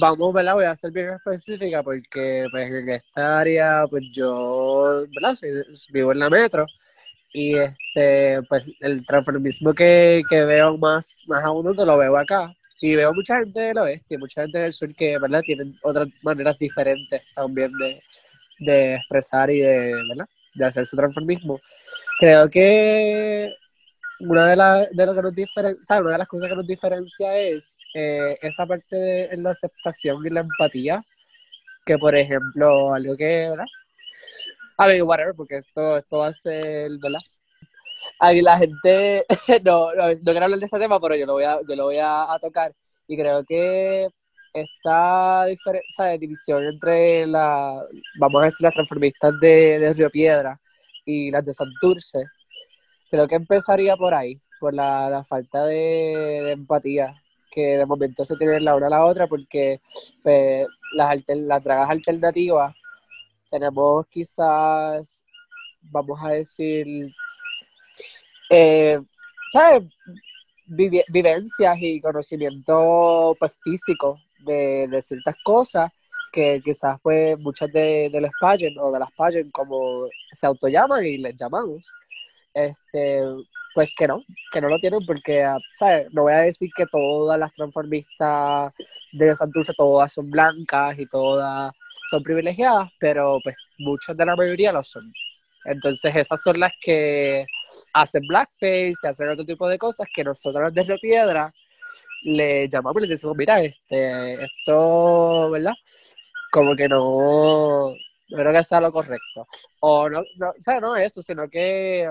vamos, 0.00 0.34
¿verdad? 0.34 0.54
Voy 0.54 0.64
a 0.64 0.76
ser 0.76 0.92
bien 0.92 1.10
específica 1.10 1.82
porque 1.82 2.46
pues, 2.50 2.70
en 2.70 2.88
esta 2.90 3.40
área, 3.40 3.84
pues 3.88 4.04
yo, 4.12 5.04
¿verdad? 5.14 5.38
vivo 5.92 6.12
en 6.12 6.18
la 6.18 6.30
metro 6.30 6.66
y 7.32 7.56
este, 7.56 8.42
pues 8.48 8.64
el 8.80 9.04
transformismo 9.06 9.72
que, 9.74 10.22
que 10.28 10.44
veo 10.44 10.76
más, 10.78 11.22
más 11.26 11.44
a 11.44 11.50
uno 11.50 11.74
te 11.74 11.84
lo 11.84 11.98
veo 11.98 12.16
acá. 12.16 12.54
Y 12.80 12.94
veo 12.94 13.12
mucha 13.14 13.38
gente 13.38 13.60
del 13.60 13.78
oeste, 13.78 14.18
mucha 14.18 14.42
gente 14.42 14.58
del 14.58 14.72
sur 14.72 14.94
que, 14.94 15.18
¿verdad? 15.18 15.40
Tienen 15.42 15.74
otras 15.82 16.08
maneras 16.22 16.58
diferentes 16.58 17.22
también 17.34 17.72
de, 17.72 18.00
de 18.60 18.94
expresar 18.96 19.50
y 19.50 19.60
de, 19.60 19.94
¿verdad? 20.08 20.28
De 20.54 20.64
hacer 20.66 20.86
su 20.86 20.96
transformismo. 20.96 21.60
Creo 22.18 22.48
que 22.50 23.50
una 24.20 24.48
de, 24.48 24.56
la, 24.56 24.86
de, 24.90 25.06
lo 25.06 25.14
que 25.14 25.22
nos 25.22 25.34
diferencia, 25.34 26.00
una 26.00 26.12
de 26.12 26.18
las 26.18 26.28
cosas 26.28 26.48
que 26.48 26.56
nos 26.56 26.66
diferencia 26.66 27.38
es 27.38 27.76
eh, 27.94 28.38
esa 28.42 28.66
parte 28.66 28.96
de 28.96 29.36
la 29.36 29.50
aceptación 29.50 30.26
y 30.26 30.30
la 30.30 30.40
empatía, 30.40 31.02
que 31.84 31.98
por 31.98 32.16
ejemplo, 32.16 32.94
algo 32.94 33.16
que, 33.16 33.48
¿verdad? 33.50 33.66
A 34.78 34.86
ver, 34.86 35.02
whatever, 35.02 35.34
porque 35.34 35.56
esto, 35.58 35.96
esto 35.98 36.18
va 36.18 36.28
a 36.28 36.32
ser, 36.34 36.90
¿verdad? 37.02 37.20
Ahí 38.18 38.42
la 38.42 38.58
gente, 38.58 39.24
no, 39.64 39.94
no, 39.94 40.18
quiero 40.22 40.44
hablar 40.44 40.58
de 40.58 40.66
este 40.66 40.78
tema, 40.78 41.00
pero 41.00 41.16
yo 41.16 41.26
lo 41.26 41.34
voy 41.34 41.44
a, 41.44 41.60
yo 41.68 41.76
lo 41.76 41.84
voy 41.84 41.98
a, 42.00 42.26
tocar. 42.40 42.72
Y 43.06 43.16
creo 43.16 43.44
que 43.44 44.08
esta 44.52 45.44
diferencia 45.46 46.06
división 46.18 46.64
entre 46.64 47.26
la, 47.26 47.84
vamos 48.18 48.42
a 48.42 48.44
decir, 48.46 48.64
las 48.64 48.74
transformistas 48.74 49.38
de, 49.40 49.78
de 49.78 49.94
Río 49.94 50.10
Piedra 50.10 50.58
y 51.04 51.30
las 51.30 51.44
de 51.44 51.52
Santurce, 51.52 52.24
creo 53.10 53.28
que 53.28 53.36
empezaría 53.36 53.96
por 53.96 54.14
ahí, 54.14 54.40
por 54.60 54.74
la, 54.74 55.10
la 55.10 55.24
falta 55.24 55.64
de, 55.66 56.52
empatía 56.52 57.14
que 57.50 57.78
de 57.78 57.86
momento 57.86 58.24
se 58.24 58.36
tiene 58.36 58.60
la 58.60 58.76
una 58.76 58.88
a 58.88 58.90
la 58.90 59.04
otra, 59.04 59.26
porque 59.26 59.80
pues, 60.22 60.66
las, 60.92 61.16
las 61.26 61.64
dragas 61.64 61.90
alternativas 61.90 62.74
tenemos 63.50 64.06
quizás 64.08 65.24
vamos 65.90 66.18
a 66.22 66.28
decir, 66.28 66.86
eh, 68.50 69.00
¿sabes? 69.52 69.84
vivencias 70.66 71.76
y 71.80 72.00
conocimiento 72.00 73.36
pues, 73.38 73.56
físico 73.62 74.20
de, 74.40 75.00
ciertas 75.00 75.36
cosas 75.44 75.90
que 76.32 76.60
quizás 76.64 76.98
pues 77.02 77.38
muchas 77.38 77.72
de, 77.72 78.10
de 78.12 78.30
pageant 78.40 78.76
o 78.78 78.90
de 78.90 78.98
las 78.98 79.12
pageant 79.12 79.50
como 79.52 80.08
se 80.32 80.46
autollaman 80.46 81.04
y 81.04 81.18
les 81.18 81.36
llamamos, 81.36 81.86
este, 82.52 83.22
pues 83.74 83.92
que 83.96 84.06
no, 84.06 84.22
que 84.52 84.60
no 84.60 84.68
lo 84.68 84.78
tienen 84.78 85.04
porque, 85.06 85.46
¿sabes? 85.74 86.08
No 86.12 86.22
voy 86.22 86.32
a 86.32 86.38
decir 86.38 86.70
que 86.76 86.86
todas 86.86 87.38
las 87.38 87.52
transformistas 87.52 88.72
de 89.12 89.36
Santurce, 89.36 89.72
todas 89.76 90.12
son 90.12 90.30
blancas 90.30 90.98
y 90.98 91.06
todas 91.06 91.72
son 92.10 92.22
privilegiadas, 92.22 92.90
pero 92.98 93.38
pues 93.42 93.56
muchas 93.78 94.16
de 94.16 94.26
la 94.26 94.36
mayoría 94.36 94.72
lo 94.72 94.82
son. 94.82 95.12
Entonces 95.66 96.14
esas 96.14 96.42
son 96.42 96.60
las 96.60 96.72
que 96.80 97.44
hacen 97.92 98.22
blackface 98.26 98.94
y 99.02 99.06
hacen 99.06 99.28
otro 99.28 99.44
tipo 99.44 99.68
de 99.68 99.78
cosas 99.78 100.06
que 100.14 100.24
nosotros 100.24 100.72
desde 100.72 100.98
Piedra 100.98 101.52
le 102.22 102.68
llamamos 102.68 103.02
y 103.02 103.06
le 103.06 103.14
decimos, 103.14 103.36
mira, 103.36 103.60
este, 103.60 104.44
esto, 104.44 105.50
¿verdad? 105.50 105.74
Como 106.50 106.74
que 106.74 106.88
no, 106.88 107.90
no 107.90 108.38
creo 108.38 108.52
que 108.52 108.62
sea 108.64 108.80
lo 108.80 108.92
correcto. 108.92 109.46
O 109.80 110.08
no, 110.08 110.22
no, 110.36 110.50
o 110.50 110.60
sea, 110.60 110.80
no 110.80 110.96
eso, 110.96 111.22
sino 111.22 111.48
que 111.48 112.08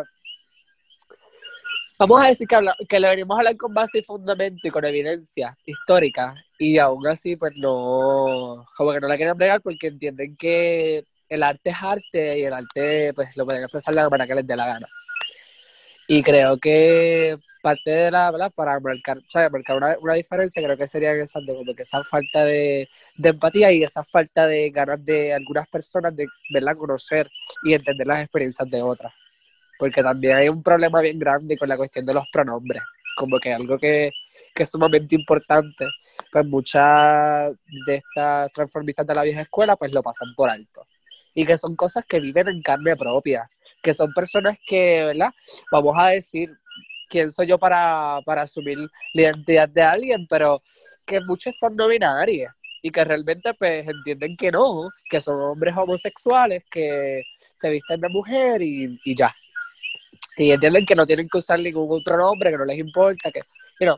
Vamos 1.97 2.21
a 2.21 2.27
decir 2.27 2.45
que, 2.45 2.57
que 2.89 2.99
le 2.99 3.09
venimos 3.09 3.37
a 3.37 3.39
hablar 3.39 3.55
con 3.55 3.73
base 3.73 3.99
y 3.99 4.03
fundamento 4.03 4.67
y 4.67 4.71
con 4.71 4.83
evidencia 4.83 5.57
histórica 5.65 6.35
y 6.59 6.77
aún 6.77 7.07
así 7.07 7.37
pues 7.37 7.53
no, 7.55 8.65
como 8.75 8.91
que 8.91 8.99
no 8.99 9.07
la 9.07 9.15
quieren 9.15 9.37
plegar 9.37 9.61
porque 9.61 9.87
entienden 9.87 10.35
que 10.35 11.05
el 11.29 11.43
arte 11.43 11.69
es 11.69 11.75
arte 11.81 12.39
y 12.39 12.43
el 12.43 12.53
arte 12.53 13.13
pues 13.13 13.35
lo 13.37 13.45
pueden 13.45 13.63
expresar 13.63 13.93
de 13.93 14.01
la 14.01 14.09
manera 14.09 14.27
que 14.27 14.35
les 14.35 14.47
dé 14.47 14.55
la 14.55 14.67
gana. 14.67 14.87
Y 16.07 16.21
creo 16.21 16.57
que 16.57 17.37
parte 17.61 17.89
de 17.89 18.11
la, 18.11 18.29
¿verdad? 18.31 18.51
Para 18.53 18.79
marcar, 18.79 19.17
marcar 19.51 19.77
una, 19.77 19.97
una, 19.99 20.13
diferencia 20.13 20.61
creo 20.61 20.77
que 20.77 20.87
sería 20.87 21.13
esa, 21.13 21.39
como 21.45 21.73
que 21.73 21.81
esa 21.81 22.03
falta 22.03 22.45
de, 22.45 22.87
empatía 23.23 23.71
y 23.71 23.83
esa 23.83 24.03
falta 24.03 24.45
de 24.45 24.69
ganas 24.69 25.03
de 25.03 25.33
algunas 25.33 25.67
personas 25.67 26.15
de, 26.15 26.27
¿verdad? 26.53 26.75
Conocer 26.77 27.27
y 27.63 27.73
entender 27.73 28.05
las 28.05 28.21
experiencias 28.21 28.69
de 28.69 28.81
otras 28.83 29.11
porque 29.77 30.01
también 30.03 30.37
hay 30.37 30.49
un 30.49 30.63
problema 30.63 31.01
bien 31.01 31.19
grande 31.19 31.57
con 31.57 31.69
la 31.69 31.77
cuestión 31.77 32.05
de 32.05 32.13
los 32.13 32.25
pronombres, 32.31 32.81
como 33.17 33.39
que 33.39 33.53
algo 33.53 33.77
que, 33.77 34.11
que 34.53 34.63
es 34.63 34.69
sumamente 34.69 35.15
importante, 35.15 35.85
pues 36.31 36.45
muchas 36.45 37.53
de 37.85 37.95
estas 37.95 38.51
transformistas 38.53 39.07
de 39.07 39.15
la 39.15 39.23
vieja 39.23 39.41
escuela 39.41 39.75
pues 39.75 39.91
lo 39.91 40.03
pasan 40.03 40.33
por 40.35 40.49
alto. 40.49 40.85
Y 41.35 41.45
que 41.45 41.57
son 41.57 41.75
cosas 41.75 42.03
que 42.05 42.19
viven 42.19 42.47
en 42.47 42.61
carne 42.63 42.95
propia, 42.95 43.47
que 43.83 43.93
son 43.93 44.11
personas 44.13 44.57
que, 44.65 45.05
¿verdad? 45.05 45.31
Vamos 45.71 45.95
a 45.99 46.07
decir, 46.07 46.49
¿quién 47.09 47.29
soy 47.29 47.47
yo 47.47 47.59
para, 47.59 48.19
para 48.25 48.41
asumir 48.43 48.79
la 49.13 49.21
identidad 49.21 49.69
de 49.69 49.83
alguien? 49.83 50.25
Pero 50.27 50.63
que 51.05 51.19
muchos 51.21 51.55
son 51.59 51.75
no 51.75 51.87
binarias 51.87 52.53
y 52.81 52.89
que 52.89 53.03
realmente 53.03 53.53
pues 53.53 53.87
entienden 53.87 54.35
que 54.37 54.51
no, 54.51 54.89
que 55.09 55.21
son 55.21 55.39
hombres 55.41 55.75
homosexuales 55.77 56.63
que 56.71 57.21
se 57.57 57.69
visten 57.69 57.99
de 57.99 58.09
mujer 58.09 58.61
y, 58.61 58.99
y 59.03 59.15
ya 59.15 59.33
y 60.37 60.51
entienden 60.51 60.85
que 60.85 60.95
no 60.95 61.05
tienen 61.05 61.27
que 61.29 61.37
usar 61.37 61.59
ningún 61.59 61.87
otro 61.89 62.17
nombre, 62.17 62.51
que 62.51 62.57
no 62.57 62.65
les 62.65 62.77
importa, 62.77 63.31
que, 63.31 63.41
you 63.79 63.95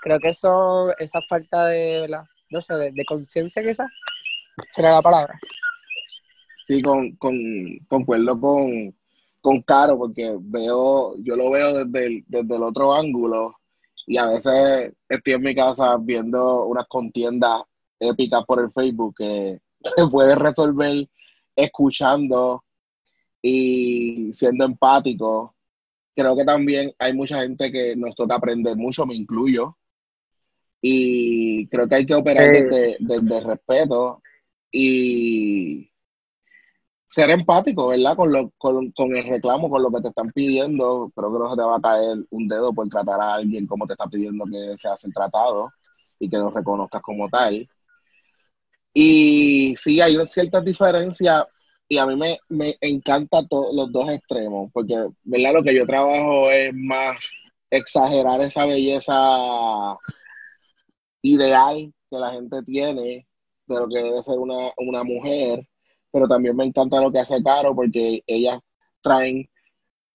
creo 0.00 0.18
que 0.18 0.28
eso, 0.28 0.90
esa 0.98 1.20
falta 1.22 1.66
de, 1.66 2.08
no 2.50 2.60
sé, 2.60 2.74
de, 2.74 3.04
conciencia 3.06 3.62
quizás, 3.62 3.90
será 4.74 4.92
la 4.92 5.02
palabra. 5.02 5.38
Sí, 6.66 6.80
con, 6.80 7.16
con, 7.16 7.36
concuerdo 7.88 8.40
con, 8.40 8.94
con 9.40 9.62
Caro, 9.62 9.98
porque 9.98 10.36
veo, 10.40 11.16
yo 11.18 11.36
lo 11.36 11.50
veo 11.50 11.84
desde 11.84 12.06
el, 12.06 12.24
desde 12.26 12.56
el 12.56 12.62
otro 12.62 12.94
ángulo, 12.94 13.56
y 14.06 14.16
a 14.16 14.26
veces 14.26 14.92
estoy 15.08 15.34
en 15.34 15.42
mi 15.42 15.54
casa 15.54 15.96
viendo 16.00 16.64
unas 16.66 16.86
contiendas 16.88 17.62
épicas 17.98 18.44
por 18.44 18.60
el 18.60 18.70
Facebook 18.72 19.14
que 19.16 19.60
se 19.96 20.06
puede 20.08 20.34
resolver 20.34 21.08
escuchando 21.56 22.64
y 23.42 24.30
siendo 24.32 24.64
empático 24.64 25.54
creo 26.14 26.36
que 26.36 26.44
también 26.44 26.94
hay 26.98 27.12
mucha 27.12 27.42
gente 27.42 27.70
que 27.70 27.96
nos 27.96 28.14
toca 28.14 28.36
aprender 28.36 28.76
mucho, 28.76 29.04
me 29.04 29.14
incluyo. 29.14 29.76
Y 30.80 31.66
creo 31.68 31.88
que 31.88 31.94
hay 31.96 32.06
que 32.06 32.14
operar 32.14 32.50
desde, 32.50 32.96
desde, 33.00 33.40
respeto 33.40 34.22
y 34.70 35.90
ser 37.14 37.30
empático, 37.30 37.88
¿verdad? 37.88 38.16
Con, 38.16 38.32
lo, 38.32 38.50
con, 38.58 38.90
con, 38.90 39.16
el 39.16 39.24
reclamo, 39.28 39.70
con 39.70 39.82
lo 39.82 39.90
que 39.90 40.00
te 40.02 40.08
están 40.08 40.32
pidiendo. 40.32 41.12
Creo 41.14 41.32
que 41.32 41.38
no 41.38 41.50
se 41.50 41.56
te 41.56 41.62
va 41.62 41.76
a 41.76 41.80
caer 41.80 42.18
un 42.30 42.48
dedo 42.48 42.72
por 42.74 42.88
tratar 42.88 43.20
a 43.20 43.34
alguien 43.34 43.66
como 43.68 43.86
te 43.86 43.92
está 43.92 44.06
pidiendo 44.06 44.44
que 44.46 44.76
se 44.76 44.88
hace 44.88 45.06
el 45.06 45.14
tratado 45.14 45.70
y 46.18 46.28
que 46.28 46.36
lo 46.38 46.50
reconozcas 46.50 47.02
como 47.02 47.28
tal. 47.28 47.68
Y 48.92 49.76
sí, 49.76 50.00
hay 50.00 50.16
ciertas 50.26 50.64
diferencias 50.64 51.44
y 51.88 51.98
a 51.98 52.06
mí 52.06 52.16
me, 52.16 52.38
me 52.48 52.76
encanta 52.80 53.42
los 53.50 53.92
dos 53.92 54.08
extremos, 54.10 54.70
porque, 54.72 54.94
¿verdad? 55.22 55.52
Lo 55.54 55.62
que 55.62 55.74
yo 55.74 55.86
trabajo 55.86 56.50
es 56.50 56.72
más 56.74 57.30
exagerar 57.70 58.40
esa 58.40 58.66
belleza 58.66 59.96
ideal 61.22 61.92
que 62.10 62.16
la 62.16 62.30
gente 62.32 62.62
tiene 62.64 63.26
de 63.66 63.74
lo 63.74 63.88
que 63.88 64.02
debe 64.02 64.22
ser 64.22 64.38
una, 64.38 64.72
una 64.76 65.04
mujer, 65.04 65.66
pero 66.14 66.28
también 66.28 66.56
me 66.56 66.64
encanta 66.64 67.00
lo 67.00 67.10
que 67.10 67.18
hace 67.18 67.42
Caro 67.42 67.74
porque 67.74 68.22
ellas 68.26 68.60
traen 69.02 69.50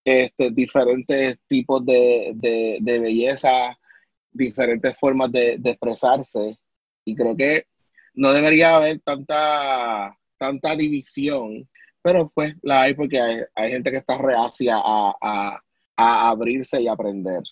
este, 0.05 0.51
diferentes 0.51 1.37
tipos 1.47 1.85
de, 1.85 2.31
de, 2.35 2.77
de 2.81 2.99
belleza, 2.99 3.77
diferentes 4.31 4.97
formas 4.97 5.31
de, 5.31 5.57
de 5.59 5.71
expresarse, 5.71 6.57
y 7.03 7.15
creo 7.15 7.35
que 7.35 7.65
no 8.13 8.31
debería 8.31 8.77
haber 8.77 9.01
tanta 9.01 10.15
tanta 10.39 10.75
división, 10.75 11.69
pero 12.01 12.31
pues 12.33 12.55
la 12.63 12.83
hay 12.83 12.95
porque 12.95 13.19
hay, 13.53 13.71
gente 13.71 13.91
que 13.91 13.97
está 13.97 14.17
reacia 14.17 14.77
a, 14.77 15.61
abrirse 15.97 16.81
y 16.81 16.87
aprender. 16.87 17.43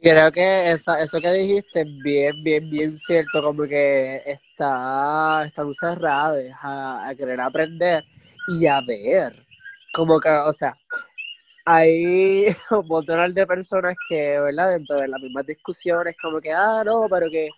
Creo 0.00 0.30
que 0.30 0.70
esa, 0.72 1.00
eso 1.00 1.20
que 1.20 1.32
dijiste 1.32 1.80
es 1.80 2.02
bien, 2.02 2.42
bien, 2.42 2.70
bien 2.70 2.92
cierto, 2.96 3.42
como 3.42 3.64
que 3.64 4.22
está, 4.24 5.42
están 5.44 5.72
cerrados 5.74 6.44
a, 6.62 7.08
a 7.08 7.14
querer 7.16 7.40
aprender 7.40 8.04
y 8.46 8.66
a 8.66 8.80
ver. 8.80 9.44
Como 9.92 10.20
que, 10.20 10.28
o 10.30 10.52
sea, 10.52 10.78
hay 11.66 12.46
un 12.72 12.86
montón 12.88 13.34
de 13.34 13.46
personas 13.46 13.96
que, 14.08 14.40
¿verdad? 14.40 14.72
Dentro 14.72 14.96
de 14.98 15.08
las 15.08 15.20
mismas 15.22 15.46
discusiones, 15.46 16.16
como 16.22 16.40
que, 16.40 16.52
ah, 16.52 16.82
no, 16.84 17.06
pero 17.10 17.30
que 17.30 17.50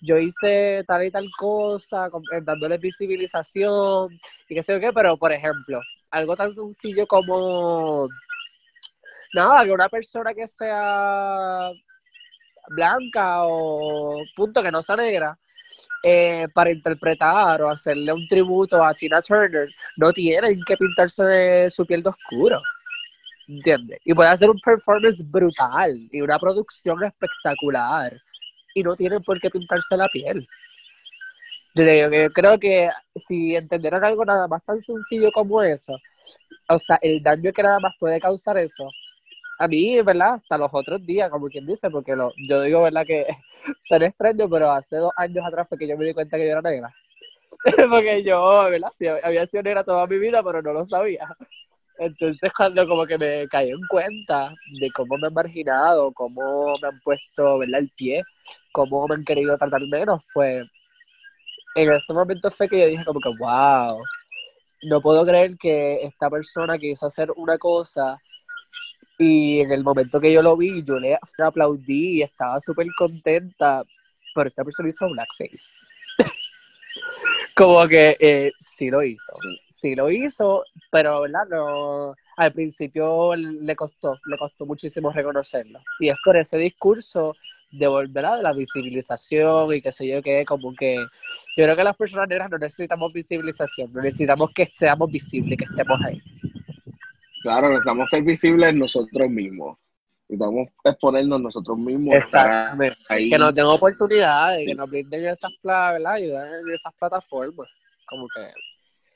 yo 0.00 0.18
hice 0.18 0.84
tal 0.86 1.04
y 1.06 1.10
tal 1.10 1.28
cosa, 1.38 2.06
eh, 2.32 2.40
dándole 2.42 2.78
visibilización 2.78 4.18
y 4.48 4.54
qué 4.54 4.62
sé 4.62 4.74
yo 4.74 4.80
qué, 4.80 4.92
pero 4.92 5.16
por 5.18 5.32
ejemplo, 5.32 5.80
algo 6.10 6.36
tan 6.36 6.52
sencillo 6.54 7.06
como, 7.06 8.08
nada, 9.34 9.64
que 9.64 9.72
una 9.72 9.88
persona 9.88 10.34
que 10.34 10.46
sea 10.46 11.70
blanca 12.68 13.44
o 13.44 14.22
punto 14.36 14.62
que 14.62 14.70
no 14.70 14.82
sea 14.82 14.96
negra, 14.96 15.38
eh, 16.02 16.46
para 16.54 16.70
interpretar 16.70 17.60
o 17.62 17.70
hacerle 17.70 18.12
un 18.12 18.26
tributo 18.28 18.82
a 18.84 18.94
Tina 18.94 19.20
Turner, 19.20 19.68
no 19.96 20.12
tienen 20.12 20.62
que 20.64 20.76
pintarse 20.76 21.24
de 21.24 21.70
su 21.70 21.84
piel 21.84 22.02
de 22.02 22.10
oscuro. 22.10 22.60
¿Entiendes? 23.48 23.98
Y 24.04 24.14
puede 24.14 24.28
hacer 24.28 24.50
un 24.50 24.60
performance 24.60 25.24
brutal 25.28 26.08
y 26.12 26.20
una 26.20 26.38
producción 26.38 27.02
espectacular 27.02 28.20
y 28.74 28.82
no 28.82 28.94
tienen 28.94 29.22
por 29.22 29.40
qué 29.40 29.50
pintarse 29.50 29.96
la 29.96 30.08
piel. 30.08 30.46
Yo 31.74 31.84
creo 32.34 32.58
que 32.58 32.88
si 33.14 33.56
entendieran 33.56 34.04
algo 34.04 34.24
nada 34.24 34.46
más 34.48 34.64
tan 34.64 34.80
sencillo 34.80 35.30
como 35.32 35.62
eso, 35.62 35.96
o 36.68 36.78
sea, 36.78 36.98
el 37.00 37.22
daño 37.22 37.52
que 37.52 37.62
nada 37.62 37.80
más 37.80 37.94
puede 37.98 38.20
causar 38.20 38.58
eso, 38.58 38.90
a 39.58 39.66
mí, 39.68 40.00
¿verdad? 40.02 40.34
Hasta 40.34 40.56
los 40.56 40.70
otros 40.72 41.04
días, 41.04 41.30
como 41.30 41.48
quien 41.48 41.66
dice, 41.66 41.90
porque 41.90 42.14
lo, 42.14 42.32
yo 42.48 42.62
digo, 42.62 42.82
¿verdad? 42.82 43.04
Que 43.06 43.26
son 43.82 44.02
extraño, 44.02 44.48
pero 44.48 44.70
hace 44.70 44.96
dos 44.96 45.12
años 45.16 45.44
atrás 45.44 45.68
fue 45.68 45.78
que 45.78 45.88
yo 45.88 45.96
me 45.96 46.06
di 46.06 46.14
cuenta 46.14 46.36
que 46.36 46.46
yo 46.46 46.52
era 46.52 46.62
negra. 46.62 46.94
porque 47.90 48.22
yo, 48.22 48.68
¿verdad? 48.70 48.90
Había 49.24 49.46
sido 49.46 49.62
negra 49.64 49.84
toda 49.84 50.06
mi 50.06 50.18
vida, 50.18 50.42
pero 50.42 50.62
no 50.62 50.72
lo 50.72 50.86
sabía. 50.86 51.28
Entonces 51.98 52.52
cuando 52.56 52.86
como 52.86 53.06
que 53.06 53.18
me 53.18 53.48
caí 53.48 53.70
en 53.70 53.84
cuenta 53.88 54.54
de 54.80 54.88
cómo 54.92 55.18
me 55.18 55.26
han 55.26 55.34
marginado, 55.34 56.12
cómo 56.12 56.74
me 56.80 56.88
han 56.88 57.00
puesto 57.00 57.58
¿verdad? 57.58 57.80
el 57.80 57.90
pie, 57.96 58.22
cómo 58.70 59.08
me 59.08 59.16
han 59.16 59.24
querido 59.24 59.58
tratar 59.58 59.80
menos, 59.82 60.22
pues 60.32 60.64
en 61.74 61.92
ese 61.92 62.12
momento 62.12 62.50
fue 62.50 62.68
que 62.68 62.78
yo 62.78 62.86
dije 62.86 63.04
como 63.04 63.18
que 63.18 63.30
wow, 63.40 64.00
no 64.82 65.00
puedo 65.00 65.26
creer 65.26 65.56
que 65.58 66.02
esta 66.02 66.30
persona 66.30 66.78
quiso 66.78 67.06
hacer 67.06 67.32
una 67.36 67.58
cosa 67.58 68.20
y 69.18 69.60
en 69.60 69.72
el 69.72 69.84
momento 69.84 70.20
que 70.20 70.32
yo 70.32 70.42
lo 70.42 70.56
vi, 70.56 70.82
yo 70.84 70.98
le 70.98 71.18
aplaudí 71.38 72.18
y 72.18 72.22
estaba 72.22 72.60
súper 72.60 72.86
contenta, 72.96 73.82
pero 74.34 74.48
esta 74.48 74.64
persona 74.64 74.88
hizo 74.88 75.08
blackface. 75.10 75.76
como 77.56 77.86
que 77.88 78.16
eh, 78.20 78.52
sí 78.60 78.90
lo 78.90 79.02
hizo 79.02 79.32
sí 79.80 79.94
lo 79.94 80.10
hizo, 80.10 80.64
pero 80.90 81.22
¿verdad? 81.22 81.46
No, 81.48 82.14
al 82.36 82.52
principio 82.52 83.34
le 83.36 83.76
costó, 83.76 84.18
le 84.26 84.36
costó 84.36 84.66
muchísimo 84.66 85.12
reconocerlo. 85.12 85.80
Y 86.00 86.08
es 86.08 86.16
por 86.24 86.36
ese 86.36 86.58
discurso 86.58 87.34
de 87.70 87.86
volver 87.86 88.24
a 88.24 88.36
la 88.38 88.52
visibilización 88.52 89.74
y 89.74 89.82
qué 89.82 89.92
sé 89.92 90.08
yo 90.08 90.22
qué, 90.22 90.44
como 90.46 90.74
que 90.74 90.96
yo 90.96 91.64
creo 91.64 91.76
que 91.76 91.84
las 91.84 91.96
personas 91.96 92.28
negras 92.28 92.50
no 92.50 92.58
necesitamos 92.58 93.12
visibilización, 93.12 93.92
no 93.92 94.00
necesitamos 94.00 94.50
que 94.54 94.72
seamos 94.76 95.10
visibles, 95.10 95.58
que 95.58 95.64
estemos 95.64 96.00
ahí. 96.04 96.20
Claro, 97.48 97.68
necesitamos 97.70 98.10
ser 98.10 98.22
visibles 98.22 98.74
nosotros 98.74 99.30
mismos. 99.30 99.78
Necesitamos 100.28 100.68
exponernos 100.84 101.40
nosotros 101.40 101.78
mismos. 101.78 102.14
Exactamente. 102.14 102.98
Que 103.08 103.38
nos 103.38 103.54
den 103.54 103.64
oportunidades, 103.64 104.66
que 104.66 104.74
nos 104.74 104.90
brinden 104.90 105.24
esas, 105.24 105.50
¿verdad? 105.62 106.18
en 106.18 106.74
esas 106.74 106.92
plataformas. 106.98 107.68
Como 108.06 108.28
que 108.28 108.50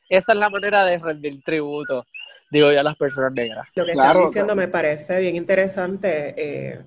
esa 0.09 0.33
es 0.33 0.39
la 0.39 0.49
manera 0.49 0.87
de 0.87 0.99
rendir 0.99 1.43
tributo, 1.45 2.07
digo 2.51 2.73
yo, 2.73 2.81
a 2.81 2.83
las 2.83 2.97
personas 2.97 3.35
negras. 3.35 3.69
Lo 3.75 3.85
que 3.85 3.93
estás 3.93 4.17
diciendo 4.27 4.57
me 4.57 4.69
parece 4.69 5.21
bien 5.21 5.37
interesante. 5.37 6.35
Eh, 6.37 6.81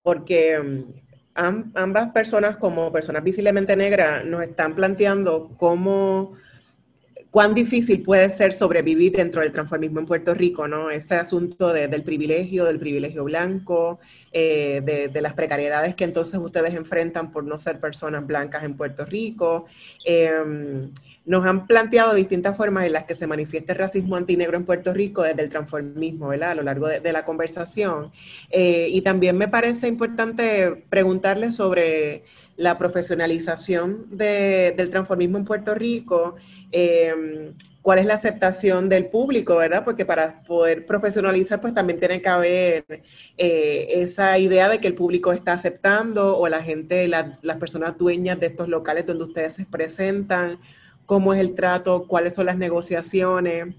porque 0.00 0.60
mm, 0.60 1.72
ambas 1.74 2.10
personas 2.10 2.56
como 2.56 2.92
personas 2.92 3.24
visiblemente 3.24 3.74
negras 3.74 4.24
nos 4.24 4.42
están 4.42 4.76
planteando 4.76 5.56
cómo 5.56 6.36
cuán 7.30 7.54
difícil 7.54 8.02
puede 8.02 8.30
ser 8.30 8.52
sobrevivir 8.52 9.12
dentro 9.12 9.42
del 9.42 9.52
transformismo 9.52 10.00
en 10.00 10.06
Puerto 10.06 10.34
Rico, 10.34 10.66
¿no? 10.66 10.90
Ese 10.90 11.16
asunto 11.16 11.72
del 11.72 12.02
privilegio, 12.02 12.64
del 12.64 12.78
privilegio 12.78 13.24
blanco, 13.24 13.98
eh, 14.32 15.10
de, 15.12 15.20
las 15.20 15.34
precariedades 15.34 15.94
que 15.94 16.04
entonces 16.04 16.40
ustedes 16.40 16.74
enfrentan 16.74 17.30
por 17.30 17.44
no 17.44 17.58
ser 17.58 17.80
personas 17.80 18.26
blancas 18.26 18.64
en 18.64 18.76
Puerto 18.76 19.04
Rico. 19.04 19.66
Em, 20.04 20.90
nos 21.28 21.44
han 21.44 21.66
planteado 21.66 22.14
distintas 22.14 22.56
formas 22.56 22.86
en 22.86 22.94
las 22.94 23.04
que 23.04 23.14
se 23.14 23.26
manifiesta 23.26 23.72
el 23.72 23.78
racismo 23.78 24.16
antinegro 24.16 24.56
en 24.56 24.64
Puerto 24.64 24.94
Rico 24.94 25.22
desde 25.22 25.42
el 25.42 25.50
transformismo, 25.50 26.28
¿verdad? 26.28 26.52
A 26.52 26.54
lo 26.54 26.62
largo 26.62 26.88
de, 26.88 27.12
la 27.12 27.24
conversación. 27.26 28.10
Eh, 28.50 28.88
y 28.90 29.02
también 29.02 29.36
me 29.36 29.46
parece 29.46 29.88
importante 29.88 30.84
preguntarle 30.88 31.52
sobre 31.52 32.24
la 32.56 32.78
profesionalización 32.78 34.06
del 34.10 34.90
transformismo 34.90 35.36
en 35.36 35.44
Puerto 35.44 35.74
Rico. 35.74 36.36
Eh, 36.72 37.52
cuál 37.82 38.00
es 38.00 38.06
la 38.06 38.14
aceptación 38.14 38.88
del 38.88 39.06
público, 39.06 39.56
¿verdad? 39.56 39.84
Porque 39.84 40.04
para 40.04 40.42
poder 40.42 40.84
profesionalizar, 40.84 41.60
pues 41.60 41.72
también 41.72 41.98
tiene 41.98 42.20
que 42.20 42.28
haber 42.28 42.84
eh, 43.38 43.88
esa 43.92 44.38
idea 44.38 44.68
de 44.68 44.78
que 44.78 44.88
el 44.88 44.94
público 44.94 45.32
está 45.32 45.54
aceptando 45.54 46.36
o 46.36 46.48
la 46.48 46.62
gente, 46.62 47.08
las 47.08 47.56
personas 47.58 47.96
dueñas 47.96 48.40
de 48.40 48.46
estos 48.46 48.68
locales 48.68 49.06
donde 49.06 49.24
ustedes 49.24 49.54
se 49.54 49.64
presentan, 49.64 50.58
cómo 51.08 51.32
es 51.32 51.40
el 51.40 51.54
trato, 51.54 52.06
cuáles 52.06 52.34
son 52.34 52.44
las 52.44 52.58
negociaciones 52.58 53.74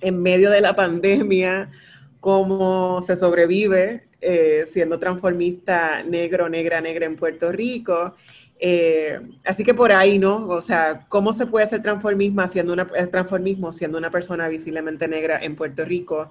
en 0.00 0.22
medio 0.22 0.48
de 0.48 0.60
la 0.60 0.76
pandemia, 0.76 1.72
cómo 2.20 3.02
se 3.02 3.16
sobrevive 3.16 4.06
eh, 4.20 4.64
siendo 4.68 5.00
transformista 5.00 6.04
negro, 6.04 6.48
negra, 6.48 6.80
negra 6.80 7.04
en 7.06 7.16
Puerto 7.16 7.50
Rico. 7.50 8.14
Eh, 8.60 9.18
así 9.44 9.64
que 9.64 9.74
por 9.74 9.90
ahí, 9.90 10.20
¿no? 10.20 10.46
O 10.46 10.62
sea, 10.62 11.04
¿cómo 11.08 11.32
se 11.32 11.46
puede 11.46 11.66
hacer 11.66 11.82
transformismo 11.82 12.46
siendo 12.46 12.74
una, 12.74 12.86
eh, 12.94 13.08
transformismo 13.08 13.72
siendo 13.72 13.98
una 13.98 14.12
persona 14.12 14.46
visiblemente 14.46 15.08
negra 15.08 15.40
en 15.42 15.56
Puerto 15.56 15.84
Rico 15.84 16.30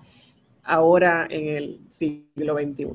ahora 0.63 1.27
en 1.29 1.57
el 1.57 1.81
siglo 1.89 2.57
XXI? 2.57 2.87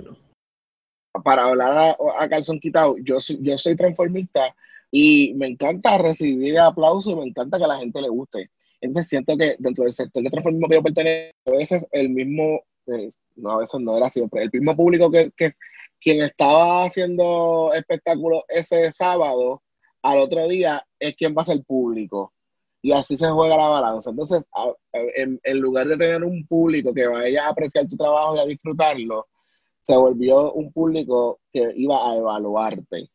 Para 1.23 1.45
hablar 1.45 1.77
a, 1.77 1.97
a 2.19 2.29
calzón 2.31 2.59
quitado, 2.59 2.97
yo, 2.97 3.19
yo 3.41 3.59
soy 3.59 3.77
transformista 3.77 4.55
y 4.95 5.33
me 5.35 5.47
encanta 5.49 5.97
recibir 5.99 6.59
aplausos 6.59 7.15
y 7.15 7.17
me 7.17 7.25
encanta 7.25 7.57
que 7.59 7.65
a 7.65 7.69
la 7.69 7.79
gente 7.79 8.03
le 8.03 8.11
guste. 8.11 8.51
Entonces 8.81 9.09
siento 9.09 9.37
que 9.39 9.57
dentro 9.59 9.85
del 9.85 9.93
sector 9.93 10.23
de 10.23 10.31
transformismo 10.31 10.69
que 10.69 10.75
yo 10.75 10.83
pertenezco, 10.83 11.55
a 11.55 11.57
veces 11.57 11.87
el 11.93 12.11
mismo, 12.11 12.61
eh, 12.87 13.11
no, 13.37 13.53
a 13.53 13.59
veces 13.59 13.81
no 13.81 13.97
era 13.97 14.11
siempre, 14.11 14.43
el 14.43 14.51
mismo 14.53 14.77
público 14.77 15.11
que, 15.11 15.31
que 15.35 15.53
quien 15.99 16.21
estaba 16.21 16.85
haciendo 16.85 17.71
espectáculos 17.73 18.43
ese 18.49 18.93
sábado, 18.93 19.63
al 20.03 20.19
otro 20.19 20.47
día 20.47 20.85
es 20.99 21.17
quien 21.17 21.35
va 21.37 21.43
a 21.43 21.47
ser 21.47 21.65
público. 21.65 22.35
Y 22.83 22.93
así 22.93 23.17
se 23.17 23.31
juega 23.31 23.57
la 23.57 23.69
balanza. 23.69 24.11
Entonces, 24.11 24.43
en, 24.93 25.41
en, 25.43 25.59
lugar 25.59 25.87
de 25.87 25.97
tener 25.97 26.25
un 26.25 26.45
público 26.47 26.93
que 26.93 27.07
vaya 27.07 27.47
a 27.47 27.51
apreciar 27.51 27.87
tu 27.87 27.97
trabajo 27.97 28.37
y 28.37 28.41
a 28.41 28.47
disfrutarlo, 28.47 29.29
se 29.81 29.97
volvió 29.97 30.53
un 30.53 30.73
público 30.73 31.41
que 31.53 31.73
iba 31.77 32.11
a 32.11 32.17
evaluarte. 32.17 33.09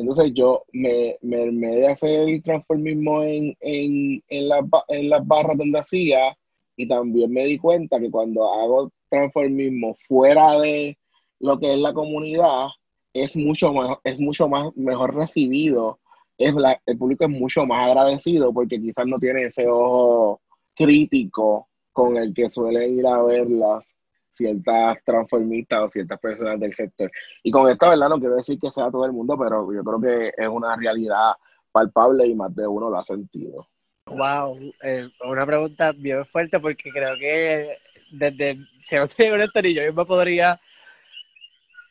Entonces 0.00 0.32
yo 0.34 0.64
me, 0.72 1.16
me, 1.20 1.50
me 1.52 1.76
de 1.76 1.86
hacer 1.88 2.28
el 2.28 2.42
transformismo 2.42 3.22
en, 3.22 3.56
en, 3.60 4.22
en, 4.28 4.50
en 4.88 5.08
las 5.10 5.26
barras 5.26 5.56
donde 5.56 5.78
hacía 5.78 6.36
y 6.76 6.88
también 6.88 7.30
me 7.30 7.44
di 7.44 7.58
cuenta 7.58 8.00
que 8.00 8.10
cuando 8.10 8.50
hago 8.52 8.90
transformismo 9.10 9.94
fuera 10.08 10.58
de 10.58 10.96
lo 11.40 11.58
que 11.58 11.72
es 11.72 11.78
la 11.78 11.92
comunidad, 11.92 12.68
es 13.12 13.36
mucho 13.36 13.72
más, 13.72 13.98
es 14.04 14.20
mucho 14.20 14.48
más 14.48 14.74
mejor 14.76 15.14
recibido, 15.14 15.98
es 16.38 16.54
el 16.86 16.98
público 16.98 17.24
es 17.24 17.30
mucho 17.30 17.66
más 17.66 17.88
agradecido 17.88 18.52
porque 18.52 18.80
quizás 18.80 19.06
no 19.06 19.18
tiene 19.18 19.42
ese 19.42 19.66
ojo 19.68 20.40
crítico 20.74 21.68
con 21.92 22.16
el 22.16 22.32
que 22.32 22.48
suelen 22.48 22.98
ir 22.98 23.06
a 23.06 23.22
verlas 23.22 23.94
ciertas 24.30 24.98
transformistas 25.04 25.80
o 25.82 25.88
ciertas 25.88 26.18
personas 26.18 26.58
del 26.60 26.72
sector. 26.72 27.10
Y 27.42 27.50
con 27.50 27.68
esto, 27.68 27.90
¿verdad? 27.90 28.08
No 28.08 28.18
quiero 28.18 28.36
decir 28.36 28.58
que 28.58 28.70
sea 28.70 28.90
todo 28.90 29.04
el 29.04 29.12
mundo, 29.12 29.36
pero 29.38 29.72
yo 29.72 29.82
creo 29.82 30.00
que 30.00 30.32
es 30.36 30.48
una 30.48 30.76
realidad 30.76 31.32
palpable 31.72 32.26
y 32.26 32.34
más 32.34 32.54
de 32.54 32.66
uno 32.66 32.90
lo 32.90 32.98
ha 32.98 33.04
sentido. 33.04 33.66
Wow, 34.06 34.58
eh, 34.82 35.08
una 35.24 35.46
pregunta 35.46 35.92
bien 35.92 36.24
fuerte 36.24 36.58
porque 36.58 36.90
creo 36.90 37.16
que 37.16 37.76
desde, 38.10 38.56
si 38.84 38.96
no 38.96 39.06
soy 39.06 39.28
honesto, 39.28 39.62
ni 39.62 39.74
yo 39.74 39.82
mismo 39.82 40.04
podría 40.04 40.58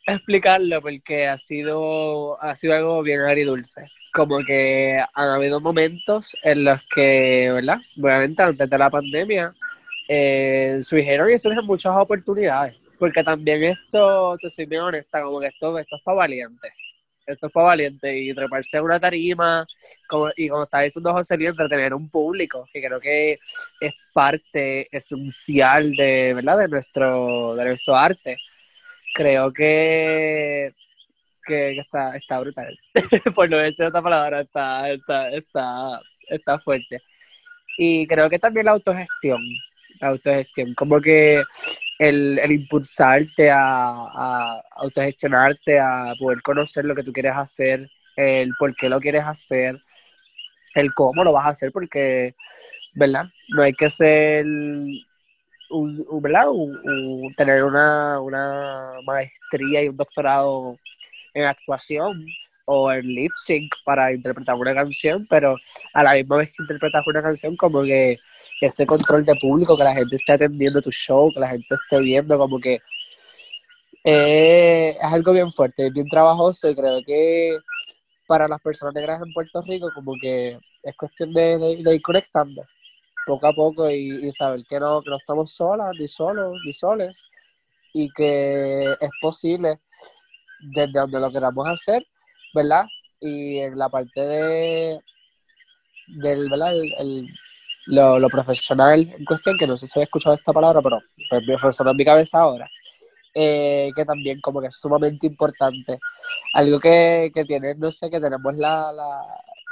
explicarlo 0.06 0.82
porque 0.82 1.28
ha 1.28 1.38
sido, 1.38 2.42
ha 2.42 2.56
sido 2.56 2.74
algo 2.74 3.02
bien 3.04 3.22
agridulce. 3.22 3.84
Como 4.14 4.40
que 4.44 5.02
han 5.14 5.28
habido 5.30 5.60
momentos 5.60 6.36
en 6.44 6.64
los 6.66 6.82
que, 6.90 7.52
¿verdad? 7.54 7.80
Obviamente 8.02 8.42
antes 8.42 8.70
de 8.70 8.78
la 8.78 8.90
pandemia, 8.90 9.54
eh, 10.12 10.80
y 10.80 11.38
surgen 11.38 11.66
muchas 11.66 11.96
oportunidades. 11.96 12.76
Porque 12.98 13.24
también 13.24 13.64
esto, 13.64 14.36
te 14.42 14.50
soy 14.50 14.66
bien 14.66 14.82
honesta, 14.82 15.22
como 15.22 15.40
que 15.40 15.48
esto, 15.48 15.78
esto 15.78 15.96
es 15.96 16.02
para 16.04 16.18
valientes. 16.18 16.74
Esto 17.28 17.46
es 17.46 17.54
para 17.54 17.68
valientes 17.68 18.12
y 18.14 18.34
treparse 18.34 18.78
a 18.78 18.82
una 18.82 19.00
tarima, 19.00 19.68
como, 20.08 20.30
y 20.36 20.50
como 20.50 20.64
está 20.64 20.82
diciendo 20.82 21.14
José 21.14 21.38
Luis, 21.38 21.52
entretener 21.52 21.94
un 21.94 22.10
público, 22.10 22.68
que 22.74 22.82
creo 22.82 23.00
que 23.00 23.38
es 23.80 23.94
parte 24.12 24.88
esencial 24.92 25.96
de, 25.96 26.34
¿verdad? 26.34 26.58
de, 26.58 26.68
nuestro, 26.70 27.56
de 27.56 27.66
nuestro 27.66 27.96
arte. 27.96 28.36
Creo 29.14 29.54
que, 29.54 30.72
que, 31.46 31.78
está, 31.78 32.18
está 32.18 32.40
brutal. 32.40 32.76
Por 33.36 33.48
no 33.48 33.58
decir 33.58 33.86
otra 33.86 34.02
palabra, 34.02 34.42
está, 34.42 34.90
está, 34.90 35.30
está, 35.30 36.00
está 36.30 36.60
fuerte. 36.60 37.00
Y 37.78 38.08
creo 38.08 38.28
que 38.30 38.40
también 38.40 38.66
la 38.66 38.72
autogestión 38.72 39.40
autogestión, 40.02 40.74
como 40.74 41.00
que 41.02 41.42
el, 42.00 42.40
impulsarte 42.50 43.52
a, 43.52 44.62
autogestionarte, 44.72 45.80
a 45.80 46.14
poder 46.18 46.42
conocer 46.42 46.86
lo 46.86 46.96
que 46.96 47.04
tú 47.04 47.12
quieres 47.12 47.36
hacer, 47.36 47.90
el 48.16 48.52
por 48.58 48.76
qué 48.76 48.90
lo 48.90 49.00
quieres 49.00 49.24
hacer, 49.24 49.76
el 50.76 50.94
cómo 50.94 51.24
lo 51.24 51.34
vas 51.34 51.46
a 51.46 51.50
hacer, 51.50 51.72
porque, 51.72 52.36
¿verdad? 52.96 53.26
No 53.50 53.64
hay 53.64 53.74
que 53.74 53.90
ser, 53.90 54.46
¿verdad? 56.22 56.46
tener 57.38 57.64
una, 57.64 58.20
una 58.22 58.94
maestría 59.06 59.84
y 59.84 59.90
un 59.90 59.98
doctorado 59.98 60.78
en 61.34 61.46
actuación 61.46 62.26
o 62.66 62.92
en 62.92 63.06
lip 63.08 63.32
sync 63.36 63.74
para 63.84 64.14
interpretar 64.14 64.56
una 64.56 64.74
canción, 64.74 65.26
pero 65.30 65.56
a 65.94 66.04
la 66.04 66.14
misma 66.14 66.38
vez 66.38 66.50
que 66.50 66.64
interpretas 66.64 67.06
una 67.08 67.22
canción, 67.22 67.56
como 67.56 67.84
que 67.84 68.20
ese 68.62 68.86
control 68.86 69.26
de 69.26 69.36
público, 69.36 69.78
que 69.78 69.84
la 69.84 69.96
gente 69.96 70.16
esté 70.16 70.34
atendiendo 70.34 70.82
tu 70.82 70.92
show, 70.92 71.32
que 71.34 71.40
la 71.40 71.50
gente 71.50 71.76
esté 71.76 72.00
viendo, 72.00 72.38
como 72.38 72.60
que 72.60 72.80
eh, 74.04 74.96
es 74.98 75.14
algo 75.14 75.34
bien 75.34 75.52
fuerte, 75.52 75.90
bien 75.92 76.08
trabajoso 76.08 76.70
y 76.70 76.76
creo 76.76 77.02
que 77.06 77.58
para 78.28 78.48
las 78.48 78.62
personas 78.62 78.94
negras 78.94 79.22
en 79.22 79.34
Puerto 79.34 79.62
Rico 79.64 79.90
como 79.94 80.14
que 80.22 80.58
es 80.84 80.96
cuestión 80.96 81.34
de, 81.34 81.82
ir 81.86 82.02
conectando 82.02 82.64
poco 83.26 83.48
a 83.48 83.54
poco 83.54 83.90
y, 83.90 84.32
saber 84.32 84.64
que 84.70 84.80
no, 84.80 85.02
que 85.02 85.10
no 85.10 85.18
estamos 85.18 85.54
solas, 85.54 85.92
ni 86.00 86.08
solos, 86.08 86.56
ni 86.66 86.74
soles 86.74 87.22
y 87.94 88.10
que 88.14 88.92
es 89.00 89.10
posible 89.22 89.76
desde 90.60 91.00
donde 91.00 91.20
lo 91.20 91.32
queramos 91.32 91.68
hacer, 91.68 92.06
¿verdad? 92.54 92.86
Y 93.20 93.60
en 93.60 93.78
la 93.78 93.90
parte 93.90 94.22
de 94.22 95.02
del, 96.08 96.50
¿verdad? 96.50 96.74
Lo, 97.90 98.20
lo, 98.20 98.30
profesional 98.30 99.00
en 99.18 99.26
cuestión, 99.26 99.58
que 99.58 99.68
no 99.68 99.78
sé 99.78 99.88
si 99.88 100.00
había 100.00 100.06
escuchado 100.06 100.36
esta 100.36 100.54
palabra, 100.54 100.82
pero 100.82 101.00
pues 101.30 101.44
me 101.48 101.92
en 101.92 101.98
mi 101.98 102.06
cabeza 102.06 102.40
ahora, 102.40 102.70
eh, 103.34 103.90
que 103.96 104.06
también 104.06 104.40
como 104.42 104.62
que 104.62 104.68
es 104.68 104.76
sumamente 104.76 105.28
importante. 105.28 105.98
Algo 106.54 106.80
que, 106.80 107.32
que 107.34 107.46
tiene, 107.46 107.76
no 107.76 107.92
sé, 107.92 108.10
que 108.10 108.20
tenemos 108.20 108.56
la, 108.56 108.92
la, 108.92 109.22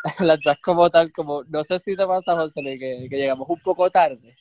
la 0.20 0.58
como 0.62 0.90
tal, 0.90 1.12
como, 1.12 1.44
no 1.46 1.64
sé 1.64 1.80
si 1.80 1.96
te 1.96 2.06
pasa, 2.06 2.36
José, 2.36 2.54
que, 2.64 3.08
que 3.10 3.18
llegamos 3.18 3.48
un 3.50 3.60
poco 3.60 3.90
tarde. 3.90 4.36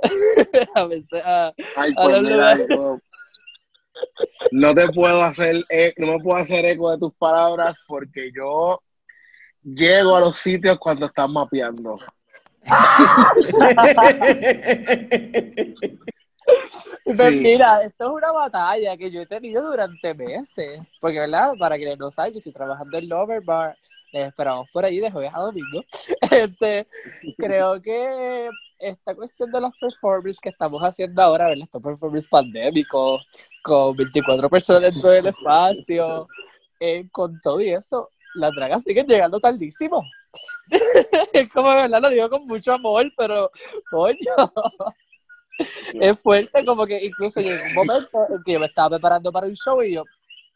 a 0.74 0.84
veces 0.84 1.22
a, 1.24 1.52
Ay, 1.76 1.92
a 1.96 2.02
pues 2.02 2.20
mira, 2.20 2.58
yo- 2.58 3.00
no 4.50 4.74
te 4.74 4.88
puedo 4.88 5.22
hacer, 5.22 5.64
e- 5.68 5.94
no 5.96 6.06
me 6.06 6.20
puedo 6.20 6.38
hacer 6.38 6.64
eco 6.64 6.90
de 6.90 6.98
tus 6.98 7.14
palabras 7.14 7.78
porque 7.86 8.30
yo 8.34 8.82
llego 9.62 10.16
a 10.16 10.20
los 10.20 10.38
sitios 10.38 10.78
cuando 10.78 11.06
están 11.06 11.32
mapeando. 11.32 11.96
Pues 17.04 17.16
Sí. 17.16 17.40
mira, 17.40 17.82
esto 17.82 18.04
es 18.04 18.10
una 18.10 18.32
batalla 18.32 18.96
que 18.96 19.10
yo 19.10 19.22
he 19.22 19.26
tenido 19.26 19.70
durante 19.70 20.14
meses. 20.14 20.80
Porque, 21.00 21.20
¿verdad? 21.20 21.54
Para 21.58 21.76
quienes 21.76 21.98
no 21.98 22.10
saben, 22.10 22.32
yo 22.32 22.38
estoy 22.38 22.52
trabajando 22.52 22.96
en 22.98 23.08
Lover 23.08 23.42
Bar. 23.42 23.76
Les 24.12 24.28
esperamos 24.28 24.68
por 24.72 24.84
allí 24.84 25.00
de 25.00 25.10
jueves 25.10 25.32
a 25.34 25.40
domingo. 25.40 25.82
Este, 26.30 26.86
creo 27.36 27.80
que 27.80 28.48
esta 28.78 29.14
cuestión 29.14 29.50
de 29.52 29.60
los 29.60 29.72
performances 29.78 30.40
que 30.40 30.48
estamos 30.48 30.80
haciendo 30.82 31.22
ahora, 31.22 31.48
¿verdad? 31.48 31.64
Estos 31.64 31.82
performances 31.82 32.28
pandémicos, 32.28 33.26
con 33.62 33.96
24 33.96 34.48
personas 34.48 34.92
dentro 34.92 35.10
del 35.10 35.26
espacio, 35.26 36.26
eh, 36.80 37.06
con 37.12 37.40
todo 37.40 37.60
y 37.60 37.70
eso, 37.70 38.10
las 38.34 38.52
dragas 38.54 38.82
siguen 38.82 39.06
llegando 39.06 39.40
tardísimo. 39.40 40.02
es 41.32 41.48
como, 41.50 41.68
¿verdad? 41.68 42.00
Lo 42.00 42.10
digo 42.10 42.30
con 42.30 42.46
mucho 42.46 42.72
amor, 42.72 43.10
pero, 43.16 43.50
coño. 43.90 44.52
Es 45.94 46.18
fuerte, 46.20 46.64
como 46.64 46.84
que 46.86 47.04
incluso 47.04 47.40
llegó 47.40 47.62
un 47.64 47.74
momento 47.74 48.18
en 48.28 48.42
que 48.44 48.52
yo 48.54 48.60
me 48.60 48.66
estaba 48.66 48.90
preparando 48.90 49.30
para 49.30 49.46
un 49.46 49.54
show 49.54 49.82
y 49.82 49.94
yo, 49.94 50.04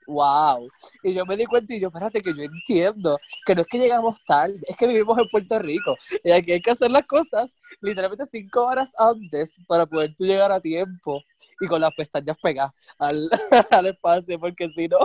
wow. 0.09 0.69
Y 1.03 1.15
yo 1.15 1.25
me 1.25 1.37
di 1.37 1.45
cuenta 1.45 1.75
y 1.75 1.81
yo, 1.81 1.89
espérate, 1.89 2.21
que 2.21 2.35
yo 2.35 2.43
entiendo 2.43 3.17
que 3.47 3.55
no 3.55 3.63
es 3.63 3.69
que 3.69 3.79
llegamos 3.79 4.25
tarde, 4.27 4.59
es 4.67 4.77
que 4.77 4.87
vivimos 4.87 5.17
en 5.19 5.29
Puerto 5.29 5.59
Rico 5.61 5.97
y 6.25 6.33
aquí 6.33 6.53
hay 6.53 6.61
que 6.61 6.73
hacer 6.73 6.91
las 6.91 7.07
cosas 7.07 7.49
literalmente 7.81 8.27
cinco 8.33 8.65
horas 8.65 8.91
antes 8.99 9.57
para 9.69 9.87
poder 9.87 10.15
tú 10.17 10.25
llegar 10.25 10.51
a 10.51 10.61
tiempo 10.61 11.23
y 11.61 11.67
con 11.67 11.81
las 11.81 11.93
pestañas 11.95 12.37
pegadas 12.43 12.73
al, 12.99 13.31
al 13.71 13.87
espacio, 13.87 14.39
porque 14.41 14.69
si 14.75 14.89
no, 14.89 14.99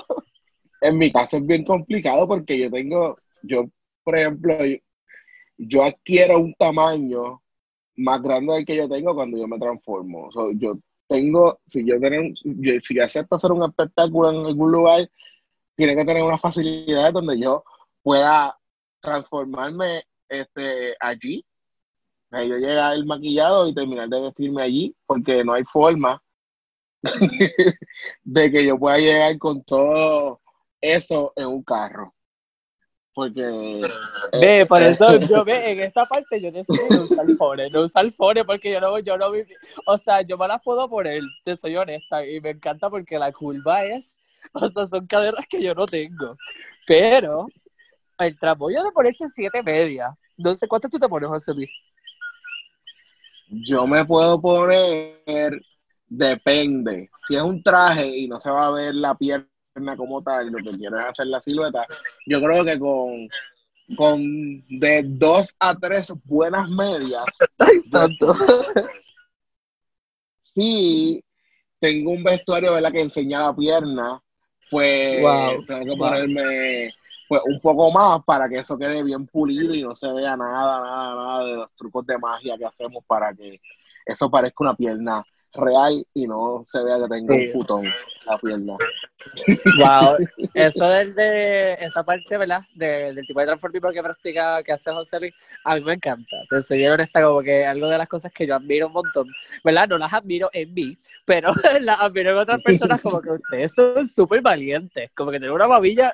En 0.82 0.97
mi 0.97 1.12
caso 1.12 1.38
es 1.38 1.45
bien 1.45 1.64
complicado 1.64 2.28
porque 2.28 2.58
yo 2.58 2.72
tengo, 2.72 3.16
yo, 3.43 3.66
por 4.04 4.18
ejemplo, 4.18 4.58
yo, 5.68 5.84
adquiero 5.84 6.39
un 6.39 6.53
tamaño 6.53 7.41
más 7.95 8.22
grande 8.22 8.53
del 8.53 8.66
que 8.66 8.76
yo 8.76 8.89
tengo 8.89 9.14
cuando 9.14 9.38
yo 9.38 9.47
me 9.47 9.59
transformo. 9.59 10.32
So, 10.32 10.51
yo 10.53 10.78
tengo, 11.07 11.59
si 11.66 11.86
yo, 11.86 11.95
yo- 12.43 12.82
si 12.82 12.99
acepto 12.99 13.36
hacer 13.36 13.51
un 13.51 13.64
espectáculo 13.64 14.32
en 14.32 14.45
algún 14.45 14.72
lugar, 14.72 15.09
tiene 15.76 15.95
que 15.95 16.05
tener 16.05 16.24
unas 16.24 16.41
facilidades 16.41 17.14
donde 17.14 17.39
yo 17.39 17.64
pueda 18.01 18.57
transformarme 18.99 20.03
este, 20.30 20.95
allí. 20.99 21.45
O 22.32 22.36
sea, 22.36 22.43
yo 22.45 22.57
llegar 22.57 22.93
el 22.93 23.05
maquillado 23.05 23.68
y 23.68 23.74
terminar 23.74 24.09
de 24.09 24.22
vestirme 24.22 24.64
allí, 24.64 24.95
porque 25.05 25.43
no 25.43 25.53
hay 25.53 25.64
forma 25.64 26.22
de 28.24 28.51
que 28.51 28.66
yo 28.66 28.78
pueda 28.78 28.97
llegar 28.97 29.38
con 29.38 29.64
todo 29.64 30.41
eso 30.82 31.34
en 31.36 31.47
un 31.47 31.64
carro. 31.64 32.14
Porque 33.14 33.82
ve, 34.32 34.66
por 34.66 34.82
eso 34.82 35.20
yo 35.20 35.43
ve, 35.45 35.72
en 35.72 35.82
esta 35.82 36.05
parte 36.05 36.41
yo 36.41 36.51
decidí 36.51 36.80
no 36.89 37.03
usar 37.03 37.28
fone, 37.38 37.70
no 37.70 37.84
usar 37.84 38.11
fone 38.14 38.43
porque 38.43 38.72
yo 38.72 38.80
no, 38.80 38.97
yo 38.99 39.18
no 39.18 39.32
viví, 39.32 39.53
o 39.86 39.97
sea, 39.99 40.22
yo 40.24 40.36
me 40.36 40.47
las 40.47 40.61
puedo 40.64 40.89
poner, 40.89 41.22
te 41.43 41.55
soy 41.55 41.76
honesta, 41.76 42.26
y 42.26 42.41
me 42.41 42.51
encanta 42.51 42.89
porque 42.89 43.20
la 43.20 43.32
curva 43.32 43.86
es, 43.86 44.18
o 44.53 44.68
sea, 44.68 44.88
son 44.88 45.05
caderas 45.05 45.45
que 45.47 45.61
yo 45.61 45.76
no 45.76 45.86
tengo, 45.86 46.36
pero 46.88 47.47
el 48.18 48.38
tramoyo 48.39 48.84
de 48.84 48.91
ponerse 48.91 49.30
siete 49.30 49.61
media, 49.61 50.18
no 50.38 50.55
sé 50.55 50.68
cuánto 50.68 50.89
tú 50.89 50.97
te 50.97 51.07
pones, 51.07 51.30
José 51.30 51.53
Luis. 51.53 51.70
yo 53.47 53.86
me 53.86 54.03
puedo 54.05 54.41
poner, 54.41 55.61
depende. 56.07 57.11
Si 57.28 57.36
es 57.36 57.43
un 57.43 57.61
traje 57.61 58.07
y 58.07 58.28
no 58.28 58.41
se 58.41 58.49
va 58.49 58.68
a 58.68 58.72
ver 58.72 58.95
la 58.95 59.16
pierna 59.16 59.53
como 59.98 60.22
tal, 60.22 60.52
lo 60.52 60.58
que 60.58 60.78
quiero 60.78 61.00
es 61.00 61.06
hacer 61.06 61.28
la 61.28 61.42
silueta, 61.42 61.86
yo 62.26 62.42
creo 62.42 62.64
que 62.64 62.80
con, 62.80 63.28
con 63.96 64.68
de 64.68 65.04
dos 65.06 65.54
a 65.60 65.76
tres 65.76 66.14
buenas 66.26 66.70
medias, 66.70 67.26
santo. 67.86 68.34
si 70.38 71.24
tengo 71.80 72.12
un 72.12 72.24
vestuario 72.24 72.74
¿verdad? 72.74 72.92
que 72.92 73.02
enseña 73.02 73.42
la 73.42 73.56
pierna, 73.56 74.22
pues 74.70 75.22
Wow, 75.22 75.66
tengo 75.66 75.86
que 75.86 75.98
ponerme 75.98 76.92
pues, 77.28 77.42
un 77.46 77.60
poco 77.60 77.92
más 77.92 78.24
para 78.24 78.48
que 78.48 78.60
eso 78.60 78.78
quede 78.78 79.04
bien 79.04 79.26
pulido 79.28 79.74
y 79.74 79.82
no 79.82 79.96
se 79.96 80.12
vea 80.12 80.38
nada, 80.38 80.80
nada, 80.82 81.16
nada 81.16 81.46
de 81.46 81.56
los 81.56 81.76
trucos 81.76 82.06
de 82.06 82.18
magia 82.18 82.58
que 82.58 82.66
hacemos 82.66 83.04
para 83.06 83.34
que 83.34 83.60
eso 84.06 84.30
parezca 84.30 84.64
una 84.64 84.76
pierna 84.76 85.24
real 85.54 86.06
y 86.14 86.28
no 86.28 86.66
se 86.68 86.84
vea 86.84 86.97
que 86.99 87.08
tengo 87.08 87.34
Sí. 87.34 87.45
un 87.47 87.54
putón 87.54 87.86
en 87.86 87.91
la 88.26 88.38
pierna. 88.38 88.78
Wow, 89.78 90.18
eso 90.54 90.88
del 90.88 91.14
de 91.16 91.74
esa 91.74 92.04
parte, 92.04 92.38
¿verdad? 92.38 92.62
De- 92.76 93.14
del 93.14 93.26
tipo 93.26 93.39
de 93.39 93.45
transformismo 93.45 93.91
que 93.91 94.04
practica, 94.04 94.64
que 94.64 94.72
hace 94.74 94.91
José 94.91 95.20
Luis, 95.20 95.34
a 95.64 95.76
mí 95.76 95.82
me 95.82 95.93
encanta. 95.93 96.36
Te 96.49 96.62
soy 96.62 96.86
honesta, 96.88 97.22
como 97.24 97.41
que 97.41 97.66
algo 97.66 97.88
de 97.88 97.97
las 97.97 98.08
cosas 98.08 98.32
que 98.32 98.45
yo 98.47 98.56
admiro 98.56 98.88
un 98.88 98.93
montón, 98.93 99.28
¿verdad? 99.64 99.88
No 99.88 99.97
las 99.97 100.12
admiro 100.14 100.49
en 100.54 100.74
mí, 100.74 100.97
pero 101.26 101.54
las 101.82 101.99
admiro 102.01 102.32
en 102.32 102.38
otras 102.38 102.62
personas, 102.62 103.01
como 103.01 103.22
que 103.22 103.32
ustedes 103.32 103.74
son 103.74 104.08
súper 104.08 104.41
valientes, 104.41 105.12
como 105.16 105.32
que 105.32 105.39
tienen 105.39 105.56
una 105.56 105.68
babilla 105.68 106.14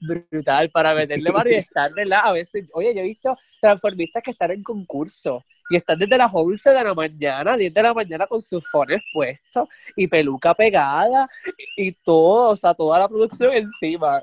brutal 0.00 0.70
para 0.70 0.94
meterle 0.94 1.30
mano 1.30 1.50
y 1.50 1.54
estar, 1.56 1.92
¿verdad? 1.92 2.20
A 2.24 2.32
veces, 2.32 2.66
oye, 2.72 2.94
yo 2.94 3.00
he 3.00 3.04
visto 3.04 3.36
transformistas 3.60 4.22
que 4.22 4.30
están 4.30 4.50
en 4.52 4.62
concurso 4.62 5.44
y 5.70 5.76
están 5.76 5.98
desde 5.98 6.16
las 6.16 6.30
11 6.32 6.70
de 6.70 6.84
la 6.84 6.94
mañana, 6.94 7.56
10 7.56 7.74
de 7.74 7.82
la 7.82 7.94
mañana 7.94 8.26
con 8.26 8.42
sus 8.42 8.66
fones 8.68 9.00
puestos 9.12 9.68
y 9.96 10.06
peluca 10.06 10.54
pegada 10.54 11.28
y 11.76 11.92
todo, 11.92 12.52
o 12.52 12.56
sea, 12.56 12.74
toda 12.74 12.98
la 12.98 13.08
producción 13.08 13.54
encima. 13.54 14.22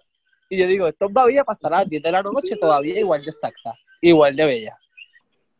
Y 0.50 0.60
yo 0.60 0.68
digo, 0.68 0.88
esto 0.88 1.06
es 1.06 1.14
babilla 1.14 1.43
para 1.43 1.56
estar 1.56 1.74
a 1.74 1.80
las 1.80 1.89
10 1.89 2.04
de 2.04 2.12
la 2.12 2.22
noche 2.22 2.56
todavía 2.56 3.00
igual 3.00 3.22
de 3.22 3.30
exacta, 3.30 3.74
igual 4.02 4.36
de 4.36 4.46
bella. 4.46 4.78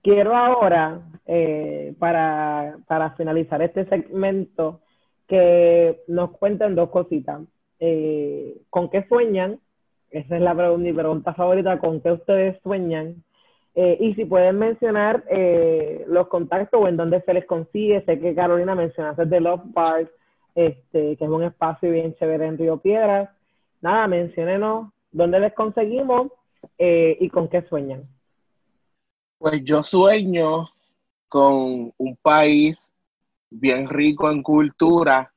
Quiero 0.02 0.36
ahora, 0.36 1.02
eh, 1.26 1.96
para, 1.98 2.78
para 2.88 3.12
finalizar 3.12 3.62
este 3.62 3.86
segmento, 3.86 4.82
que 5.28 6.04
nos 6.08 6.32
cuenten 6.38 6.76
dos 6.76 6.90
cositas. 6.90 7.42
Eh, 7.80 8.62
¿Con 8.70 8.90
qué 8.90 9.06
sueñan? 9.08 9.60
Esa 10.12 10.36
es 10.36 10.42
la 10.42 10.54
mi 10.54 10.94
pregunta 10.94 11.34
favorita, 11.34 11.80
¿con 11.80 12.00
qué 12.02 12.12
ustedes 12.12 12.58
sueñan? 12.62 13.24
Eh, 13.76 13.98
y 14.00 14.14
si 14.16 14.24
pueden 14.24 14.58
mencionar 14.58 15.26
eh, 15.30 16.06
los 16.08 16.30
contactos 16.30 16.80
o 16.82 16.88
en 16.88 16.96
dónde 16.96 17.22
se 17.22 17.34
les 17.34 17.46
consigue. 17.46 18.04
Sé 18.06 18.20
que 18.20 18.34
Carolina 18.34 18.74
mencionaste 18.74 19.26
de 19.26 19.42
Love 19.42 19.74
Park, 19.74 20.10
este, 20.56 21.18
que 21.18 21.26
es 21.26 21.30
un 21.30 21.44
espacio 21.44 21.92
bien 21.92 22.16
chévere 22.16 22.48
en 22.48 22.58
Río 22.58 22.78
Piedras. 22.78 23.30
Nada, 23.82 24.08
menciónenos 24.08 24.92
dónde 25.12 25.40
les 25.40 25.54
conseguimos 25.54 26.32
eh, 26.78 27.18
y 27.20 27.30
con 27.30 27.50
qué 27.50 27.62
sueñan. 27.64 28.08
Pues 29.38 29.62
yo 29.66 29.84
sueño 29.84 30.70
con 31.28 31.94
un 31.98 32.16
país 32.22 32.90
bien 33.50 33.90
rico 33.90 34.32
en 34.32 34.42
cultura, 34.42 35.34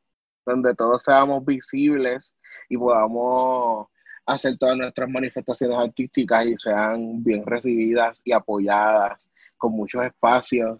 donde 0.46 0.74
todos 0.74 1.02
seamos 1.02 1.44
visibles 1.44 2.36
y 2.68 2.76
podamos 2.76 3.88
hacer 4.28 4.58
todas 4.58 4.76
nuestras 4.76 5.08
manifestaciones 5.08 5.76
artísticas 5.78 6.46
y 6.46 6.56
sean 6.58 7.22
bien 7.24 7.44
recibidas 7.46 8.20
y 8.24 8.32
apoyadas 8.32 9.28
con 9.56 9.72
muchos 9.72 10.04
espacios 10.04 10.78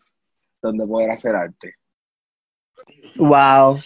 donde 0.61 0.87
poder 0.87 1.11
hacer 1.11 1.35
arte. 1.35 1.75
Wow. 3.17 3.77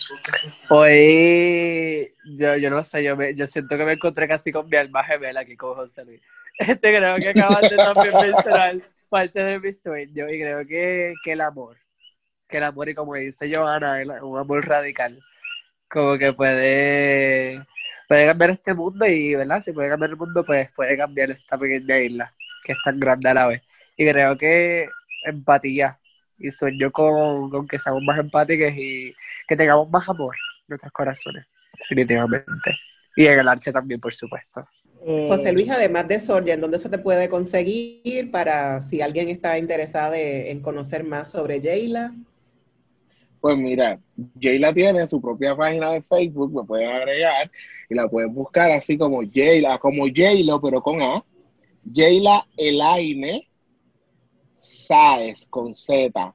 Hoy, 0.68 2.12
yo, 2.36 2.56
yo 2.56 2.70
no 2.70 2.82
sé, 2.82 3.04
yo, 3.04 3.16
me, 3.16 3.34
yo 3.34 3.46
siento 3.46 3.78
que 3.78 3.84
me 3.84 3.92
encontré 3.92 4.26
casi 4.26 4.52
con 4.52 4.68
mi 4.68 4.76
alma 4.76 5.04
gemela 5.04 5.40
aquí 5.40 5.56
con 5.56 5.74
José 5.74 6.04
Luis. 6.04 6.20
Este 6.58 6.96
creo 6.96 7.16
que 7.16 7.30
acabas 7.30 7.70
de 7.70 7.76
también 7.76 8.12
mencionar 8.12 8.80
parte 9.08 9.42
de 9.42 9.60
mi 9.60 9.72
sueño 9.72 10.28
y 10.28 10.40
creo 10.40 10.66
que, 10.66 11.14
que 11.24 11.32
el 11.32 11.40
amor, 11.40 11.78
que 12.48 12.58
el 12.58 12.64
amor 12.64 12.88
y 12.88 12.94
como 12.94 13.14
dice 13.14 13.50
Johanna, 13.54 14.02
un 14.22 14.38
amor 14.38 14.66
radical, 14.66 15.18
como 15.88 16.18
que 16.18 16.32
puede, 16.32 17.64
puede 18.12 18.26
cambiar 18.26 18.50
este 18.50 18.74
mundo 18.74 19.06
y, 19.06 19.34
¿verdad? 19.34 19.62
Si 19.62 19.72
puede 19.72 19.88
cambiar 19.88 20.10
el 20.10 20.16
mundo, 20.18 20.44
pues 20.44 20.70
puede 20.72 20.98
cambiar 20.98 21.30
esta 21.30 21.56
pequeña 21.56 21.98
isla 21.98 22.34
que 22.62 22.72
es 22.72 22.78
tan 22.84 23.00
grande 23.00 23.30
a 23.30 23.32
la 23.32 23.46
vez. 23.46 23.62
Y 23.96 24.06
creo 24.06 24.36
que 24.36 24.86
empatía 25.24 25.98
y 26.38 26.50
sueño 26.50 26.92
con, 26.92 27.48
con 27.48 27.66
que 27.66 27.78
seamos 27.78 28.02
más 28.02 28.18
empáticos 28.18 28.70
y 28.76 29.14
que 29.48 29.56
tengamos 29.56 29.88
más 29.88 30.06
amor 30.10 30.34
en 30.34 30.64
nuestros 30.68 30.92
corazones, 30.92 31.46
definitivamente. 31.78 32.76
Y 33.16 33.24
en 33.24 33.40
el 33.40 33.48
arte 33.48 33.72
también, 33.72 33.98
por 33.98 34.12
supuesto. 34.12 34.62
Eh, 35.06 35.28
José 35.30 35.50
Luis, 35.50 35.70
además 35.70 36.06
de 36.06 36.20
Sorja, 36.20 36.52
¿en 36.52 36.60
dónde 36.60 36.78
se 36.78 36.90
te 36.90 36.98
puede 36.98 37.30
conseguir 37.30 38.30
para 38.30 38.82
si 38.82 39.00
alguien 39.00 39.30
está 39.30 39.56
interesado 39.56 40.12
en 40.16 40.60
conocer 40.60 41.02
más 41.02 41.30
sobre 41.30 41.62
Jayla? 41.62 42.12
Pues 43.42 43.58
mira, 43.58 43.98
Jayla 44.40 44.72
tiene 44.72 45.04
su 45.04 45.20
propia 45.20 45.56
página 45.56 45.90
de 45.90 46.02
Facebook, 46.02 46.54
me 46.54 46.62
pueden 46.62 46.88
agregar 46.90 47.50
y 47.90 47.94
la 47.96 48.06
pueden 48.08 48.32
buscar 48.32 48.70
así 48.70 48.96
como 48.96 49.20
Jayla, 49.20 49.78
como 49.78 50.04
Jaylo, 50.14 50.60
pero 50.60 50.80
con 50.80 51.02
A. 51.02 51.24
Jayla 51.92 52.46
Elaine 52.56 53.44
Saez 54.60 55.44
con 55.50 55.74
Z. 55.74 56.32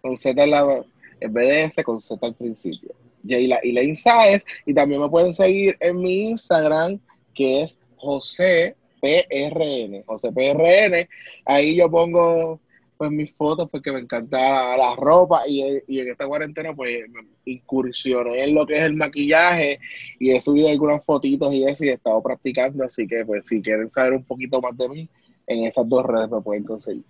con 0.00 0.16
Z 0.16 0.42
en, 0.42 0.50
la, 0.50 0.84
en 1.20 1.32
vez 1.32 1.76
de 1.76 1.84
con 1.84 2.00
Z 2.00 2.26
al 2.26 2.34
principio. 2.34 2.90
y 3.22 3.34
Elaine 3.34 3.94
Saez, 3.94 4.44
y 4.66 4.74
también 4.74 5.00
me 5.00 5.08
pueden 5.08 5.32
seguir 5.32 5.76
en 5.78 6.00
mi 6.00 6.30
Instagram, 6.30 6.98
que 7.34 7.62
es 7.62 7.78
José 7.98 8.74
PRN, 9.00 10.02
José 10.06 10.32
PRN, 10.32 11.08
ahí 11.44 11.76
yo 11.76 11.88
pongo 11.88 12.58
pues 13.02 13.10
mis 13.10 13.34
fotos 13.34 13.68
porque 13.68 13.90
me 13.90 13.98
encanta 13.98 14.76
la 14.76 14.94
ropa 14.94 15.40
y, 15.48 15.60
en 15.60 16.08
esta 16.08 16.24
cuarentena 16.24 16.72
pues 16.72 17.00
incursioné 17.44 18.44
en 18.44 18.54
lo 18.54 18.64
que 18.64 18.74
es 18.74 18.82
el 18.82 18.94
maquillaje 18.94 19.80
y 20.20 20.30
he 20.30 20.40
subido 20.40 20.68
algunas 20.68 21.04
fotitos 21.04 21.52
y 21.52 21.64
eso 21.64 21.84
y 21.84 21.88
he 21.88 21.94
estado 21.94 22.22
practicando, 22.22 22.84
así 22.84 23.08
que 23.08 23.24
pues 23.24 23.44
si 23.44 23.60
quieren 23.60 23.90
saber 23.90 24.12
un 24.12 24.24
poquito 24.24 24.60
más 24.60 24.76
de 24.76 24.88
mí, 24.88 25.08
en 25.48 25.64
esas 25.64 25.88
dos 25.88 26.06
redes 26.06 26.30
me 26.30 26.40
pueden 26.42 26.62
conseguir. 26.62 27.02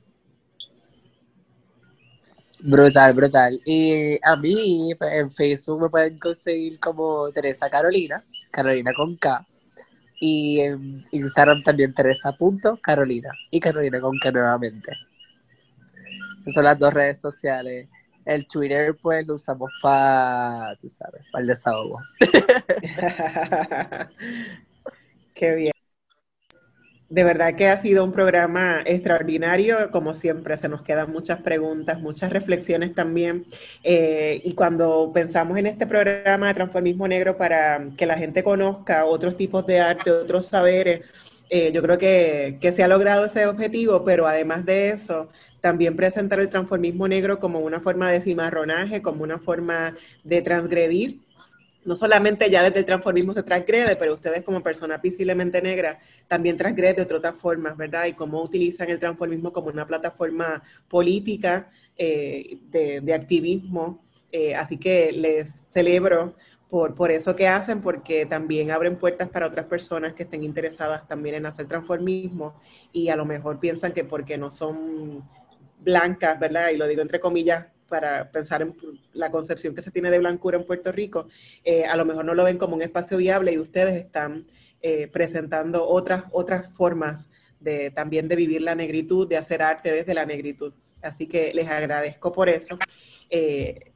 Brutal, 2.60 3.12
brutal. 3.12 3.60
Y 3.66 4.18
a 4.22 4.34
mí 4.36 4.94
pues, 4.98 5.12
en 5.12 5.30
Facebook 5.30 5.82
me 5.82 5.90
pueden 5.90 6.18
conseguir 6.18 6.80
como 6.80 7.30
Teresa 7.32 7.68
Carolina, 7.68 8.22
Carolina 8.50 8.92
con 8.96 9.14
K. 9.16 9.46
Y 10.22 10.60
en 10.60 11.04
Instagram 11.10 11.62
también 11.62 11.92
Teresa 11.92 12.34
Carolina 12.80 13.30
y 13.50 13.60
Carolina 13.60 14.00
con 14.00 14.18
K 14.18 14.32
nuevamente 14.32 15.11
son 16.52 16.64
las 16.64 16.78
dos 16.78 16.92
redes 16.92 17.20
sociales. 17.20 17.88
El 18.24 18.46
Twitter, 18.46 18.96
pues, 19.00 19.26
lo 19.26 19.34
usamos 19.34 19.70
para, 19.82 20.76
tú 20.80 20.88
sabes, 20.88 21.22
para 21.32 21.42
el 21.42 21.48
desahogo. 21.48 22.00
Qué 25.34 25.54
bien. 25.54 25.72
De 27.12 27.24
verdad 27.24 27.54
que 27.56 27.68
ha 27.68 27.76
sido 27.76 28.04
un 28.04 28.12
programa 28.12 28.80
extraordinario, 28.86 29.90
como 29.90 30.14
siempre, 30.14 30.56
se 30.56 30.66
nos 30.70 30.80
quedan 30.80 31.12
muchas 31.12 31.42
preguntas, 31.42 32.00
muchas 32.00 32.32
reflexiones 32.32 32.94
también. 32.94 33.44
Eh, 33.84 34.40
y 34.42 34.54
cuando 34.54 35.10
pensamos 35.12 35.58
en 35.58 35.66
este 35.66 35.86
programa 35.86 36.48
de 36.48 36.54
Transformismo 36.54 37.06
Negro 37.06 37.36
para 37.36 37.86
que 37.98 38.06
la 38.06 38.16
gente 38.16 38.42
conozca 38.42 39.04
otros 39.04 39.36
tipos 39.36 39.66
de 39.66 39.80
arte, 39.80 40.10
otros 40.10 40.46
saberes, 40.46 41.02
eh, 41.54 41.70
yo 41.70 41.82
creo 41.82 41.98
que, 41.98 42.56
que, 42.62 42.72
se 42.72 42.82
ha 42.82 42.88
logrado 42.88 43.26
ese 43.26 43.46
objetivo, 43.46 44.02
pero 44.04 44.26
además 44.26 44.64
de 44.64 44.88
eso, 44.88 45.28
también 45.60 45.94
presentar 45.96 46.40
el 46.40 46.48
transformismo 46.48 47.06
negro 47.06 47.38
como 47.40 47.58
una 47.58 47.78
forma 47.78 48.10
de 48.10 48.22
cimarronaje, 48.22 49.02
como 49.02 49.22
una 49.22 49.38
forma 49.38 49.94
de 50.24 50.40
transgredir. 50.40 51.20
No 51.84 51.94
solamente 51.94 52.48
ya 52.48 52.62
desde 52.62 52.78
el 52.78 52.86
transformismo 52.86 53.34
se 53.34 53.42
transgrede, 53.42 53.96
pero 53.96 54.14
ustedes 54.14 54.42
como 54.44 54.62
personas 54.62 55.02
visiblemente 55.02 55.60
negras 55.60 55.98
también 56.26 56.56
transgreden 56.56 57.06
de 57.06 57.14
otras 57.14 57.36
formas, 57.36 57.76
¿verdad? 57.76 58.06
Y 58.06 58.14
cómo 58.14 58.42
utilizan 58.42 58.88
el 58.88 58.98
transformismo 58.98 59.52
como 59.52 59.68
una 59.68 59.86
plataforma 59.86 60.62
política 60.88 61.70
eh, 61.98 62.56
de, 62.70 63.12
activismo. 63.12 64.02
Eh, 64.30 64.54
así 64.54 64.78
que 64.78 65.12
les 65.12 65.52
celebro 65.70 66.34
por, 66.72 66.94
por, 66.94 67.10
eso 67.10 67.36
que 67.36 67.46
hacen, 67.46 67.82
porque 67.82 68.24
también 68.24 68.70
abren 68.70 68.96
puertas 68.96 69.28
para 69.28 69.46
otras 69.46 69.66
personas 69.66 70.14
que 70.14 70.22
estén 70.22 70.42
interesadas 70.42 71.06
también 71.06 71.34
en 71.34 71.44
hacer 71.44 71.68
transformismo 71.68 72.58
y 72.94 73.10
a 73.10 73.16
lo 73.16 73.26
mejor 73.26 73.60
piensan 73.60 73.92
que 73.92 74.04
porque 74.04 74.38
no 74.38 74.50
son 74.50 75.22
blancas, 75.80 76.40
¿verdad? 76.40 76.70
Y 76.70 76.78
lo 76.78 76.88
digo 76.88 77.02
entre 77.02 77.20
comillas 77.20 77.66
para 77.90 78.30
pensar 78.30 78.62
en 78.62 78.74
la 79.12 79.30
concepción 79.30 79.74
que 79.74 79.82
se 79.82 79.90
tiene 79.90 80.10
de 80.10 80.18
blancura 80.18 80.56
en 80.56 80.64
Puerto 80.64 80.90
Rico, 80.92 81.28
eh, 81.62 81.84
a 81.84 81.94
lo 81.94 82.06
mejor 82.06 82.24
no 82.24 82.32
lo 82.32 82.42
ven 82.42 82.56
como 82.56 82.74
un 82.74 82.80
espacio 82.80 83.18
viable 83.18 83.52
y 83.52 83.58
ustedes 83.58 83.94
están 83.94 84.46
eh, 84.80 85.08
presentando 85.08 85.86
otras, 85.86 86.24
otras 86.30 86.74
formas 86.74 87.28
de, 87.60 87.90
también 87.90 88.28
de 88.28 88.36
vivir 88.36 88.62
la 88.62 88.74
negritud, 88.74 89.28
de 89.28 89.36
hacer 89.36 89.60
arte 89.60 89.92
desde 89.92 90.14
la 90.14 90.24
negritud. 90.24 90.72
Así 91.02 91.26
que 91.26 91.52
les 91.52 91.68
agradezco 91.68 92.32
por 92.32 92.48
eso. 92.48 92.78
Eh, 93.28 93.91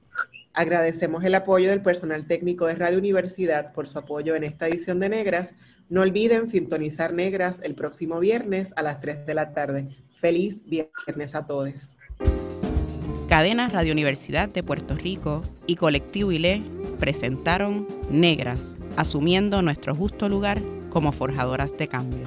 agradecemos 0.57 1.23
el 1.23 1.35
apoyo 1.35 1.69
del 1.69 1.83
personal 1.83 2.27
técnico 2.27 2.67
de 2.67 2.75
Radio 2.75 2.99
Universidad 2.99 3.73
por 3.73 3.87
su 3.87 3.99
apoyo 3.99 4.35
en 4.35 4.43
esta 4.43 4.67
edición 4.67 4.99
de 4.99 5.11
Negras. 5.11 5.55
No 5.89 6.01
olviden 6.01 6.49
sintonizar 6.49 7.13
Negras 7.13 7.61
el 7.63 7.75
próximo 7.75 8.19
viernes 8.19 8.73
a 8.77 8.83
las 8.83 9.01
3 9.01 9.27
de 9.27 9.35
la 9.35 9.53
tarde. 9.53 9.89
Feliz 10.19 10.65
viernes 10.65 11.35
a 11.35 11.47
todos. 11.47 11.99
Cadena 13.29 13.69
Radio 13.69 13.93
Universidad 13.93 14.49
de 14.49 14.63
Puerto 14.63 14.95
Rico 14.95 15.43
y 15.67 15.77
Colectivo 15.77 16.33
ILE 16.33 16.63
presentaron 16.99 17.87
Negras, 18.11 18.79
asumiendo 18.97 19.61
nuestro 19.61 19.95
justo 19.95 20.29
lugar 20.29 20.63
como 20.89 21.13
forjadoras 21.13 21.77
de 21.77 21.89
cambio. 21.89 22.27